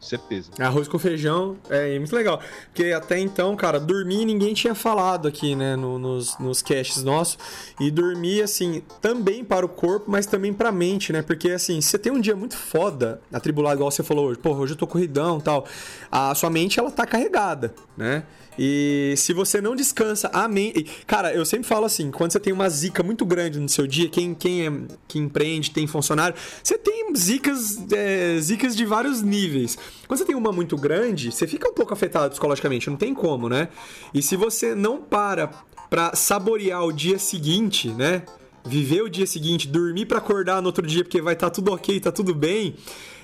certeza. 0.00 0.50
Arroz 0.58 0.86
com 0.88 0.98
feijão 0.98 1.56
é 1.68 1.98
muito 1.98 2.14
legal. 2.14 2.40
Porque 2.72 2.92
até 2.92 3.18
então, 3.18 3.56
cara, 3.56 3.80
dormir 3.80 4.24
ninguém 4.24 4.54
tinha 4.54 4.74
falado 4.74 5.26
aqui, 5.26 5.54
né, 5.54 5.76
no, 5.76 5.98
nos, 5.98 6.38
nos 6.38 6.62
caches 6.62 7.02
nossos. 7.02 7.38
E 7.80 7.90
dormir, 7.90 8.42
assim, 8.42 8.82
também 9.00 9.44
para 9.44 9.66
o 9.66 9.68
corpo, 9.68 10.10
mas 10.10 10.26
também 10.26 10.52
para 10.52 10.68
a 10.68 10.72
mente, 10.72 11.12
né? 11.12 11.22
Porque, 11.22 11.50
assim, 11.50 11.80
você 11.80 11.98
tem 11.98 12.12
um 12.12 12.20
dia 12.20 12.36
muito 12.36 12.56
foda, 12.56 13.20
atribulado, 13.32 13.76
igual 13.76 13.90
você 13.90 14.02
falou 14.02 14.28
hoje, 14.28 14.38
porra, 14.38 14.60
hoje 14.60 14.72
eu 14.74 14.76
tô 14.76 14.86
corridão 14.86 15.40
tal. 15.40 15.66
A 16.10 16.34
sua 16.34 16.50
mente, 16.50 16.78
ela 16.78 16.90
tá 16.90 17.06
carregada, 17.06 17.74
né? 17.96 18.24
E 18.58 19.14
se 19.16 19.32
você 19.32 19.60
não 19.60 19.76
descansa 19.76 20.28
a 20.32 20.48
mente. 20.48 20.84
Cara, 21.06 21.32
eu 21.32 21.44
sempre 21.44 21.68
falo 21.68 21.86
assim: 21.86 22.10
quando 22.10 22.32
você 22.32 22.40
tem 22.40 22.52
uma 22.52 22.68
zica 22.68 23.02
muito 23.02 23.24
grande 23.24 23.60
no 23.60 23.68
seu 23.68 23.86
dia, 23.86 24.08
quem, 24.08 24.34
quem 24.34 24.66
é 24.66 24.72
que 25.06 25.18
empreende, 25.18 25.70
tem 25.70 25.86
funcionário, 25.86 26.34
você 26.62 26.76
tem 26.76 27.14
zicas, 27.16 27.78
é, 27.92 28.38
zicas 28.40 28.74
de 28.74 28.84
vários 28.84 29.22
níveis. 29.22 29.78
Quando 30.06 30.18
você 30.18 30.24
tem 30.24 30.34
uma 30.34 30.50
muito 30.50 30.76
grande, 30.76 31.30
você 31.30 31.46
fica 31.46 31.68
um 31.68 31.74
pouco 31.74 31.92
afetado 31.92 32.30
psicologicamente, 32.30 32.90
não 32.90 32.96
tem 32.96 33.14
como, 33.14 33.48
né? 33.48 33.68
E 34.12 34.20
se 34.20 34.34
você 34.34 34.74
não 34.74 34.98
para 35.00 35.48
pra 35.88 36.14
saborear 36.14 36.84
o 36.84 36.92
dia 36.92 37.18
seguinte, 37.18 37.88
né? 37.88 38.22
Viver 38.66 39.02
o 39.02 39.08
dia 39.08 39.26
seguinte, 39.26 39.68
dormir 39.68 40.04
para 40.06 40.18
acordar 40.18 40.60
no 40.60 40.66
outro 40.66 40.86
dia 40.86 41.02
porque 41.02 41.22
vai 41.22 41.34
estar 41.34 41.46
tá 41.46 41.50
tudo 41.50 41.72
ok, 41.72 42.00
tá 42.00 42.12
tudo 42.12 42.34
bem 42.34 42.74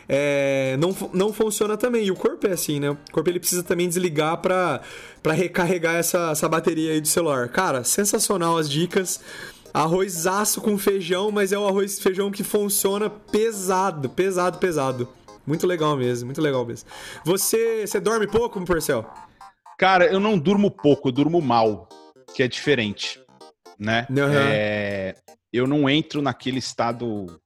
é, 0.09 0.77
não, 0.79 0.95
não 1.13 1.33
funciona 1.33 1.77
também. 1.77 2.07
E 2.07 2.11
o 2.11 2.17
corpo 2.17 2.47
é 2.47 2.53
assim, 2.53 2.81
né? 2.81 2.91
O 2.91 2.99
corpo 3.13 3.29
ele 3.29 3.41
precisa 3.41 3.63
também 3.63 3.89
desligar 3.89 4.39
para 4.39 4.83
recarregar 5.33 5.97
essa, 5.97 6.31
essa 6.31 6.49
bateria 6.49 6.93
aí 6.93 7.01
do 7.01 7.09
celular. 7.09 7.49
Cara, 7.49 7.85
sensacional 7.85 8.57
as 8.57 8.69
dicas. 8.69 9.21
Arroz 9.73 10.25
aço 10.25 10.61
com 10.61 10.79
feijão, 10.79 11.33
mas 11.33 11.53
é 11.53 11.59
o 11.59 11.67
arroz 11.67 11.99
feijão 11.99 12.31
que 12.31 12.45
funciona 12.45 13.11
pesado, 13.11 14.09
pesado, 14.09 14.59
pesado. 14.59 15.09
Muito 15.45 15.67
legal 15.67 15.97
mesmo, 15.97 16.27
muito 16.27 16.41
legal 16.41 16.65
mesmo. 16.65 16.89
Você, 17.25 17.85
você 17.87 17.99
dorme 17.99 18.27
pouco, 18.27 18.65
Porcel? 18.65 19.05
Cara, 19.77 20.07
eu 20.07 20.21
não 20.21 20.39
durmo 20.39 20.71
pouco, 20.71 21.09
eu 21.09 21.13
durmo 21.13 21.43
mal, 21.43 21.89
que 22.35 22.43
é 22.43 22.49
diferente, 22.49 23.21
né? 23.77 24.07
Uhum. 24.09 24.17
É, 24.33 25.17
eu 25.53 25.67
não 25.67 25.91
entro 25.91 26.23
naquele 26.23 26.59
estado 26.59 27.41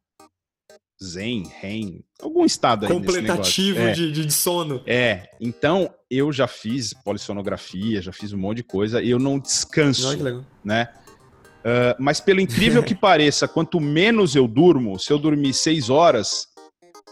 Zen, 1.02 1.44
REM, 1.61 2.04
algum 2.20 2.44
estado 2.44 2.84
aí 2.84 2.92
Completativo 2.92 3.78
é. 3.78 3.92
de, 3.92 4.11
de 4.11 4.32
sono. 4.32 4.82
É, 4.84 5.28
então 5.40 5.92
eu 6.11 6.32
já 6.32 6.48
fiz 6.48 6.92
polissonografia, 7.04 8.02
já 8.02 8.12
fiz 8.12 8.32
um 8.32 8.38
monte 8.38 8.58
de 8.58 8.62
coisa 8.64 9.00
e 9.02 9.11
eu 9.11 9.18
não 9.18 9.38
descanso, 9.38 10.08
Olha 10.08 10.44
né? 10.64 10.88
Uh, 11.58 11.94
mas 11.98 12.20
pelo 12.20 12.40
incrível 12.40 12.82
que 12.82 12.94
pareça, 12.96 13.46
quanto 13.46 13.80
menos 13.80 14.34
eu 14.34 14.48
durmo, 14.48 14.98
se 14.98 15.12
eu 15.12 15.18
dormir 15.18 15.52
seis 15.54 15.88
horas, 15.90 16.46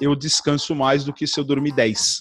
eu 0.01 0.17
descanso 0.17 0.75
mais 0.75 1.05
do 1.05 1.13
que 1.13 1.27
se 1.27 1.39
eu 1.39 1.45
dormir 1.45 1.73
dez. 1.73 2.19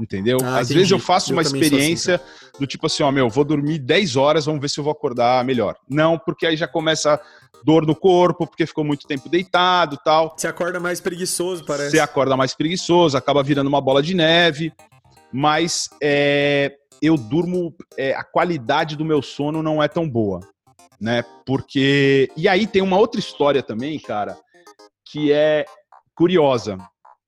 Entendeu? 0.00 0.38
Ah, 0.42 0.58
Às 0.58 0.68
entendi. 0.68 0.74
vezes 0.78 0.90
eu 0.92 0.98
faço 0.98 1.30
eu 1.30 1.36
uma 1.36 1.42
assim, 1.42 1.58
experiência 1.58 2.14
assim, 2.14 2.58
do 2.58 2.66
tipo 2.66 2.86
assim, 2.86 3.02
ó, 3.02 3.10
meu, 3.10 3.28
vou 3.28 3.44
dormir 3.44 3.78
10 3.78 4.16
horas, 4.16 4.46
vamos 4.46 4.60
ver 4.60 4.70
se 4.70 4.80
eu 4.80 4.84
vou 4.84 4.92
acordar 4.92 5.44
melhor. 5.44 5.76
Não, 5.88 6.18
porque 6.18 6.46
aí 6.46 6.56
já 6.56 6.66
começa 6.66 7.20
dor 7.64 7.86
no 7.86 7.94
corpo, 7.94 8.46
porque 8.46 8.66
ficou 8.66 8.84
muito 8.84 9.06
tempo 9.06 9.28
deitado 9.28 9.98
tal. 10.04 10.34
Você 10.36 10.48
acorda 10.48 10.80
mais 10.80 11.00
preguiçoso, 11.00 11.64
parece. 11.64 11.90
Você 11.90 12.00
acorda 12.00 12.36
mais 12.36 12.54
preguiçoso, 12.54 13.16
acaba 13.16 13.42
virando 13.42 13.68
uma 13.68 13.80
bola 13.80 14.02
de 14.02 14.14
neve. 14.14 14.72
Mas 15.32 15.88
é, 16.02 16.74
eu 17.00 17.16
durmo, 17.16 17.74
é, 17.96 18.14
a 18.14 18.24
qualidade 18.24 18.96
do 18.96 19.04
meu 19.04 19.22
sono 19.22 19.62
não 19.62 19.82
é 19.82 19.88
tão 19.88 20.08
boa, 20.08 20.40
né? 21.00 21.24
Porque. 21.46 22.30
E 22.36 22.48
aí 22.48 22.66
tem 22.66 22.82
uma 22.82 22.98
outra 22.98 23.20
história 23.20 23.62
também, 23.62 23.98
cara, 23.98 24.36
que 25.04 25.32
é 25.32 25.64
curiosa, 26.14 26.78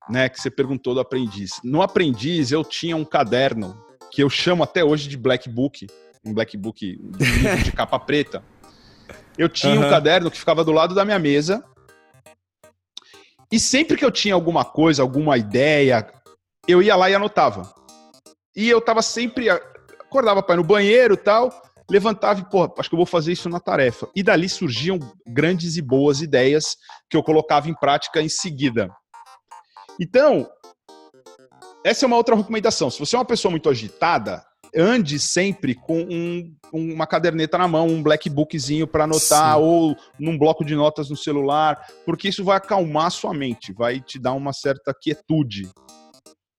né? 0.09 0.29
Que 0.29 0.41
você 0.41 0.51
perguntou 0.51 0.95
do 0.95 1.01
aprendiz. 1.01 1.61
No 1.63 1.83
aprendiz, 1.83 2.51
eu 2.51 2.65
tinha 2.65 2.97
um 2.97 3.05
caderno 3.05 3.81
que 4.11 4.23
eu 4.23 4.29
chamo 4.29 4.63
até 4.63 4.85
hoje 4.85 5.09
de 5.09 5.17
Black 5.17 5.49
Book, 5.49 5.87
um 6.25 6.35
Black 6.35 6.57
Book 6.57 6.99
de 7.65 7.73
capa 7.73 7.99
preta. 7.99 8.45
Eu 9.37 9.49
tinha 9.49 9.75
uhum. 9.79 9.87
um 9.87 9.91
caderno 9.91 10.31
que 10.31 10.39
ficava 10.39 10.65
do 10.65 10.73
lado 10.73 10.95
da 10.95 11.05
minha 11.05 11.19
mesa. 11.19 11.65
E 13.51 13.59
sempre 13.61 13.97
que 13.97 14.05
eu 14.05 14.11
tinha 14.11 14.35
alguma 14.35 14.65
coisa, 14.65 15.03
alguma 15.03 15.37
ideia, 15.37 16.11
eu 16.67 16.83
ia 16.83 16.97
lá 16.97 17.11
e 17.11 17.15
anotava. 17.15 17.73
E 18.57 18.69
eu 18.69 18.81
tava 18.81 19.03
sempre. 19.03 19.49
Acordava 19.51 20.43
para 20.43 20.55
ir 20.55 20.59
no 20.59 20.65
banheiro 20.65 21.17
tal, 21.17 21.51
levantava 21.91 22.41
e, 22.41 22.45
pô, 22.45 22.73
acho 22.79 22.89
que 22.89 22.95
eu 22.95 22.99
vou 22.99 23.07
fazer 23.07 23.33
isso 23.33 23.49
na 23.49 23.59
tarefa. 23.59 24.09
E 24.15 24.23
dali 24.23 24.49
surgiam 24.49 24.99
grandes 25.27 25.77
e 25.77 25.83
boas 25.83 26.21
ideias 26.21 26.77
que 27.09 27.17
eu 27.17 27.23
colocava 27.23 27.69
em 27.69 27.75
prática 27.75 28.21
em 28.21 28.29
seguida. 28.29 28.91
Então, 29.99 30.47
essa 31.85 32.05
é 32.05 32.07
uma 32.07 32.17
outra 32.17 32.37
recomendação. 32.37 32.91
Se 32.91 32.99
você 32.99 33.17
é 33.17 33.19
uma 33.19 33.25
pessoa 33.25 33.51
muito 33.51 33.69
agitada, 33.69 34.45
ande 34.77 35.19
sempre 35.19 35.75
com 35.75 36.01
um, 36.01 36.55
uma 36.73 37.07
caderneta 37.07 37.59
na 37.59 37.69
mão, 37.69 37.87
um 37.87 38.03
black 38.03 38.29
bookzinho 38.31 38.87
para 38.87 39.05
anotar 39.05 39.57
Sim. 39.57 39.63
ou 39.63 39.97
num 40.19 40.39
bloco 40.39 40.65
de 40.65 40.75
notas 40.75 41.11
no 41.11 41.17
celular, 41.17 41.79
porque 42.05 42.29
isso 42.29 42.45
vai 42.45 42.57
acalmar 42.57 43.07
a 43.07 43.11
sua 43.11 43.35
mente, 43.35 43.73
vai 43.73 44.01
te 44.01 44.19
dar 44.19 44.33
uma 44.33 44.53
certa 44.53 44.95
quietude. 44.95 45.69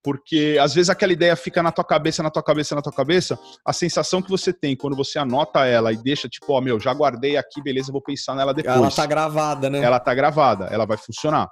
Porque 0.04 0.58
às 0.60 0.74
vezes 0.74 0.90
aquela 0.90 1.14
ideia 1.14 1.34
fica 1.34 1.64
na 1.64 1.72
tua 1.72 1.86
cabeça, 1.86 2.22
na 2.22 2.30
tua 2.30 2.44
cabeça, 2.44 2.76
na 2.76 2.82
tua 2.82 2.92
cabeça. 2.92 3.40
A 3.66 3.72
sensação 3.72 4.22
que 4.22 4.30
você 4.30 4.52
tem 4.52 4.76
quando 4.76 4.98
você 4.98 5.18
anota 5.18 5.66
ela 5.66 5.94
e 5.94 5.98
deixa, 5.98 6.28
tipo, 6.28 6.52
ó, 6.52 6.60
meu, 6.60 6.78
já 6.78 6.94
guardei 6.94 7.38
aqui, 7.38 7.64
beleza, 7.64 7.90
vou 7.90 8.02
pensar 8.02 8.36
nela 8.36 8.54
depois. 8.54 8.76
Ela 8.76 8.92
tá 8.92 9.06
gravada, 9.06 9.70
né? 9.70 9.80
Ela 9.80 10.02
tá 10.02 10.14
gravada, 10.14 10.66
ela 10.66 10.86
vai 10.86 10.98
funcionar. 10.98 11.50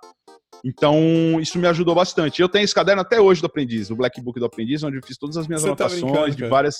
Então, 0.63 1.39
isso 1.39 1.57
me 1.57 1.67
ajudou 1.67 1.95
bastante. 1.95 2.41
Eu 2.41 2.49
tenho 2.49 2.63
esse 2.63 2.75
caderno 2.75 3.01
até 3.01 3.19
hoje 3.19 3.41
do 3.41 3.47
aprendiz, 3.47 3.89
o 3.89 3.95
Black 3.95 4.21
Book 4.21 4.39
do 4.39 4.45
aprendiz, 4.45 4.83
onde 4.83 4.97
eu 4.97 5.01
fiz 5.03 5.17
todas 5.17 5.37
as 5.37 5.47
minhas 5.47 5.61
Você 5.61 5.75
tá 5.75 5.85
anotações 5.85 6.35
tá 6.35 6.41
de 6.41 6.47
várias, 6.47 6.77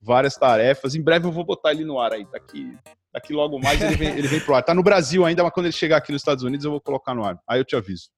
várias 0.00 0.36
tarefas. 0.36 0.94
Em 0.94 1.02
breve 1.02 1.26
eu 1.26 1.32
vou 1.32 1.44
botar 1.44 1.72
ele 1.72 1.84
no 1.84 1.98
ar 1.98 2.12
aí. 2.12 2.26
Daqui, 2.30 2.76
daqui 3.12 3.32
logo 3.32 3.58
mais 3.58 3.80
ele 3.80 3.96
vem, 3.96 4.10
ele 4.10 4.28
vem 4.28 4.40
pro 4.40 4.54
ar. 4.54 4.62
Tá 4.62 4.74
no 4.74 4.82
Brasil 4.82 5.24
ainda, 5.24 5.42
mas 5.42 5.52
quando 5.52 5.66
ele 5.66 5.72
chegar 5.72 5.96
aqui 5.96 6.12
nos 6.12 6.20
Estados 6.20 6.44
Unidos 6.44 6.64
eu 6.64 6.70
vou 6.70 6.80
colocar 6.80 7.14
no 7.14 7.24
ar. 7.24 7.38
Aí 7.48 7.58
eu 7.58 7.64
te 7.64 7.74
aviso. 7.74 8.08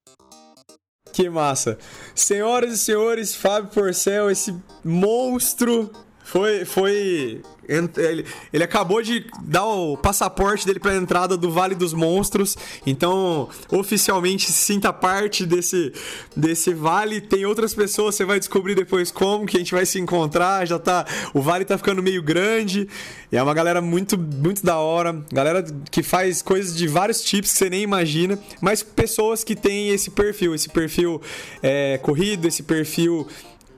Que 1.13 1.29
massa. 1.29 1.77
Senhoras 2.13 2.73
e 2.73 2.77
senhores, 2.77 3.33
Fábio 3.33 3.69
Porcel, 3.71 4.29
esse 4.29 4.53
monstro 4.83 5.89
foi, 6.25 6.65
foi 6.65 7.41
ele, 7.69 8.25
ele 8.51 8.63
acabou 8.63 9.01
de 9.01 9.25
dar 9.43 9.65
o 9.65 9.95
passaporte 9.95 10.65
dele 10.65 10.79
para 10.79 10.91
a 10.91 10.95
entrada 10.95 11.37
do 11.37 11.51
Vale 11.51 11.75
dos 11.75 11.93
Monstros, 11.93 12.57
então 12.85 13.47
oficialmente 13.71 14.51
sinta 14.51 14.91
parte 14.91 15.45
desse, 15.45 15.93
desse 16.35 16.73
vale. 16.73 17.21
Tem 17.21 17.45
outras 17.45 17.75
pessoas, 17.75 18.15
você 18.15 18.25
vai 18.25 18.39
descobrir 18.39 18.73
depois 18.73 19.11
como 19.11 19.45
que 19.45 19.55
a 19.55 19.59
gente 19.59 19.73
vai 19.73 19.85
se 19.85 19.99
encontrar. 19.99 20.65
Já 20.65 20.79
tá, 20.79 21.05
o 21.31 21.41
vale 21.41 21.63
tá 21.63 21.77
ficando 21.77 22.01
meio 22.01 22.23
grande. 22.23 22.87
É 23.31 23.41
uma 23.41 23.53
galera 23.53 23.81
muito, 23.81 24.17
muito 24.17 24.65
da 24.65 24.77
hora, 24.77 25.23
galera 25.31 25.63
que 25.91 26.01
faz 26.01 26.41
coisas 26.41 26.75
de 26.75 26.87
vários 26.87 27.23
tipos 27.23 27.51
que 27.51 27.57
você 27.57 27.69
nem 27.69 27.83
imagina, 27.83 28.39
mas 28.61 28.81
pessoas 28.81 29.43
que 29.43 29.55
têm 29.55 29.89
esse 29.89 30.09
perfil, 30.09 30.55
esse 30.55 30.69
perfil 30.69 31.21
é, 31.61 31.99
corrido, 31.99 32.47
esse 32.47 32.63
perfil 32.63 33.27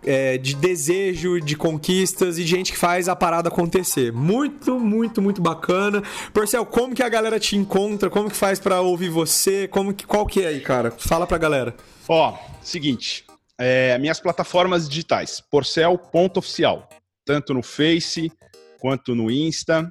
é, 0.03 0.37
de 0.37 0.55
desejo, 0.55 1.39
de 1.39 1.55
conquistas 1.55 2.37
e 2.37 2.43
de 2.43 2.49
gente 2.49 2.71
que 2.71 2.77
faz 2.77 3.07
a 3.09 3.15
parada 3.15 3.49
acontecer. 3.49 4.11
Muito, 4.11 4.79
muito, 4.79 5.21
muito 5.21 5.41
bacana. 5.41 6.01
Porcel, 6.33 6.65
como 6.65 6.95
que 6.95 7.03
a 7.03 7.09
galera 7.09 7.39
te 7.39 7.55
encontra? 7.55 8.09
Como 8.09 8.29
que 8.29 8.35
faz 8.35 8.59
para 8.59 8.81
ouvir 8.81 9.09
você? 9.09 9.67
Como 9.67 9.93
que, 9.93 10.05
qual 10.05 10.25
que 10.25 10.43
é 10.43 10.47
aí, 10.47 10.61
cara? 10.61 10.91
Fala 10.91 11.25
pra 11.25 11.37
galera. 11.37 11.75
Ó, 12.07 12.37
seguinte, 12.61 13.25
é, 13.57 13.97
minhas 13.97 14.19
plataformas 14.19 14.87
digitais, 14.87 15.41
porcel.oficial, 15.51 16.87
tanto 17.25 17.53
no 17.53 17.63
Face 17.63 18.31
quanto 18.79 19.15
no 19.15 19.29
Insta, 19.29 19.89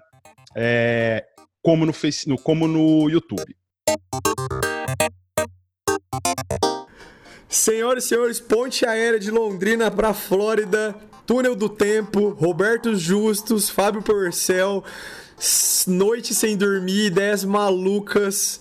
é, 0.57 1.24
como, 1.62 1.84
no 1.84 1.92
face, 1.92 2.28
no, 2.28 2.38
como 2.38 2.66
no 2.66 3.11
YouTube. 3.11 3.54
Senhoras 7.57 8.04
e 8.04 8.09
senhores, 8.09 8.38
ponte 8.38 8.84
aérea 8.84 9.18
de 9.18 9.30
Londrina 9.30 9.90
para 9.90 10.12
Flórida, 10.12 10.94
túnel 11.26 11.57
do 11.57 11.70
tempo, 11.70 12.28
Roberto 12.28 12.94
Justus, 12.94 13.70
Fábio 13.70 14.02
Porcel, 14.02 14.84
noite 15.86 16.34
sem 16.34 16.54
dormir, 16.54 17.07
ideias 17.07 17.44
malucas. 17.44 18.61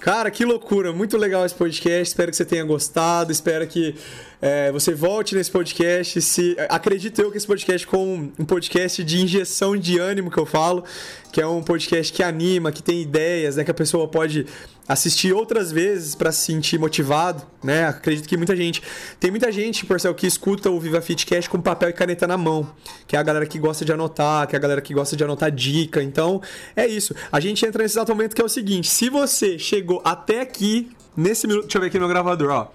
Cara, 0.00 0.32
que 0.32 0.44
loucura, 0.44 0.92
muito 0.92 1.16
legal 1.16 1.46
esse 1.46 1.54
podcast. 1.54 2.08
Espero 2.08 2.32
que 2.32 2.36
você 2.36 2.44
tenha 2.44 2.64
gostado. 2.64 3.30
Espero 3.30 3.64
que 3.68 3.94
é, 4.40 4.70
você 4.70 4.94
volte 4.94 5.34
nesse 5.34 5.50
podcast. 5.50 6.20
Se 6.22 6.56
acredito 6.68 7.20
eu 7.20 7.30
que 7.30 7.36
esse 7.36 7.46
podcast 7.46 7.86
com 7.86 8.30
um 8.38 8.44
podcast 8.44 9.02
de 9.02 9.20
injeção 9.20 9.76
de 9.76 9.98
ânimo 9.98 10.30
que 10.30 10.38
eu 10.38 10.46
falo, 10.46 10.84
que 11.32 11.40
é 11.40 11.46
um 11.46 11.62
podcast 11.62 12.12
que 12.12 12.22
anima, 12.22 12.70
que 12.72 12.82
tem 12.82 13.02
ideias, 13.02 13.56
né, 13.56 13.64
que 13.64 13.70
a 13.70 13.74
pessoa 13.74 14.06
pode 14.08 14.46
assistir 14.88 15.34
outras 15.34 15.70
vezes 15.70 16.14
para 16.14 16.32
se 16.32 16.46
sentir 16.46 16.78
motivado, 16.78 17.42
né? 17.62 17.86
Acredito 17.86 18.26
que 18.26 18.38
muita 18.38 18.56
gente, 18.56 18.82
tem 19.20 19.30
muita 19.30 19.52
gente, 19.52 19.84
Porcel, 19.84 20.14
que 20.14 20.26
escuta 20.26 20.70
o 20.70 20.80
Viva 20.80 21.02
Fitcast 21.02 21.50
com 21.50 21.60
papel 21.60 21.90
e 21.90 21.92
caneta 21.92 22.26
na 22.26 22.38
mão, 22.38 22.72
que 23.06 23.14
é 23.14 23.18
a 23.18 23.22
galera 23.22 23.44
que 23.44 23.58
gosta 23.58 23.84
de 23.84 23.92
anotar, 23.92 24.46
que 24.46 24.56
é 24.56 24.58
a 24.58 24.60
galera 24.60 24.80
que 24.80 24.94
gosta 24.94 25.14
de 25.14 25.22
anotar 25.22 25.50
dica. 25.50 26.02
Então, 26.02 26.40
é 26.74 26.86
isso. 26.86 27.14
A 27.30 27.38
gente 27.38 27.66
entra 27.66 27.82
nesse 27.82 27.96
exato 27.96 28.12
momento 28.12 28.34
que 28.34 28.40
é 28.40 28.44
o 28.44 28.48
seguinte, 28.48 28.88
se 28.88 29.10
você 29.10 29.58
chegou 29.58 30.00
até 30.02 30.40
aqui 30.40 30.90
nesse 31.14 31.46
minuto, 31.46 31.64
deixa 31.64 31.76
eu 31.76 31.82
ver 31.82 31.88
aqui 31.88 31.98
no 31.98 32.06
meu 32.06 32.08
gravador, 32.08 32.50
ó. 32.50 32.68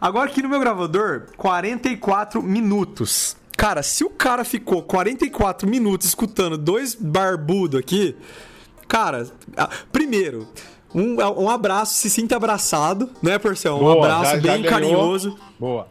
Agora 0.00 0.30
aqui 0.30 0.42
no 0.42 0.48
meu 0.48 0.60
gravador, 0.60 1.26
44 1.36 2.42
minutos. 2.42 3.36
Cara, 3.56 3.82
se 3.82 4.04
o 4.04 4.10
cara 4.10 4.44
ficou 4.44 4.82
44 4.82 5.68
minutos 5.68 6.08
escutando 6.08 6.58
dois 6.58 6.94
barbudo 6.94 7.78
aqui, 7.78 8.14
cara, 8.86 9.26
primeiro, 9.90 10.46
um, 10.94 11.16
um 11.42 11.48
abraço, 11.48 11.94
se 11.94 12.10
sinta 12.10 12.36
abraçado, 12.36 13.10
né, 13.22 13.38
Porcel? 13.38 13.76
Um 13.76 13.80
Boa, 13.80 14.06
abraço 14.06 14.40
já, 14.40 14.52
bem 14.52 14.62
carinhoso. 14.62 15.38
Boa. 15.58 15.86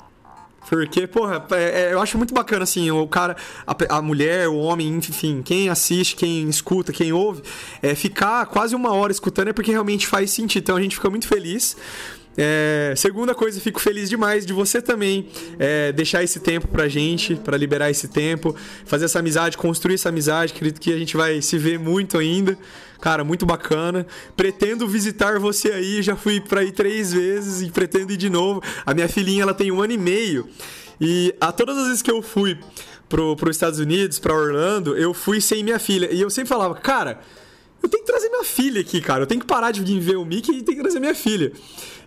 Porque, 0.67 1.05
porra, 1.05 1.45
é, 1.51 1.89
é, 1.89 1.93
eu 1.93 2.01
acho 2.01 2.17
muito 2.17 2.33
bacana, 2.33 2.63
assim, 2.63 2.89
o 2.89 3.07
cara, 3.07 3.35
a, 3.67 3.97
a, 3.97 4.01
mulher, 4.01 4.47
o 4.47 4.55
homem, 4.57 4.87
enfim, 4.87 5.43
quem 5.43 5.69
assiste, 5.69 6.15
quem 6.15 6.49
escuta, 6.49 6.91
quem 6.91 7.13
ouve, 7.13 7.43
é, 7.83 7.93
ficar 7.93 8.45
quase 8.47 8.75
uma 8.75 8.91
hora 8.91 9.11
escutando 9.11 9.49
é 9.49 9.53
porque 9.53 9.71
realmente 9.71 10.07
faz 10.07 10.31
sentido. 10.31 10.63
Então 10.63 10.75
a 10.75 10.81
gente 10.81 10.95
fica 10.95 11.09
muito 11.09 11.27
feliz. 11.27 11.77
É, 12.37 12.93
segunda 12.97 13.33
coisa, 13.33 13.59
fico 13.61 13.79
feliz 13.79 14.09
demais 14.09 14.45
de 14.45 14.51
você 14.51 14.81
também 14.81 15.29
é, 15.57 15.91
deixar 15.91 16.23
esse 16.23 16.39
tempo 16.39 16.67
pra 16.67 16.87
gente, 16.87 17.35
para 17.35 17.55
liberar 17.55 17.89
esse 17.89 18.07
tempo, 18.07 18.55
fazer 18.85 19.05
essa 19.05 19.19
amizade, 19.19 19.57
construir 19.57 19.95
essa 19.95 20.09
amizade. 20.09 20.53
Acredito 20.53 20.81
que 20.81 20.91
a 20.91 20.97
gente 20.97 21.15
vai 21.15 21.41
se 21.41 21.57
ver 21.57 21.79
muito 21.79 22.17
ainda. 22.17 22.57
Cara, 22.99 23.23
muito 23.23 23.45
bacana. 23.45 24.05
Pretendo 24.35 24.87
visitar 24.87 25.39
você 25.39 25.71
aí, 25.71 26.01
já 26.01 26.15
fui 26.15 26.41
pra 26.41 26.63
ir 26.63 26.71
três 26.71 27.13
vezes 27.13 27.61
e 27.61 27.71
pretendo 27.71 28.11
ir 28.11 28.17
de 28.17 28.29
novo. 28.29 28.61
A 28.85 28.93
minha 28.93 29.07
filhinha, 29.07 29.43
ela 29.43 29.53
tem 29.53 29.71
um 29.71 29.81
ano 29.81 29.93
e 29.93 29.97
meio. 29.97 30.47
E 30.99 31.33
a 31.39 31.51
todas 31.51 31.77
as 31.77 31.87
vezes 31.87 32.01
que 32.01 32.11
eu 32.11 32.21
fui 32.21 32.57
pro, 33.07 33.35
pro 33.35 33.51
Estados 33.51 33.79
Unidos, 33.79 34.17
pra 34.19 34.33
Orlando, 34.33 34.97
eu 34.97 35.13
fui 35.13 35.39
sem 35.39 35.63
minha 35.63 35.79
filha. 35.79 36.11
E 36.11 36.21
eu 36.21 36.29
sempre 36.29 36.49
falava, 36.49 36.73
cara, 36.75 37.19
eu 37.85 37.89
tenho 37.89 38.03
que 38.03 38.11
trazer 38.11 38.29
minha 38.29 38.43
filha 38.43 38.81
aqui, 38.81 38.99
cara. 38.99 39.23
Eu 39.23 39.27
tenho 39.27 39.39
que 39.39 39.47
parar 39.47 39.71
de 39.71 39.99
ver 39.99 40.17
o 40.17 40.25
Mickey 40.25 40.51
e 40.51 40.63
tenho 40.63 40.77
que 40.77 40.83
trazer 40.83 40.99
minha 40.99 41.15
filha. 41.15 41.51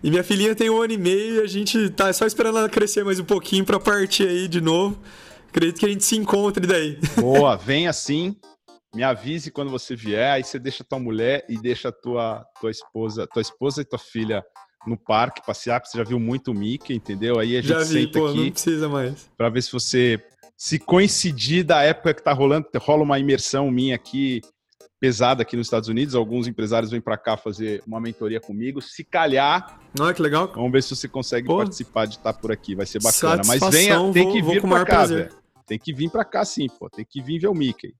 E 0.03 0.09
minha 0.09 0.23
filhinha 0.23 0.53
tem 0.55 0.69
um 0.69 0.81
ano 0.81 0.93
e 0.93 0.97
meio 0.97 1.35
e 1.37 1.41
a 1.41 1.47
gente 1.47 1.89
tá 1.89 2.11
só 2.11 2.25
esperando 2.25 2.57
ela 2.57 2.69
crescer 2.69 3.03
mais 3.03 3.19
um 3.19 3.25
pouquinho 3.25 3.65
pra 3.65 3.79
partir 3.79 4.27
aí 4.27 4.47
de 4.47 4.61
novo. 4.61 4.99
Acredito 5.47 5.79
que 5.79 5.85
a 5.85 5.89
gente 5.89 6.03
se 6.03 6.15
encontre 6.15 6.67
daí. 6.67 6.99
Boa, 7.19 7.55
vem 7.55 7.87
assim. 7.87 8.35
Me 8.93 9.03
avise 9.03 9.51
quando 9.51 9.69
você 9.69 9.95
vier, 9.95 10.33
aí 10.33 10.43
você 10.43 10.57
deixa 10.57 10.83
tua 10.83 10.99
mulher 10.99 11.45
e 11.47 11.57
deixa 11.57 11.91
tua, 11.91 12.43
tua 12.59 12.71
esposa, 12.71 13.27
tua 13.27 13.41
esposa 13.41 13.81
e 13.81 13.85
tua 13.85 13.99
filha 13.99 14.43
no 14.87 14.97
parque 14.97 15.45
passear, 15.45 15.79
porque 15.79 15.91
você 15.91 15.97
já 15.99 16.03
viu 16.03 16.19
muito 16.19 16.51
o 16.51 16.53
Mickey, 16.55 16.95
entendeu? 16.95 17.39
Aí 17.39 17.55
a 17.55 17.61
gente 17.61 17.69
já 17.69 17.79
vi, 17.79 17.85
senta 17.85 18.19
pô, 18.19 18.27
aqui 18.27 18.43
não 18.45 18.51
precisa 18.51 18.89
mais. 18.89 19.29
Pra 19.37 19.49
ver 19.49 19.61
se 19.61 19.71
você 19.71 20.19
se 20.57 20.79
coincidir 20.79 21.63
da 21.63 21.83
época 21.83 22.15
que 22.15 22.23
tá 22.23 22.33
rolando, 22.33 22.67
rola 22.77 23.03
uma 23.03 23.19
imersão 23.19 23.69
minha 23.69 23.95
aqui 23.95 24.41
pesada 24.99 25.41
aqui 25.41 25.55
nos 25.55 25.67
Estados 25.67 25.87
Unidos. 25.87 26.13
Alguns 26.13 26.47
empresários 26.47 26.91
vêm 26.91 26.99
para 26.99 27.17
cá 27.17 27.37
fazer 27.37 27.81
uma 27.87 27.99
mentoria 27.99 28.39
comigo. 28.39 28.81
Se 28.81 29.03
calhar. 29.03 29.79
Olha 29.99 30.13
que 30.13 30.21
legal. 30.21 30.51
Vamos 30.53 30.71
ver 30.71 30.83
se 30.83 30.95
você 30.95 31.07
consegue 31.07 31.47
Pô. 31.47 31.57
participar 31.57 32.05
de 32.05 32.17
estar 32.17 32.33
por 32.33 32.51
aqui. 32.51 32.75
Vai 32.75 32.85
ser 32.85 33.01
bacana. 33.01 33.41
Mas 33.45 33.61
venha, 33.69 33.97
tem 34.11 34.31
que 34.31 34.41
vir 34.41 34.61
para 34.61 34.85
cá, 34.85 35.05
velho. 35.05 35.29
Tem 35.65 35.77
que 35.77 35.93
vir 35.93 36.09
para 36.09 36.25
cá 36.25 36.43
sim, 36.43 36.67
pô. 36.67 36.89
Tem 36.89 37.05
que 37.05 37.21
vir 37.21 37.39
ver 37.39 37.47
o 37.47 37.53
Mickey. 37.53 37.93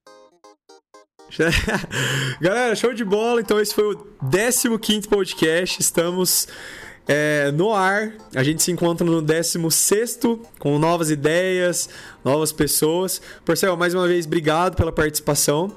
Galera, 2.40 2.74
show 2.74 2.92
de 2.92 3.04
bola. 3.04 3.40
Então, 3.40 3.60
esse 3.60 3.72
foi 3.72 3.94
o 3.94 4.78
15 4.78 5.08
podcast. 5.08 5.80
Estamos 5.80 6.48
é, 7.06 7.52
no 7.52 7.72
ar. 7.72 8.12
A 8.34 8.42
gente 8.42 8.62
se 8.62 8.72
encontra 8.72 9.06
no 9.06 9.22
16 9.22 10.18
com 10.58 10.78
novas 10.78 11.10
ideias, 11.10 11.88
novas 12.24 12.50
pessoas. 12.50 13.22
Porcel, 13.44 13.76
mais 13.76 13.94
uma 13.94 14.08
vez, 14.08 14.26
obrigado 14.26 14.76
pela 14.76 14.90
participação. 14.90 15.72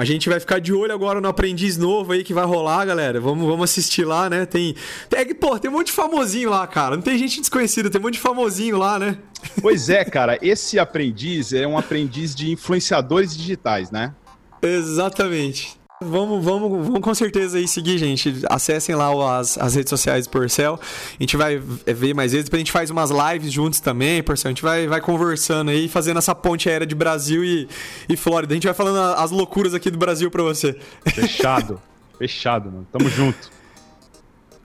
A 0.00 0.04
gente 0.06 0.30
vai 0.30 0.40
ficar 0.40 0.58
de 0.62 0.72
olho 0.72 0.94
agora 0.94 1.20
no 1.20 1.28
aprendiz 1.28 1.76
novo 1.76 2.12
aí 2.12 2.24
que 2.24 2.32
vai 2.32 2.46
rolar, 2.46 2.86
galera. 2.86 3.20
Vamos, 3.20 3.46
vamos 3.46 3.64
assistir 3.64 4.02
lá, 4.02 4.30
né? 4.30 4.46
Tem, 4.46 4.74
tem, 5.10 5.34
pô, 5.34 5.58
tem 5.58 5.70
um 5.70 5.74
monte 5.74 5.88
de 5.88 5.92
famosinho 5.92 6.48
lá, 6.48 6.66
cara. 6.66 6.96
Não 6.96 7.02
tem 7.02 7.18
gente 7.18 7.38
desconhecida, 7.38 7.90
tem 7.90 8.00
um 8.00 8.04
monte 8.04 8.14
de 8.14 8.20
famosinho 8.20 8.78
lá, 8.78 8.98
né? 8.98 9.18
Pois 9.60 9.90
é, 9.90 10.02
cara. 10.02 10.38
Esse 10.40 10.78
aprendiz 10.78 11.52
é 11.52 11.66
um 11.66 11.76
aprendiz 11.76 12.34
de 12.34 12.50
influenciadores 12.50 13.36
digitais, 13.36 13.90
né? 13.90 14.14
Exatamente. 14.62 15.78
Vamos, 16.02 16.42
vamos, 16.42 16.86
vamos 16.86 17.00
com 17.02 17.14
certeza 17.14 17.58
aí 17.58 17.68
seguir, 17.68 17.98
gente. 17.98 18.42
Acessem 18.48 18.94
lá 18.94 19.38
as, 19.38 19.58
as 19.58 19.74
redes 19.74 19.90
sociais 19.90 20.26
do 20.26 20.30
Porcel. 20.30 20.80
A 20.80 21.22
gente 21.22 21.36
vai 21.36 21.58
ver 21.58 22.14
mais 22.14 22.32
vezes. 22.32 22.46
Depois 22.46 22.58
a 22.58 22.64
gente 22.64 22.72
faz 22.72 22.88
umas 22.88 23.10
lives 23.10 23.52
juntos 23.52 23.80
também, 23.80 24.22
Porcel. 24.22 24.48
A 24.48 24.52
gente 24.52 24.62
vai, 24.62 24.86
vai 24.86 25.02
conversando 25.02 25.70
aí, 25.70 25.88
fazendo 25.88 26.16
essa 26.16 26.34
ponte 26.34 26.70
aérea 26.70 26.86
de 26.86 26.94
Brasil 26.94 27.44
e, 27.44 27.68
e 28.08 28.16
Flórida. 28.16 28.54
A 28.54 28.56
gente 28.56 28.66
vai 28.66 28.72
falando 28.72 28.98
as 29.18 29.30
loucuras 29.30 29.74
aqui 29.74 29.90
do 29.90 29.98
Brasil 29.98 30.30
pra 30.30 30.42
você. 30.42 30.72
Fechado. 31.04 31.78
Fechado, 32.16 32.72
mano. 32.72 32.88
Tamo 32.90 33.10
junto. 33.10 33.50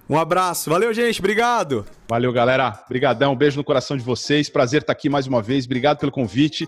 Um 0.10 0.18
abraço. 0.18 0.70
Valeu, 0.70 0.94
gente. 0.94 1.20
Obrigado. 1.20 1.86
Valeu, 2.08 2.32
galera. 2.32 2.82
Obrigadão. 2.86 3.34
Um 3.34 3.36
beijo 3.36 3.58
no 3.58 3.64
coração 3.66 3.98
de 3.98 4.04
vocês. 4.04 4.50
Prazer 4.50 4.84
estar 4.84 4.94
aqui 4.94 5.10
mais 5.10 5.28
uma 5.28 5.42
vez. 5.42 5.66
Obrigado 5.66 5.98
pelo 5.98 6.14
convite. 6.14 6.66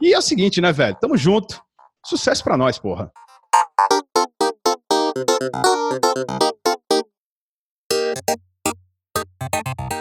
E 0.00 0.14
é 0.14 0.18
o 0.18 0.22
seguinte, 0.22 0.60
né, 0.60 0.72
velho? 0.72 0.96
Tamo 1.00 1.16
junto. 1.16 1.60
Sucesso 2.06 2.44
pra 2.44 2.56
nós, 2.56 2.78
porra. 2.78 3.10
Thank 5.14 5.30
you. 9.92 9.93